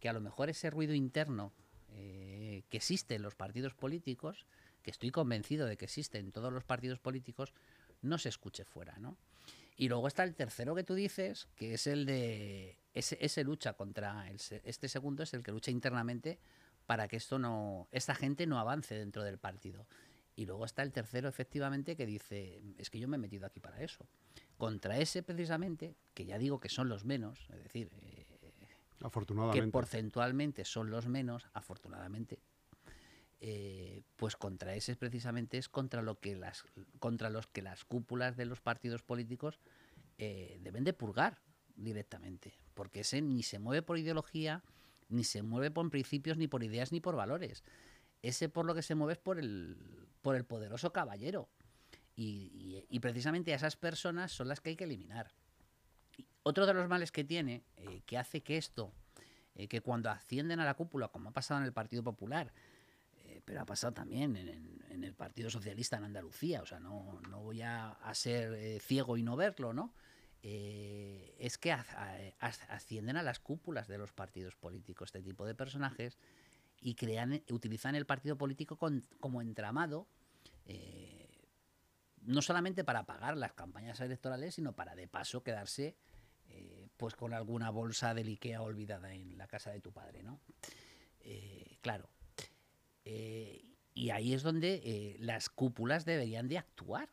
que 0.00 0.08
a 0.08 0.12
lo 0.12 0.20
mejor 0.20 0.48
ese 0.48 0.70
ruido 0.70 0.94
interno 0.94 1.52
eh, 1.90 2.62
que 2.68 2.76
existe 2.76 3.14
en 3.14 3.22
los 3.22 3.34
partidos 3.34 3.74
políticos, 3.74 4.46
que 4.82 4.90
estoy 4.90 5.10
convencido 5.10 5.66
de 5.66 5.76
que 5.76 5.86
existe 5.86 6.18
en 6.18 6.32
todos 6.32 6.52
los 6.52 6.64
partidos 6.64 6.98
políticos, 6.98 7.52
no 8.02 8.18
se 8.18 8.28
escuche 8.28 8.64
fuera, 8.64 8.96
¿no? 8.98 9.16
Y 9.76 9.88
luego 9.88 10.08
está 10.08 10.24
el 10.24 10.34
tercero 10.34 10.74
que 10.74 10.82
tú 10.82 10.94
dices, 10.94 11.48
que 11.54 11.74
es 11.74 11.86
el 11.86 12.04
de 12.04 12.78
ese, 12.94 13.16
ese 13.20 13.44
lucha 13.44 13.74
contra 13.74 14.28
el, 14.28 14.40
este 14.64 14.88
segundo 14.88 15.22
es 15.22 15.34
el 15.34 15.42
que 15.42 15.52
lucha 15.52 15.70
internamente 15.70 16.38
para 16.86 17.06
que 17.06 17.16
esto 17.16 17.38
no 17.38 17.86
esta 17.92 18.14
gente 18.14 18.46
no 18.46 18.58
avance 18.58 18.96
dentro 18.96 19.22
del 19.22 19.38
partido. 19.38 19.86
Y 20.38 20.46
luego 20.46 20.64
está 20.64 20.84
el 20.84 20.92
tercero 20.92 21.28
efectivamente 21.28 21.96
que 21.96 22.06
dice, 22.06 22.62
es 22.76 22.90
que 22.90 23.00
yo 23.00 23.08
me 23.08 23.16
he 23.16 23.18
metido 23.18 23.44
aquí 23.44 23.58
para 23.58 23.82
eso. 23.82 24.06
Contra 24.56 24.96
ese 24.96 25.24
precisamente, 25.24 25.96
que 26.14 26.26
ya 26.26 26.38
digo 26.38 26.60
que 26.60 26.68
son 26.68 26.88
los 26.88 27.04
menos, 27.04 27.48
es 27.52 27.60
decir, 27.64 27.90
eh, 28.02 28.24
que 28.40 29.04
Afortunadamente. 29.04 29.72
porcentualmente 29.72 30.64
son 30.64 30.90
los 30.90 31.08
menos, 31.08 31.48
afortunadamente, 31.54 32.38
eh, 33.40 34.04
pues 34.14 34.36
contra 34.36 34.76
ese 34.76 34.94
precisamente 34.94 35.58
es 35.58 35.68
contra 35.68 36.02
lo 36.02 36.20
que 36.20 36.36
las 36.36 36.64
contra 37.00 37.30
los 37.30 37.48
que 37.48 37.62
las 37.62 37.84
cúpulas 37.84 38.36
de 38.36 38.44
los 38.46 38.60
partidos 38.60 39.02
políticos 39.02 39.58
eh, 40.18 40.60
deben 40.62 40.84
de 40.84 40.92
purgar 40.92 41.42
directamente, 41.74 42.54
porque 42.74 43.00
ese 43.00 43.22
ni 43.22 43.42
se 43.42 43.58
mueve 43.58 43.82
por 43.82 43.98
ideología, 43.98 44.62
ni 45.08 45.24
se 45.24 45.42
mueve 45.42 45.72
por 45.72 45.90
principios, 45.90 46.38
ni 46.38 46.46
por 46.46 46.62
ideas, 46.62 46.92
ni 46.92 47.00
por 47.00 47.16
valores. 47.16 47.64
Ese 48.22 48.48
por 48.48 48.66
lo 48.66 48.74
que 48.74 48.82
se 48.82 48.96
mueve 48.96 49.12
es 49.12 49.18
por 49.18 49.38
el, 49.38 50.07
por 50.22 50.36
el 50.36 50.44
poderoso 50.44 50.92
caballero. 50.92 51.48
Y, 52.20 52.98
precisamente 53.00 53.52
a 53.52 53.56
esas 53.56 53.76
personas 53.76 54.32
son 54.32 54.48
las 54.48 54.60
que 54.60 54.70
hay 54.70 54.76
que 54.76 54.84
eliminar. 54.84 55.30
Otro 56.42 56.66
de 56.66 56.74
los 56.74 56.88
males 56.88 57.12
que 57.12 57.22
tiene, 57.22 57.62
eh, 57.76 58.02
que 58.06 58.18
hace 58.18 58.42
que 58.42 58.56
esto, 58.56 58.92
eh, 59.54 59.68
que 59.68 59.80
cuando 59.80 60.10
ascienden 60.10 60.58
a 60.58 60.64
la 60.64 60.74
cúpula, 60.74 61.08
como 61.08 61.28
ha 61.28 61.32
pasado 61.32 61.60
en 61.60 61.66
el 61.66 61.72
Partido 61.72 62.02
Popular, 62.02 62.52
eh, 63.18 63.40
pero 63.44 63.60
ha 63.60 63.66
pasado 63.66 63.92
también 63.92 64.34
en, 64.36 65.04
el 65.04 65.14
Partido 65.14 65.48
Socialista 65.48 65.96
en 65.96 66.04
Andalucía, 66.04 66.60
o 66.60 66.66
sea, 66.66 66.80
no, 66.80 67.20
no 67.30 67.40
voy 67.40 67.62
a, 67.62 67.96
ser 68.14 68.80
ciego 68.80 69.16
y 69.16 69.22
no 69.22 69.36
verlo, 69.36 69.72
¿no? 69.72 69.94
Es 70.42 71.56
que 71.56 71.72
ascienden 71.72 73.16
a 73.16 73.22
las 73.22 73.38
cúpulas 73.38 73.86
de 73.86 73.98
los 73.98 74.12
partidos 74.12 74.56
políticos 74.56 75.08
este 75.08 75.22
tipo 75.22 75.46
de 75.46 75.54
personajes 75.54 76.18
y 76.80 76.94
crean, 76.94 77.42
utilizan 77.50 77.94
el 77.94 78.06
partido 78.06 78.36
político 78.36 78.78
como 79.20 79.42
entramado, 79.42 80.06
eh, 80.66 81.28
no 82.22 82.42
solamente 82.42 82.84
para 82.84 83.04
pagar 83.04 83.36
las 83.36 83.52
campañas 83.52 84.00
electorales, 84.00 84.54
sino 84.54 84.74
para 84.74 84.94
de 84.94 85.08
paso 85.08 85.42
quedarse 85.42 85.96
eh, 86.48 86.88
pues 86.96 87.14
con 87.14 87.32
alguna 87.32 87.70
bolsa 87.70 88.14
del 88.14 88.28
Ikea 88.28 88.62
olvidada 88.62 89.14
en 89.14 89.36
la 89.38 89.46
casa 89.46 89.70
de 89.70 89.80
tu 89.80 89.92
padre, 89.92 90.22
¿no? 90.22 90.40
Eh, 91.20 91.78
claro. 91.80 92.08
Y 93.04 94.10
ahí 94.10 94.34
es 94.34 94.42
donde 94.42 95.16
las 95.18 95.48
cúpulas 95.48 96.04
deberían 96.04 96.46
de 96.46 96.58
actuar. 96.58 97.08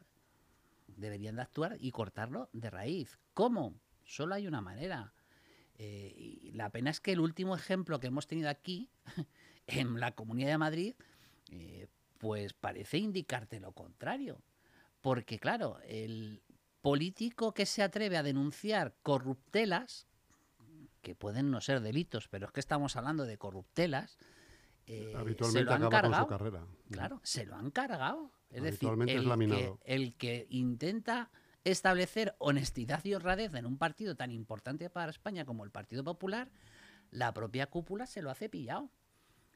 Deberían 0.88 1.38
de 1.38 1.41
actuar 1.41 1.78
y 1.80 1.91
cortarlo 1.91 2.49
de 2.51 2.69
raíz. 2.69 3.17
¿Cómo? 3.34 3.80
Solo 4.04 4.36
hay 4.36 4.45
una 4.45 4.60
manera. 4.60 5.13
La 6.51 6.69
pena 6.69 6.89
es 6.89 6.99
que 6.99 7.13
el 7.13 7.21
último 7.21 7.56
ejemplo 7.56 8.01
que 8.01 8.08
hemos 8.08 8.28
tenido 8.28 8.49
aquí, 8.49 8.89
en 9.67 9.99
la 9.99 10.12
Comunidad 10.13 10.49
de 10.49 10.58
Madrid, 10.58 10.95
eh, 11.51 11.88
pues 12.17 12.54
parece 12.54 12.97
indicarte 12.97 13.60
lo 13.60 13.71
contrario. 13.71 14.41
Porque, 15.01 15.39
claro, 15.39 15.80
el 15.88 16.41
político 16.82 17.54
que 17.54 17.65
se 17.65 17.84
atreve 17.84 18.17
a 18.17 18.23
denunciar 18.23 18.95
corruptelas, 19.04 20.08
que 21.01 21.15
pueden 21.15 21.51
no 21.51 21.62
ser 21.62 21.82
delitos, 21.82 22.28
pero 22.28 22.47
es 22.47 22.51
que 22.51 22.60
estamos 22.60 22.95
hablando 22.95 23.25
de 23.25 23.38
corruptelas, 23.38 24.17
eh, 24.88 25.10
se 25.12 25.17
Habitualmente 25.17 25.63
lo 25.65 25.71
han 25.73 25.84
acaba 25.84 25.91
con 25.91 26.01
cargado. 26.01 26.23
su 26.23 26.30
carrera. 26.30 26.67
Claro, 26.91 27.19
se 27.23 27.45
lo 27.45 27.56
han 27.56 27.71
cargado. 27.71 28.32
Es 28.49 28.62
decir, 28.63 28.88
Habitualmente 28.88 29.65
es 29.65 29.71
que, 29.71 29.78
el 29.86 30.15
que 30.15 30.47
intenta 30.49 31.32
establecer 31.63 32.36
honestidad 32.38 33.04
y 33.04 33.15
honradez 33.15 33.54
en 33.56 33.65
un 33.65 33.78
partido 33.78 34.15
tan 34.15 34.32
importante 34.32 34.89
para 34.89 35.10
España 35.10 35.45
como 35.45 35.63
el 35.63 35.71
Partido 35.71 36.04
Popular, 36.04 36.51
la 37.10 37.34
propia 37.34 37.67
cúpula 37.67 38.06
se 38.06 38.21
lo 38.21 38.30
hace 38.30 38.49
pillado. 38.49 38.89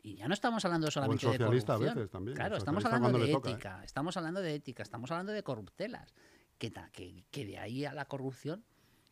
Y 0.02 0.16
ya 0.16 0.28
no 0.28 0.34
estamos 0.34 0.64
hablando 0.66 0.90
solamente 0.90 1.26
de 1.26 1.34
socialista 1.34 1.74
corrupción. 1.74 1.96
veces 1.96 2.12
también, 2.12 2.32
el 2.34 2.38
Claro, 2.38 2.58
estamos 2.58 2.86
hablando 2.86 3.18
de 3.18 3.26
le 3.26 3.32
toca, 3.32 3.50
¿eh? 3.50 3.54
ética, 3.54 3.84
estamos 3.84 4.18
hablando 4.18 4.42
de 4.42 4.56
ética, 4.56 4.84
estamos 4.84 5.12
hablando 5.12 5.32
de 5.32 5.44
corruptelas. 5.44 6.14
Que, 6.58 6.72
que, 6.92 7.24
que 7.32 7.46
de 7.46 7.58
ahí 7.58 7.86
a 7.86 7.94
la 7.94 8.06
corrupción 8.06 8.64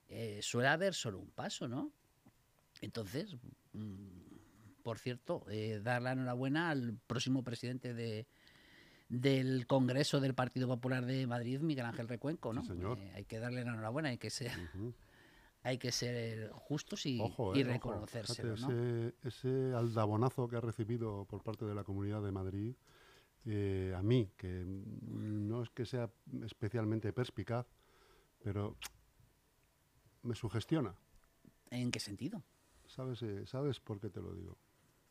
eh, 0.10 0.40
suele 0.42 0.70
haber 0.70 0.94
solo 0.94 1.20
un 1.20 1.30
paso, 1.30 1.68
¿no? 1.68 1.92
Entonces, 2.82 3.36
mm, 3.74 4.28
por 4.84 5.00
cierto, 5.00 5.46
eh, 5.50 5.82
dar 5.84 6.02
la 6.02 6.14
enhorabuena 6.14 6.70
al 6.70 6.98
próximo 7.08 7.44
presidente 7.44 7.94
de, 7.94 8.26
del 9.10 9.68
Congreso 9.68 10.20
del 10.20 10.34
Partido 10.34 10.68
Popular 10.68 11.06
de 11.06 11.28
Madrid, 11.28 11.60
Miguel 11.60 11.86
Ángel 11.86 12.08
Recuenco, 12.08 12.54
¿no? 12.54 12.62
Sí, 12.62 12.70
señor. 12.70 12.98
Eh, 13.00 13.12
hay 13.16 13.26
que 13.26 13.40
darle 13.40 13.64
la 13.64 13.72
enhorabuena, 13.72 14.10
hay 14.10 14.18
que 14.18 14.30
Ujú. 14.76 14.94
Hay 15.68 15.78
que 15.78 15.92
ser 15.92 16.50
justos 16.52 17.06
y, 17.06 17.20
Ojo, 17.20 17.54
y 17.56 17.60
eh, 17.60 17.64
ojo. 17.64 17.72
reconocérselo, 17.74 18.56
Fíjate, 18.56 18.74
¿no? 18.74 18.80
ese, 19.12 19.16
ese 19.24 19.74
aldabonazo 19.76 20.48
que 20.48 20.56
ha 20.56 20.62
recibido 20.62 21.26
por 21.26 21.44
parte 21.44 21.66
de 21.66 21.76
la 21.76 21.84
Comunidad 21.84 22.22
de 22.24 22.32
Madrid, 22.32 22.74
eh, 23.46 23.94
a 23.96 24.02
mí, 24.02 24.32
que 24.38 24.64
no 24.66 25.62
es 25.64 25.70
que 25.72 25.86
sea 25.86 26.10
especialmente 26.46 27.12
perspicaz, 27.12 27.66
pero 28.42 28.78
me 30.24 30.36
sugestiona. 30.36 30.96
¿En 31.70 31.92
qué 31.92 32.00
sentido? 32.00 32.42
¿Sabes, 32.86 33.22
eh, 33.24 33.46
¿Sabes 33.46 33.82
por 33.82 34.00
qué 34.00 34.10
te 34.10 34.22
lo 34.22 34.34
digo? 34.34 34.58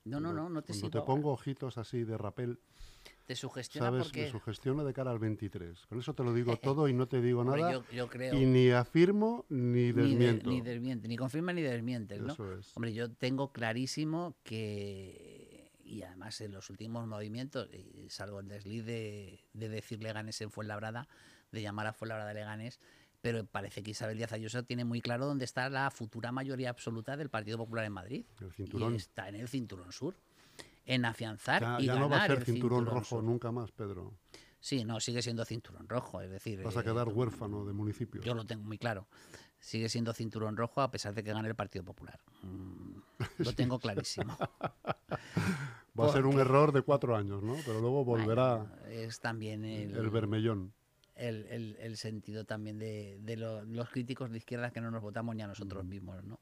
No, 0.05 0.21
no, 0.21 0.33
no, 0.33 0.49
no 0.49 0.62
te 0.62 0.69
Cuando 0.69 0.87
sigo. 0.87 0.90
te 0.90 0.99
ahora. 0.99 1.07
pongo 1.07 1.33
ojitos 1.33 1.77
así 1.77 2.05
de 2.05 2.16
rapel, 2.16 2.59
Te 3.26 3.34
sugestiona 3.34 3.88
¿sabes? 3.88 4.04
porque... 4.04 4.22
Me 4.22 4.30
sugestiona 4.30 4.84
de 4.84 4.92
cara 4.94 5.10
al 5.10 5.18
23. 5.18 5.86
Con 5.86 5.98
eso 5.98 6.14
te 6.14 6.22
lo 6.22 6.32
digo 6.32 6.56
todo 6.62 6.88
y 6.88 6.92
no 6.94 7.08
te 7.08 7.20
digo 7.20 7.44
nada. 7.44 7.72
yo, 7.72 7.84
yo 7.92 8.08
creo... 8.08 8.34
Y 8.34 8.46
ni 8.46 8.70
afirmo 8.70 9.44
ni 9.48 9.58
ni, 9.58 9.92
de- 9.92 10.02
desmiento. 10.04 10.48
ni 10.50 10.60
desmiente, 10.60 11.08
ni 11.08 11.16
confirma 11.16 11.52
ni 11.52 11.62
desmiente, 11.62 12.18
¿no? 12.18 12.32
Eso 12.32 12.54
es. 12.54 12.76
Hombre, 12.76 12.94
yo 12.94 13.12
tengo 13.12 13.52
clarísimo 13.52 14.36
que, 14.44 15.72
y 15.84 16.02
además 16.02 16.40
en 16.40 16.52
los 16.52 16.70
últimos 16.70 17.06
movimientos, 17.06 17.68
salvo 18.08 18.40
el 18.40 18.48
desliz 18.48 18.84
de, 18.84 19.40
de 19.52 19.68
decir 19.68 20.02
Leganes 20.02 20.40
en 20.40 20.50
Fuenlabrada, 20.50 21.08
de 21.50 21.62
llamar 21.62 21.86
a 21.88 21.92
Fuenlabrada 21.92 22.32
Leganes, 22.32 22.80
pero 23.22 23.44
parece 23.44 23.82
que 23.82 23.90
Isabel 23.90 24.18
Díaz 24.18 24.32
Ayuso 24.32 24.62
tiene 24.64 24.84
muy 24.84 25.00
claro 25.00 25.26
dónde 25.26 25.44
está 25.44 25.68
la 25.68 25.90
futura 25.90 26.30
mayoría 26.30 26.70
absoluta 26.70 27.16
del 27.16 27.28
Partido 27.28 27.58
Popular 27.58 27.84
en 27.84 27.92
Madrid. 27.92 28.24
El 28.40 28.52
cinturón. 28.52 28.92
Y 28.94 28.96
está 28.98 29.28
en 29.28 29.34
el 29.34 29.48
cinturón 29.48 29.90
sur. 29.90 30.14
En 30.87 31.05
afianzar 31.05 31.61
Ya, 31.62 31.81
y 31.81 31.87
ya 31.87 31.94
ganar 31.94 32.09
no 32.09 32.16
va 32.16 32.22
a 32.25 32.27
ser 32.29 32.44
cinturón, 32.44 32.87
rojo 32.87 33.05
sur. 33.16 33.25
nunca 33.25 33.51
más, 33.53 33.72
Pedro. 33.72 34.14
Sí, 34.61 34.85
no, 34.85 34.99
sigue 35.01 35.20
siendo 35.22 35.44
cinturón 35.44 35.88
rojo, 35.88 36.20
es 36.20 36.31
decir... 36.31 36.62
Vas 36.62 36.77
a 36.77 36.81
eh, 36.81 36.85
quedar 36.85 37.09
huérfano 37.09 37.64
de 37.64 37.72
municipio. 37.72 38.22
yo 38.22 38.35
lo 38.35 38.44
tengo 38.44 38.64
muy 38.64 38.79
claro. 38.79 39.07
Sigue 39.59 39.88
siendo 39.88 40.12
cinturón 40.12 40.57
rojo 40.57 40.81
a 40.81 40.90
pesar 40.90 41.14
de 41.14 41.22
que 41.25 41.33
gane 41.33 41.49
el 41.49 41.55
Partido 41.55 41.85
Popular. 41.85 42.18
Mm, 42.42 42.99
lo 43.38 43.53
tengo 43.53 43.79
clarísimo. 43.81 44.37
Va 45.99 46.07
a 46.07 46.12
ser 46.12 46.27
un 46.27 46.38
error 46.38 46.72
de 46.72 46.83
cuatro 46.83 47.16
años, 47.16 47.42
¿no? 47.42 47.57
Pero 47.64 47.81
luego 47.81 48.05
volverá 48.05 48.57
Bueno, 48.57 48.87
es 48.88 49.19
también 49.21 49.65
el, 49.65 49.96
el 49.96 50.10
vermellón. 50.10 50.73
el- 51.15 51.46
el- 51.46 51.77
el 51.81 51.96
sentido 51.96 52.44
también 52.44 52.79
de, 52.79 53.19
de 53.23 53.37
lo- 53.37 53.65
los 53.65 53.88
críticos 53.90 54.31
de 54.31 54.38
izquierda 54.38 54.71
que 54.71 54.81
no 54.81 54.90
nos 54.90 55.02
votamos 55.02 55.35
ni 55.35 55.42
a 55.42 55.46
nosotros 55.46 55.85
mismos, 55.85 56.23
¿no? 56.25 56.38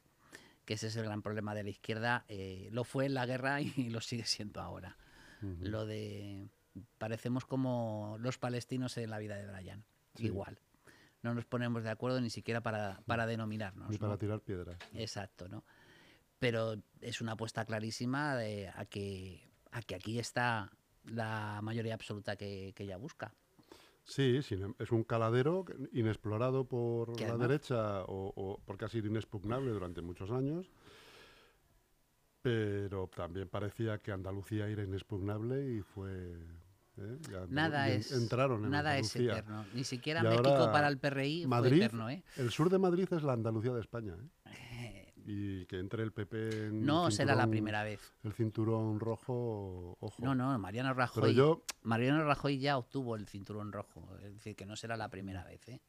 Que 0.65 0.75
ese 0.75 0.87
es 0.87 0.97
el 0.97 1.05
gran 1.05 1.23
problema 1.23 1.55
de 1.55 1.63
la 1.63 1.71
izquierda. 1.71 2.25
eh, 2.29 2.69
lo 2.73 2.85
fue 2.85 3.07
en 3.07 3.15
la 3.15 3.27
guerra 3.27 3.61
y 3.61 3.91
lo 3.91 4.01
sigue 4.01 4.25
siendo 4.25 4.61
ahora. 4.61 4.97
Lo 5.61 5.85
de 5.85 6.49
parecemos 6.99 7.45
como 7.45 8.17
los 8.19 8.39
palestinos 8.39 8.97
en 8.97 9.11
la 9.11 9.19
vida 9.19 9.37
de 9.37 9.47
Brian. 9.47 9.85
Sí. 10.15 10.27
Igual. 10.27 10.59
No 11.23 11.35
nos 11.35 11.45
ponemos 11.45 11.83
de 11.83 11.91
acuerdo 11.91 12.21
ni 12.21 12.31
siquiera 12.31 12.61
para, 12.63 13.01
para 13.07 13.27
denominarnos. 13.27 13.89
Ni 13.89 13.97
¿no? 13.97 14.01
para 14.01 14.19
tirar 14.19 14.41
piedras. 14.41 14.77
Exacto, 14.93 15.49
¿no? 15.49 15.65
Pero 16.39 16.77
es 17.01 17.21
una 17.21 17.33
apuesta 17.33 17.65
clarísima 17.65 18.37
de, 18.37 18.69
a, 18.69 18.85
que, 18.85 19.51
a 19.71 19.83
que 19.83 19.95
aquí 19.95 20.19
está 20.19 20.71
la 21.05 21.61
mayoría 21.63 21.95
absoluta 21.95 22.37
que, 22.37 22.73
que 22.75 22.85
ella 22.85 22.97
busca. 22.97 23.35
Sí, 24.05 24.41
em- 24.51 24.75
es 24.79 24.93
un 24.93 25.03
caladero 25.03 25.65
inexplorado 25.93 26.65
por 26.65 27.19
la 27.21 27.37
derecha 27.39 28.03
o, 28.05 28.33
o 28.37 28.61
porque 28.65 28.85
ha 28.85 28.89
sido 28.89 29.07
inexpugnable 29.09 29.71
durante 29.71 30.03
muchos 30.03 30.31
años. 30.31 30.71
Pero 32.43 33.09
también 33.09 33.49
parecía 33.49 33.99
que 33.99 34.13
Andalucía 34.13 34.69
era 34.69 34.83
inexpugnable 34.83 35.77
y 35.77 35.81
fue. 35.81 36.35
¿eh? 36.99 37.19
Nada 37.49 37.89
es, 37.89 38.13
entraron 38.13 38.65
en 38.67 38.71
nada 38.71 38.99
es 38.99 39.17
Andalucía. 39.17 39.39
eterno. 39.41 39.65
Ni 39.73 39.85
siquiera 39.85 40.21
Y 40.21 40.25
México 40.25 40.71
para 40.71 40.89
el 40.89 40.99
PRI 40.99 41.41
fue 41.41 41.49
Madrid, 41.49 41.79
eterno, 41.83 42.11
¿eh? 42.11 42.23
El 42.37 42.51
sur 42.51 42.69
de 42.69 42.79
Madrid 42.79 43.09
es 43.11 43.23
la 43.23 43.33
Andalucía 43.33 43.73
de 43.73 43.81
España. 43.81 44.13
¿eh? 44.13 44.44
Y 45.27 45.65
que 45.67 45.79
entre 45.79 46.03
el 46.03 46.13
PP 46.13 46.67
en 46.67 46.85
No 46.85 47.11
será 47.11 47.35
la 47.35 47.47
primera 47.47 47.83
vez. 47.83 48.15
El 48.25 48.35
cinturón 48.35 49.01
rojo, 49.01 49.97
ojo. 50.01 50.23
No, 50.23 50.35
no, 50.35 50.59
Mariano 50.59 50.91
Pero 50.91 50.99
Rajoy, 51.01 51.35
yo, 51.35 51.63
Mariano 51.83 52.25
Rajoy 52.25 52.59
ya 52.59 52.77
obtuvo 52.77 53.17
el 53.17 53.27
cinturón 53.27 53.73
rojo, 53.73 54.07
es 54.23 54.35
decir, 54.35 54.55
que 54.55 54.67
no 54.67 54.77
será 54.77 54.97
la 54.99 55.09
primera 55.09 55.43
vez. 55.45 55.67
¿eh? 55.69 55.81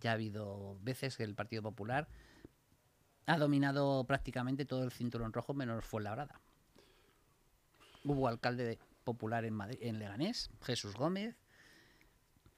Ya 0.00 0.10
ha 0.10 0.14
habido 0.14 0.78
veces 0.80 1.16
que 1.18 1.24
el 1.24 1.34
Partido 1.34 1.62
Popular 1.62 2.08
ha 3.26 3.36
dominado 3.38 4.04
prácticamente 4.04 4.64
todo 4.64 4.84
el 4.84 4.90
cinturón 4.90 5.32
rojo 5.32 5.52
menos 5.52 5.84
Fuenlabrada. 5.84 6.40
Hubo 8.04 8.26
alcalde 8.26 8.64
de- 8.64 8.78
popular 9.04 9.44
en, 9.44 9.54
Madrid, 9.54 9.78
en 9.82 9.98
Leganés, 9.98 10.50
Jesús 10.62 10.94
Gómez. 10.94 11.36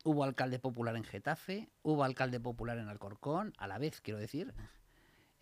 Hubo 0.05 0.23
alcalde 0.23 0.59
popular 0.59 0.97
en 0.97 1.05
Getafe, 1.05 1.69
hubo 1.83 2.05
alcalde 2.05 2.39
popular 2.39 2.77
en 2.79 2.89
Alcorcón, 2.89 3.53
a 3.57 3.67
la 3.67 3.79
vez 3.79 4.01
quiero 4.01 4.21
decir. 4.21 4.55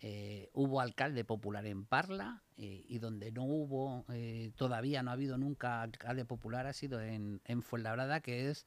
Eh, 0.05 0.49
hubo 0.53 0.81
alcalde 0.81 1.23
popular 1.23 1.65
en 1.65 1.85
Parla 1.85 2.43
eh, 2.57 2.83
y 2.89 2.99
donde 2.99 3.31
no 3.31 3.45
hubo, 3.45 4.03
eh, 4.09 4.51
todavía 4.57 5.01
no 5.01 5.11
ha 5.11 5.13
habido 5.13 5.37
nunca 5.37 5.81
alcalde 5.81 6.25
popular 6.25 6.67
ha 6.67 6.73
sido 6.73 6.99
en, 7.01 7.39
en 7.45 7.61
Fuenlabrada, 7.61 8.19
que 8.19 8.49
es 8.49 8.65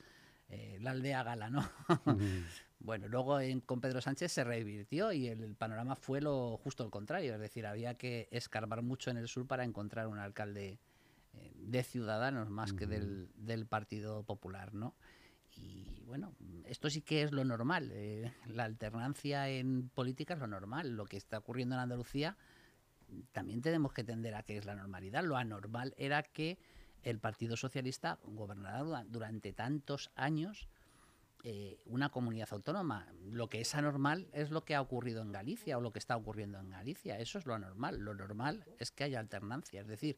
eh, 0.48 0.78
la 0.80 0.92
aldea 0.92 1.22
gala, 1.24 1.50
¿no? 1.50 1.68
bueno, 2.80 3.06
luego 3.08 3.38
en- 3.38 3.60
con 3.60 3.82
Pedro 3.82 4.00
Sánchez 4.00 4.32
se 4.32 4.44
revirtió 4.44 5.12
y 5.12 5.26
el, 5.28 5.42
el 5.42 5.54
panorama 5.56 5.94
fue 5.94 6.22
lo 6.22 6.56
justo 6.56 6.82
al 6.84 6.90
contrario, 6.90 7.34
es 7.34 7.40
decir, 7.40 7.66
había 7.66 7.94
que 7.98 8.28
escarbar 8.30 8.80
mucho 8.80 9.10
en 9.10 9.18
el 9.18 9.28
sur 9.28 9.46
para 9.46 9.64
encontrar 9.64 10.06
un 10.06 10.18
alcalde 10.18 10.78
eh, 11.34 11.52
de 11.54 11.82
Ciudadanos 11.82 12.48
más 12.48 12.72
que 12.72 12.86
del, 12.86 13.28
del 13.36 13.66
Partido 13.66 14.22
Popular, 14.22 14.72
¿no? 14.72 14.94
Y 15.58 15.85
bueno, 16.06 16.34
esto 16.64 16.88
sí 16.88 17.02
que 17.02 17.22
es 17.22 17.32
lo 17.32 17.44
normal. 17.44 17.90
eh, 17.92 18.32
la 18.46 18.64
alternancia 18.64 19.48
en 19.48 19.88
política 19.88 20.34
es 20.34 20.40
lo 20.40 20.46
normal. 20.46 20.90
Lo 20.96 21.04
que 21.04 21.16
está 21.16 21.38
ocurriendo 21.38 21.74
en 21.74 21.80
Andalucía 21.82 22.36
también 23.32 23.60
tenemos 23.62 23.92
que 23.92 24.04
tender 24.04 24.34
a 24.34 24.42
que 24.42 24.56
es 24.56 24.64
la 24.64 24.74
normalidad. 24.74 25.24
Lo 25.24 25.36
anormal 25.36 25.94
era 25.96 26.22
que 26.22 26.58
el 27.02 27.18
Partido 27.18 27.56
Socialista 27.56 28.18
gobernara 28.24 28.82
dura- 28.82 29.04
durante 29.04 29.52
tantos 29.52 30.10
años 30.16 30.68
eh, 31.44 31.78
una 31.86 32.08
comunidad 32.08 32.48
autónoma. 32.50 33.06
Lo 33.30 33.48
que 33.48 33.60
es 33.60 33.74
anormal 33.74 34.26
es 34.32 34.50
lo 34.50 34.64
que 34.64 34.74
ha 34.74 34.80
ocurrido 34.80 35.22
en 35.22 35.30
Galicia 35.30 35.78
o 35.78 35.80
lo 35.80 35.92
que 35.92 36.00
está 36.00 36.16
ocurriendo 36.16 36.58
en 36.58 36.70
Galicia. 36.70 37.18
Eso 37.20 37.38
es 37.38 37.46
lo 37.46 37.54
anormal. 37.54 37.98
Lo 37.98 38.14
normal 38.14 38.64
es 38.78 38.90
que 38.90 39.04
haya 39.04 39.20
alternancia. 39.20 39.80
Es 39.80 39.86
decir, 39.86 40.16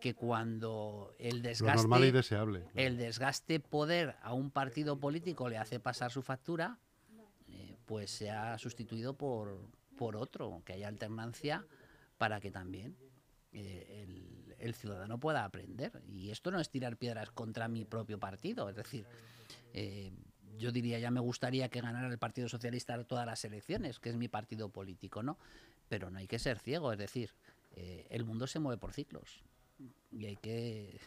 que 0.00 0.14
cuando 0.14 1.14
el 1.18 1.38
lo 1.38 1.48
desgaste 1.48 1.82
normal 1.82 2.04
y 2.04 2.10
deseable. 2.10 2.64
el 2.74 2.96
desgaste 2.96 3.60
poder 3.60 4.16
a 4.22 4.32
un 4.32 4.50
partido 4.50 4.98
político 4.98 5.48
le 5.48 5.58
hace 5.58 5.80
pasar 5.80 6.10
su 6.10 6.22
factura, 6.22 6.78
eh, 7.48 7.76
pues 7.86 8.10
se 8.10 8.30
ha 8.30 8.56
sustituido 8.58 9.16
por, 9.16 9.58
por 9.96 10.16
otro, 10.16 10.62
que 10.64 10.74
haya 10.74 10.88
alternancia 10.88 11.66
para 12.16 12.40
que 12.40 12.50
también 12.50 12.96
eh, 13.52 14.04
el, 14.04 14.54
el 14.58 14.74
ciudadano 14.74 15.18
pueda 15.18 15.44
aprender. 15.44 16.02
Y 16.08 16.30
esto 16.30 16.50
no 16.50 16.60
es 16.60 16.70
tirar 16.70 16.96
piedras 16.96 17.30
contra 17.30 17.68
mi 17.68 17.84
propio 17.84 18.18
partido, 18.18 18.68
es 18.68 18.76
decir, 18.76 19.04
eh, 19.72 20.12
yo 20.58 20.72
diría, 20.72 20.98
ya 20.98 21.10
me 21.10 21.20
gustaría 21.20 21.68
que 21.68 21.80
ganara 21.80 22.08
el 22.08 22.18
Partido 22.18 22.48
Socialista 22.48 23.02
todas 23.04 23.26
las 23.26 23.44
elecciones, 23.44 24.00
que 24.00 24.10
es 24.10 24.16
mi 24.16 24.26
partido 24.26 24.70
político, 24.70 25.22
¿no? 25.22 25.38
Pero 25.88 26.10
no 26.10 26.18
hay 26.18 26.26
que 26.26 26.40
ser 26.40 26.58
ciego, 26.58 26.92
es 26.92 26.98
decir, 26.98 27.32
el 27.76 28.24
mundo 28.24 28.48
se 28.48 28.58
mueve 28.58 28.76
por 28.76 28.92
ciclos 28.92 29.44
y 30.10 30.26
hay 30.26 30.36
que 30.36 31.00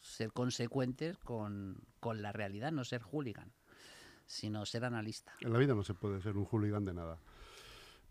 ser 0.00 0.32
consecuentes 0.32 1.18
con, 1.18 1.78
con 2.00 2.22
la 2.22 2.32
realidad, 2.32 2.72
no 2.72 2.84
ser 2.84 3.02
hooligan, 3.02 3.52
sino 4.26 4.64
ser 4.66 4.84
analista. 4.84 5.32
En 5.40 5.52
la 5.52 5.58
vida 5.58 5.74
no 5.74 5.82
se 5.82 5.94
puede 5.94 6.20
ser 6.22 6.36
un 6.36 6.44
hooligan 6.46 6.84
de 6.84 6.94
nada. 6.94 7.18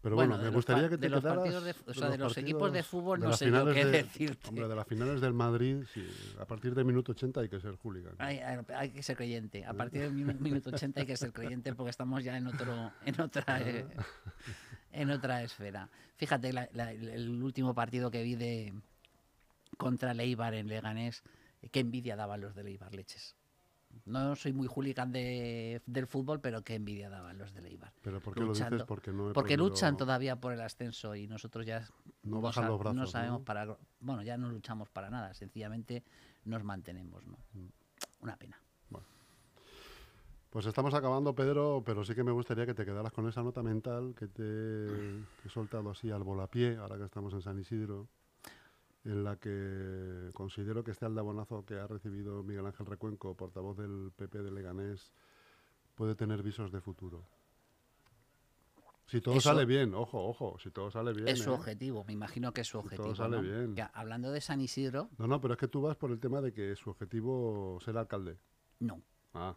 Pero 0.01 0.17
Bueno, 0.17 0.37
me 0.37 0.49
gustaría 0.49 0.87
que 0.87 0.97
te 0.99 1.07
de 1.07 1.09
los 1.09 1.23
partidos 1.23 1.63
de 1.63 1.73
o 1.87 1.93
sea, 1.95 2.09
de 2.09 2.17
los 2.19 2.37
equipos 2.37 2.71
de 2.71 2.83
fútbol 2.83 3.19
de 3.21 3.27
no 3.27 3.33
sé 3.35 3.49
yo 3.49 3.65
qué 3.73 3.85
de- 3.85 3.91
decirte. 4.03 4.49
Hombre, 4.49 4.67
de 4.67 4.75
las 4.75 4.85
finales 4.87 5.19
del 5.19 5.33
Madrid, 5.33 5.77
sí, 5.91 6.07
a 6.39 6.45
partir 6.45 6.75
del 6.75 6.85
minuto 6.85 7.13
80 7.13 7.41
hay 7.41 7.49
que 7.49 7.59
ser 7.59 7.75
hooligan. 7.77 8.13
Hay, 8.19 8.37
hay- 8.37 8.59
hay 8.75 8.89
que 8.91 9.01
ser 9.01 9.17
creyente. 9.17 9.65
A 9.65 9.73
partir 9.73 10.01
del 10.01 10.13
minu- 10.13 10.37
minuto 10.39 10.69
80 10.69 10.99
hay 10.99 11.07
que 11.07 11.17
ser 11.17 11.33
creyente 11.33 11.73
porque 11.73 11.89
estamos 11.89 12.23
ya 12.23 12.37
en 12.37 12.45
otro, 12.45 12.91
en 13.03 13.19
otra, 13.19 13.59
eh, 13.67 13.87
en 14.91 15.09
otra 15.09 15.41
esfera. 15.41 15.89
Fíjate, 16.17 16.53
la- 16.53 16.69
la- 16.73 16.91
el 16.91 17.41
último 17.41 17.73
partido 17.73 18.11
que 18.11 18.21
vi 18.21 18.35
de 18.35 18.73
contra 19.75 20.11
el 20.11 20.19
Eibar 20.19 20.53
en 20.53 20.67
Leganés, 20.67 21.23
eh, 21.61 21.69
qué 21.69 21.81
envidia 21.81 22.15
daban 22.15 22.41
los 22.41 22.55
del 22.55 22.67
Eibar 22.67 22.93
Leches. 22.93 23.35
No 24.05 24.35
soy 24.35 24.51
muy 24.51 24.67
hooligan 24.67 25.11
de, 25.13 25.81
del 25.85 26.05
fútbol, 26.05 26.41
pero 26.41 26.61
qué 26.63 26.75
envidia 26.75 27.09
daban 27.09 27.37
los 27.37 27.53
del 27.53 27.65
Eibar. 27.67 27.93
¿Pero 28.01 28.19
por 28.19 28.33
qué 28.33 28.41
lo 28.41 28.53
dices? 28.53 28.83
Porque 28.85 29.11
no 29.13 29.29
he 29.29 29.33
Porque 29.33 29.55
podido- 29.57 29.69
luchan 29.69 29.95
todavía 29.95 30.35
por 30.35 30.51
el 30.51 30.59
ascenso 30.61 31.15
y 31.15 31.27
nosotros 31.27 31.65
ya 31.65 31.87
No 32.23 32.41
bajan 32.41 32.65
sa- 32.65 32.69
los 32.69 32.79
brazos, 32.79 32.95
no 32.97 33.07
sabemos 33.07 33.39
¿no? 33.39 33.45
para 33.45 33.77
bueno 34.01 34.21
ya 34.21 34.37
no 34.37 34.49
luchamos 34.49 34.89
para 34.89 35.09
nada 35.09 35.33
sencillamente 35.33 36.03
nos 36.43 36.63
mantenemos 36.65 37.25
no 37.25 37.37
Mm. 37.53 37.67
una 38.21 38.35
pena 38.35 38.59
Pues 40.49 40.65
estamos 40.67 40.93
acabando, 40.93 41.35
Pedro, 41.35 41.83
pero 41.85 42.05
sí 42.05 42.15
que 42.15 42.23
me 42.23 42.31
gustaría 42.31 42.65
que 42.65 42.73
te 42.73 42.85
quedaras 42.85 43.11
con 43.11 43.27
esa 43.27 43.43
nota 43.43 43.61
mental 43.61 44.15
que 44.17 44.27
te 44.27 44.43
que 44.43 45.47
he 45.47 45.49
soltado 45.49 45.89
así 45.89 46.11
al 46.11 46.23
volapié, 46.23 46.77
ahora 46.77 46.97
que 46.97 47.03
estamos 47.05 47.33
en 47.33 47.41
San 47.41 47.59
Isidro, 47.59 48.07
en 49.05 49.23
la 49.23 49.37
que 49.37 50.31
considero 50.33 50.83
que 50.83 50.91
este 50.91 51.05
aldabonazo 51.05 51.63
que 51.65 51.75
ha 51.75 51.87
recibido 51.87 52.43
Miguel 52.43 52.65
Ángel 52.65 52.85
Recuenco, 52.87 53.35
portavoz 53.35 53.77
del 53.77 54.11
PP 54.15 54.41
de 54.41 54.51
Leganés, 54.51 55.13
puede 55.95 56.15
tener 56.15 56.41
visos 56.43 56.71
de 56.71 56.81
futuro. 56.81 57.23
Si 59.05 59.21
todo 59.21 59.35
Eso- 59.35 59.49
sale 59.49 59.65
bien, 59.65 59.93
ojo, 59.93 60.27
ojo, 60.27 60.57
si 60.57 60.71
todo 60.71 60.89
sale 60.89 61.13
bien. 61.13 61.27
es 61.27 61.37
su 61.39 61.51
¿eh? 61.51 61.53
objetivo 61.53 62.03
me 62.05 62.13
imagino 62.13 62.51
que 62.51 62.61
es 62.61 62.67
su 62.67 62.79
todo 62.79 62.85
objetivo 62.87 63.15
sale 63.15 63.37
¿no? 63.37 63.43
bien. 63.43 63.75
Ya, 63.75 63.85
hablando 63.93 64.31
de 64.31 64.41
San 64.41 64.59
Isidro 64.61 65.09
No, 65.19 65.27
no, 65.27 65.39
pero 65.39 65.53
es 65.53 65.59
que 65.59 65.67
tú 65.67 65.81
vas 65.81 65.95
por 65.95 66.09
el 66.11 66.19
tema 66.19 66.41
de 66.41 66.51
que 66.51 66.75
su 66.75 66.89
objetivo 66.89 67.77
ser 67.81 67.97
alcalde. 67.97 68.39
no 68.79 68.99
Ah, 69.35 69.53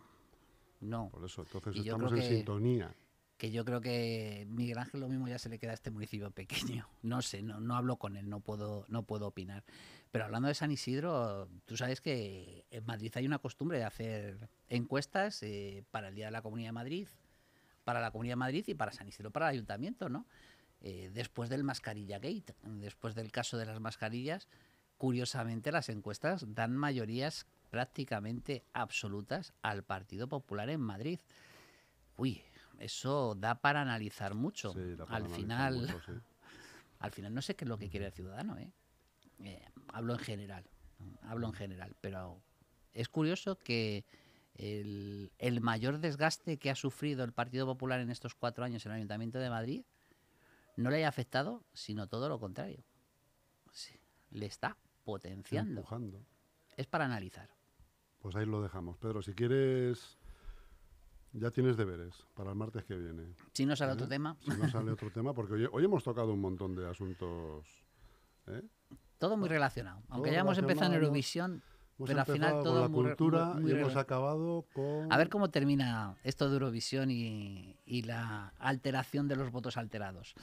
no 0.80 1.08
por 1.10 1.24
eso. 1.24 1.42
Entonces 1.42 1.76
Y 1.76 1.80
estamos 1.88 2.12
en 2.12 2.18
que- 2.18 2.28
sintonía. 2.28 2.94
Que 3.38 3.52
yo 3.52 3.64
creo 3.64 3.80
que 3.80 4.46
Miguel 4.50 4.78
Ángel 4.78 5.00
lo 5.00 5.08
mismo 5.08 5.28
ya 5.28 5.38
se 5.38 5.48
le 5.48 5.58
queda 5.58 5.70
a 5.70 5.74
este 5.74 5.90
municipio 5.90 6.30
pequeño. 6.30 6.88
No 7.02 7.22
sé, 7.22 7.42
no, 7.42 7.60
no 7.60 7.76
hablo 7.76 7.96
con 7.96 8.16
él, 8.16 8.28
no 8.28 8.40
puedo, 8.40 8.84
no 8.88 9.04
puedo 9.04 9.28
opinar. 9.28 9.64
Pero 10.10 10.24
hablando 10.24 10.48
de 10.48 10.54
San 10.54 10.72
Isidro, 10.72 11.48
tú 11.64 11.76
sabes 11.76 12.00
que 12.00 12.66
en 12.70 12.84
Madrid 12.84 13.12
hay 13.14 13.24
una 13.24 13.38
costumbre 13.38 13.78
de 13.78 13.84
hacer 13.84 14.50
encuestas 14.68 15.42
eh, 15.42 15.84
para 15.90 16.08
el 16.08 16.16
Día 16.16 16.26
de 16.26 16.32
la 16.32 16.42
Comunidad 16.42 16.68
de 16.68 16.72
Madrid, 16.72 17.08
para 17.84 18.00
la 18.00 18.10
Comunidad 18.10 18.32
de 18.32 18.36
Madrid 18.36 18.64
y 18.66 18.74
para 18.74 18.92
San 18.92 19.08
Isidro, 19.08 19.30
para 19.30 19.46
el 19.46 19.54
Ayuntamiento, 19.54 20.08
¿no? 20.08 20.26
Eh, 20.80 21.10
después 21.12 21.48
del 21.48 21.64
Mascarilla 21.64 22.18
Gate, 22.18 22.54
después 22.62 23.14
del 23.14 23.30
caso 23.30 23.56
de 23.56 23.66
las 23.66 23.80
mascarillas, 23.80 24.48
curiosamente 24.96 25.72
las 25.72 25.88
encuestas 25.88 26.54
dan 26.54 26.76
mayorías 26.76 27.46
prácticamente 27.70 28.64
absolutas 28.72 29.52
al 29.62 29.84
Partido 29.84 30.28
Popular 30.28 30.70
en 30.70 30.80
Madrid. 30.80 31.20
Uy, 32.16 32.42
eso 32.78 33.34
da 33.34 33.60
para 33.60 33.82
analizar 33.82 34.34
mucho. 34.34 34.72
Sí, 34.72 34.94
da 34.94 35.04
para 35.04 35.16
Al 35.16 35.24
analizar 35.24 35.40
final, 35.40 35.80
mucho, 35.80 36.00
sí. 36.00 36.12
al 37.00 37.10
final 37.12 37.34
no 37.34 37.42
sé 37.42 37.54
qué 37.56 37.64
es 37.64 37.68
lo 37.68 37.78
que 37.78 37.88
quiere 37.88 38.06
el 38.06 38.12
ciudadano, 38.12 38.56
¿eh? 38.58 38.72
Eh, 39.40 39.64
hablo 39.92 40.14
en 40.14 40.18
general, 40.18 40.64
hablo 41.22 41.46
en 41.46 41.52
general, 41.52 41.96
pero 42.00 42.42
es 42.92 43.08
curioso 43.08 43.56
que 43.56 44.04
el, 44.54 45.30
el 45.38 45.60
mayor 45.60 45.98
desgaste 45.98 46.58
que 46.58 46.70
ha 46.70 46.74
sufrido 46.74 47.22
el 47.24 47.32
Partido 47.32 47.66
Popular 47.66 48.00
en 48.00 48.10
estos 48.10 48.34
cuatro 48.34 48.64
años 48.64 48.84
en 48.84 48.92
el 48.92 48.96
Ayuntamiento 48.96 49.38
de 49.38 49.48
Madrid 49.50 49.84
no 50.76 50.90
le 50.90 50.96
haya 50.96 51.08
afectado, 51.08 51.64
sino 51.72 52.08
todo 52.08 52.28
lo 52.28 52.38
contrario. 52.40 52.84
Sí, 53.72 53.94
le 54.30 54.46
está 54.46 54.76
potenciando. 55.04 55.80
Empujando. 55.80 56.24
Es 56.76 56.86
para 56.86 57.04
analizar. 57.04 57.48
Pues 58.20 58.34
ahí 58.36 58.46
lo 58.46 58.62
dejamos. 58.62 58.96
Pedro, 58.98 59.22
si 59.22 59.34
quieres, 59.34 60.17
ya 61.38 61.50
tienes 61.50 61.76
deberes 61.76 62.14
para 62.34 62.50
el 62.50 62.56
martes 62.56 62.84
que 62.84 62.94
viene. 62.96 63.34
Si 63.52 63.64
no 63.66 63.74
sale 63.76 63.92
¿Eh? 63.92 63.94
otro 63.94 64.08
tema, 64.08 64.36
Si 64.40 64.50
no 64.50 64.68
sale 64.68 64.90
otro 64.92 65.10
tema, 65.10 65.32
porque 65.34 65.54
hoy, 65.54 65.68
hoy 65.70 65.84
hemos 65.84 66.02
tocado 66.04 66.32
un 66.32 66.40
montón 66.40 66.74
de 66.74 66.88
asuntos. 66.88 67.66
¿eh? 68.46 68.62
todo 69.18 69.36
muy 69.36 69.48
relacionado. 69.48 70.02
Aunque 70.10 70.28
Todo 70.30 70.34
ya 70.34 70.40
hemos 70.40 70.58
empezado 70.58 70.86
en. 70.92 70.94
Eurovisión, 71.02 71.62
pero 72.06 72.20
al 72.20 72.26
final 72.26 72.62
todo 72.62 72.72
con 72.74 72.80
la 72.82 72.88
muy 72.88 73.04
cultura 73.04 73.44
muy- 73.46 73.62
muy 73.62 73.72
y 73.72 73.74
hemos 73.74 73.96
acabado 73.96 74.64
con. 74.72 75.12
A 75.12 75.16
ver 75.16 75.28
cómo 75.28 75.50
termina 75.50 76.16
esto 76.22 76.48
de 76.48 76.54
Eurovisión 76.54 77.10
y, 77.10 77.76
y 77.84 78.02
la 78.02 78.54
alteración 78.58 79.26
de 79.26 79.34
los 79.36 79.50
votos 79.50 79.76
alterados. 79.76 80.34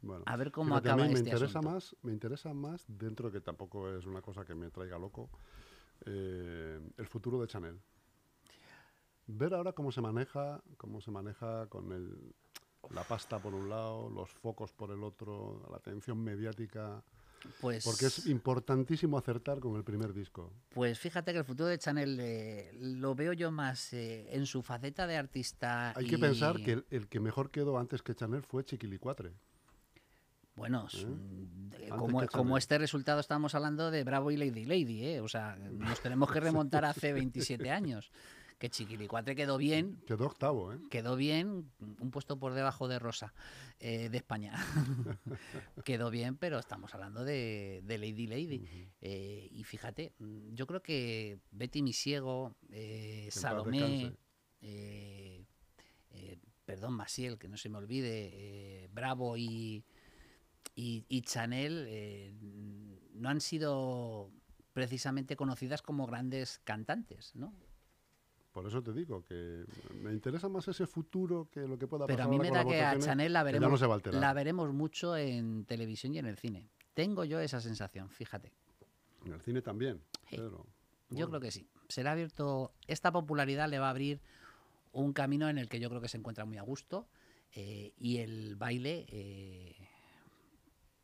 Bueno, 0.00 0.24
A 0.26 0.36
ver 0.36 0.50
cómo 0.50 0.70
fíjate, 0.70 0.88
a 0.88 0.92
acaba 0.94 1.02
mí 1.06 1.12
me 1.12 1.18
este 1.18 1.28
interesa 1.30 1.58
asunto. 1.58 1.74
más, 1.74 1.96
me 2.02 2.12
interesa 2.12 2.54
más 2.54 2.84
dentro 2.88 3.30
de 3.30 3.38
que 3.38 3.40
tampoco 3.44 3.88
es 3.94 4.06
una 4.06 4.22
cosa 4.22 4.44
que 4.44 4.54
me 4.54 4.70
traiga 4.70 4.98
loco. 4.98 5.28
eh, 6.06 6.80
el 6.96 7.06
futuro 7.06 7.40
de 7.40 7.46
Chanel. 7.46 7.78
Ver 9.36 9.54
ahora 9.54 9.72
cómo 9.72 9.92
se 9.92 10.00
maneja, 10.00 10.62
cómo 10.76 11.00
se 11.00 11.10
maneja 11.10 11.66
con 11.68 11.92
el, 11.92 12.34
la 12.90 13.02
pasta 13.04 13.38
por 13.38 13.54
un 13.54 13.68
lado, 13.68 14.10
los 14.10 14.30
focos 14.30 14.72
por 14.72 14.90
el 14.90 15.02
otro, 15.02 15.66
la 15.70 15.76
atención 15.76 16.22
mediática, 16.22 17.02
Pues, 17.60 17.84
porque 17.84 18.06
es 18.06 18.26
importantísimo 18.26 19.18
acertar 19.18 19.58
con 19.60 19.76
el 19.76 19.84
primer 19.84 20.12
disco. 20.12 20.52
pues 20.70 20.98
fíjate 20.98 21.32
que 21.32 21.38
el 21.38 21.44
futuro 21.44 21.68
de 21.68 21.78
Chanel 21.78 22.18
eh, 22.20 22.70
lo 22.74 23.14
veo 23.14 23.32
yo 23.32 23.50
más 23.50 23.92
eh, 23.92 24.28
en 24.34 24.46
su 24.46 24.62
faceta 24.62 25.06
de 25.06 25.16
artista. 25.16 25.92
Hay 25.96 26.06
que 26.06 26.18
pensar 26.18 26.56
que 26.56 26.72
el, 26.72 26.86
el 26.90 27.08
que 27.08 27.18
mejor 27.20 27.50
quedó 27.50 27.78
antes 27.78 28.02
que 28.02 28.14
Chanel 28.14 28.42
fue 28.42 28.64
Chiquilicuatre. 28.64 29.32
Bueno, 30.54 30.86
¿Eh? 30.92 31.06
Antes 31.80 31.90
como, 31.90 32.26
como 32.26 32.58
este 32.58 32.76
resultado 32.76 33.20
estamos 33.20 33.54
hablando 33.54 33.90
de 33.90 34.04
Bravo 34.04 34.30
y 34.30 34.36
Lady 34.36 34.66
Lady, 34.66 35.06
¿eh? 35.06 35.20
O 35.20 35.28
sea, 35.28 35.56
nos 35.56 36.00
tenemos 36.00 36.30
que 36.30 36.40
remontar 36.40 36.84
hace 36.84 37.12
27 37.14 37.70
años. 37.70 38.12
Que 38.62 38.70
Chiquilicuatre 38.70 39.34
quedó 39.34 39.58
bien, 39.58 40.00
Quedó 40.06 40.26
octavo, 40.26 40.72
¿eh? 40.72 40.78
quedó 40.88 41.16
bien, 41.16 41.72
un 41.80 42.10
puesto 42.12 42.38
por 42.38 42.54
debajo 42.54 42.86
de 42.86 43.00
Rosa, 43.00 43.34
eh, 43.80 44.08
de 44.08 44.16
España. 44.18 44.54
quedó 45.84 46.10
bien, 46.12 46.36
pero 46.36 46.60
estamos 46.60 46.94
hablando 46.94 47.24
de, 47.24 47.82
de 47.82 47.98
Lady 47.98 48.28
Lady. 48.28 48.88
Eh, 49.00 49.48
y 49.50 49.64
fíjate, 49.64 50.12
mm, 50.20 50.54
yo 50.54 50.68
creo 50.68 50.80
que 50.80 51.40
Betty 51.50 51.82
Misiego, 51.82 52.54
eh, 52.70 53.30
Salomé, 53.32 54.16
eh, 54.60 55.44
perdón, 56.64 56.94
Masiel, 56.94 57.40
que 57.40 57.48
no 57.48 57.56
se 57.56 57.68
me 57.68 57.78
olvide, 57.78 58.88
Bravo 58.92 59.36
y, 59.36 59.84
y, 60.76 61.04
y 61.08 61.22
Chanel 61.22 62.38
no 63.12 63.28
han 63.28 63.40
sido 63.40 64.30
precisamente 64.72 65.34
conocidas 65.34 65.82
como 65.82 66.06
grandes 66.06 66.60
cantantes, 66.62 67.34
¿no? 67.34 67.52
Por 68.52 68.66
eso 68.66 68.82
te 68.82 68.92
digo 68.92 69.24
que 69.24 69.64
me 70.02 70.12
interesa 70.12 70.48
más 70.48 70.68
ese 70.68 70.86
futuro 70.86 71.48
que 71.50 71.60
lo 71.60 71.78
que 71.78 71.86
pueda 71.86 72.06
Pero 72.06 72.18
pasar 72.18 72.26
a 72.26 72.30
mí 72.30 72.38
me 72.38 72.50
da 72.50 72.64
que 72.64 72.82
a 72.82 72.98
Chanel 72.98 73.32
la 73.32 73.42
veremos, 73.42 73.80
no 73.80 74.20
la 74.20 74.32
veremos 74.34 74.72
mucho 74.74 75.16
en 75.16 75.64
televisión 75.64 76.14
y 76.14 76.18
en 76.18 76.26
el 76.26 76.36
cine. 76.36 76.68
Tengo 76.92 77.24
yo 77.24 77.40
esa 77.40 77.60
sensación, 77.60 78.10
fíjate. 78.10 78.52
En 79.24 79.32
el 79.32 79.40
cine 79.40 79.62
también. 79.62 80.02
Sí. 80.28 80.36
Pedro. 80.36 80.66
Yo 81.08 81.28
creo 81.28 81.40
que 81.40 81.50
sí. 81.50 81.66
Será 81.88 82.12
abierto. 82.12 82.74
Esta 82.86 83.10
popularidad 83.10 83.68
le 83.70 83.78
va 83.78 83.86
a 83.86 83.90
abrir 83.90 84.20
un 84.92 85.14
camino 85.14 85.48
en 85.48 85.56
el 85.56 85.68
que 85.68 85.80
yo 85.80 85.88
creo 85.88 86.02
que 86.02 86.08
se 86.08 86.18
encuentra 86.18 86.44
muy 86.44 86.58
a 86.58 86.62
gusto. 86.62 87.08
eh, 87.54 87.92
y 87.98 88.18
el 88.18 88.56
baile 88.56 89.06
eh, 89.08 89.76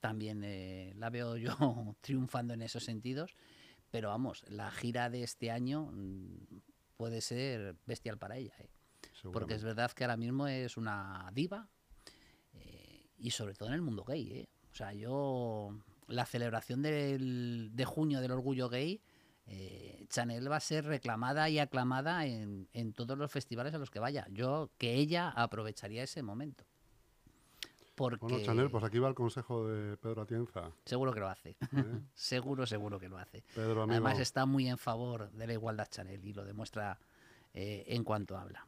también 0.01 0.43
eh, 0.45 0.93
la 0.97 1.11
veo 1.11 1.37
yo 1.37 1.55
triunfando 2.01 2.55
en 2.55 2.63
esos 2.63 2.85
sentidos. 2.85 3.35
Pero 3.91 4.11
vamos, 4.11 4.45
la 4.49 4.71
gira 4.71 5.09
de 5.09 5.23
este 5.23 5.51
año 5.51 5.91
mm, 5.93 6.61
puede 6.99 7.21
ser 7.23 7.77
bestial 7.87 8.19
para 8.19 8.37
ella. 8.37 8.53
eh, 8.59 8.69
Porque 9.33 9.55
es 9.55 9.63
verdad 9.63 9.91
que 9.93 10.05
ahora 10.05 10.17
mismo 10.19 10.47
es 10.49 10.77
una 10.77 11.31
diva. 11.33 11.69
eh, 12.53 13.07
y 13.17 13.31
sobre 13.31 13.55
todo 13.55 13.69
en 13.69 13.75
el 13.77 13.83
mundo 13.83 14.05
gay. 14.05 14.31
eh. 14.33 14.49
O 14.71 14.75
sea, 14.75 14.93
yo. 14.93 15.71
La 16.09 16.25
celebración 16.27 16.81
del- 16.83 17.71
de 17.75 17.85
junio 17.85 18.21
del 18.21 18.33
orgullo 18.33 18.69
gay. 18.69 19.01
eh, 19.51 20.05
Chanel 20.11 20.51
va 20.51 20.57
a 20.57 20.61
ser 20.61 20.85
reclamada 20.85 21.49
y 21.49 21.59
aclamada 21.59 22.27
en, 22.27 22.69
en 22.75 22.93
todos 22.93 23.17
los 23.17 23.31
festivales 23.33 23.73
a 23.73 23.79
los 23.79 23.91
que 23.91 23.99
vaya. 23.99 24.27
Yo 24.31 24.71
que 24.77 24.95
ella 24.95 25.31
aprovecharía 25.31 26.03
ese 26.03 26.23
momento. 26.23 26.65
Porque 27.99 28.25
Bueno, 28.35 28.41
Chanel, 28.45 28.71
pues 28.71 28.85
aquí 28.85 28.99
va 29.01 29.09
el 29.09 29.15
consejo 29.15 29.67
de 29.67 29.97
Pedro 29.97 30.23
Atienza. 30.23 30.71
seguro 30.85 31.13
que 31.13 31.21
lo 31.21 31.29
hace. 31.29 31.51
¿eh? 31.51 31.57
seguro, 32.15 32.65
seguro 32.67 33.01
que 33.01 33.09
lo 33.09 33.19
hace. 33.19 33.43
Pedro, 33.55 33.83
amigo. 33.83 33.93
Además 33.93 34.21
está 34.21 34.47
muy 34.47 34.69
en 34.69 34.79
favor 34.79 35.31
de 35.33 35.47
la 35.47 35.53
igualdad 35.53 35.89
Chanel 35.91 36.25
y 36.25 36.33
lo 36.33 36.45
demuestra 36.45 36.99
eh, 37.53 37.85
en 37.89 38.05
cuanto 38.05 38.39
habla. 38.39 38.65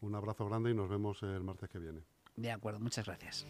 Un 0.00 0.14
abrazo 0.14 0.46
grande 0.48 0.70
y 0.70 0.74
nos 0.74 0.88
vemos 0.88 1.22
el 1.22 1.42
martes 1.42 1.68
que 1.68 1.78
viene. 1.78 2.02
De 2.36 2.52
acuerdo, 2.52 2.78
muchas 2.80 3.04
gracias. 3.04 3.44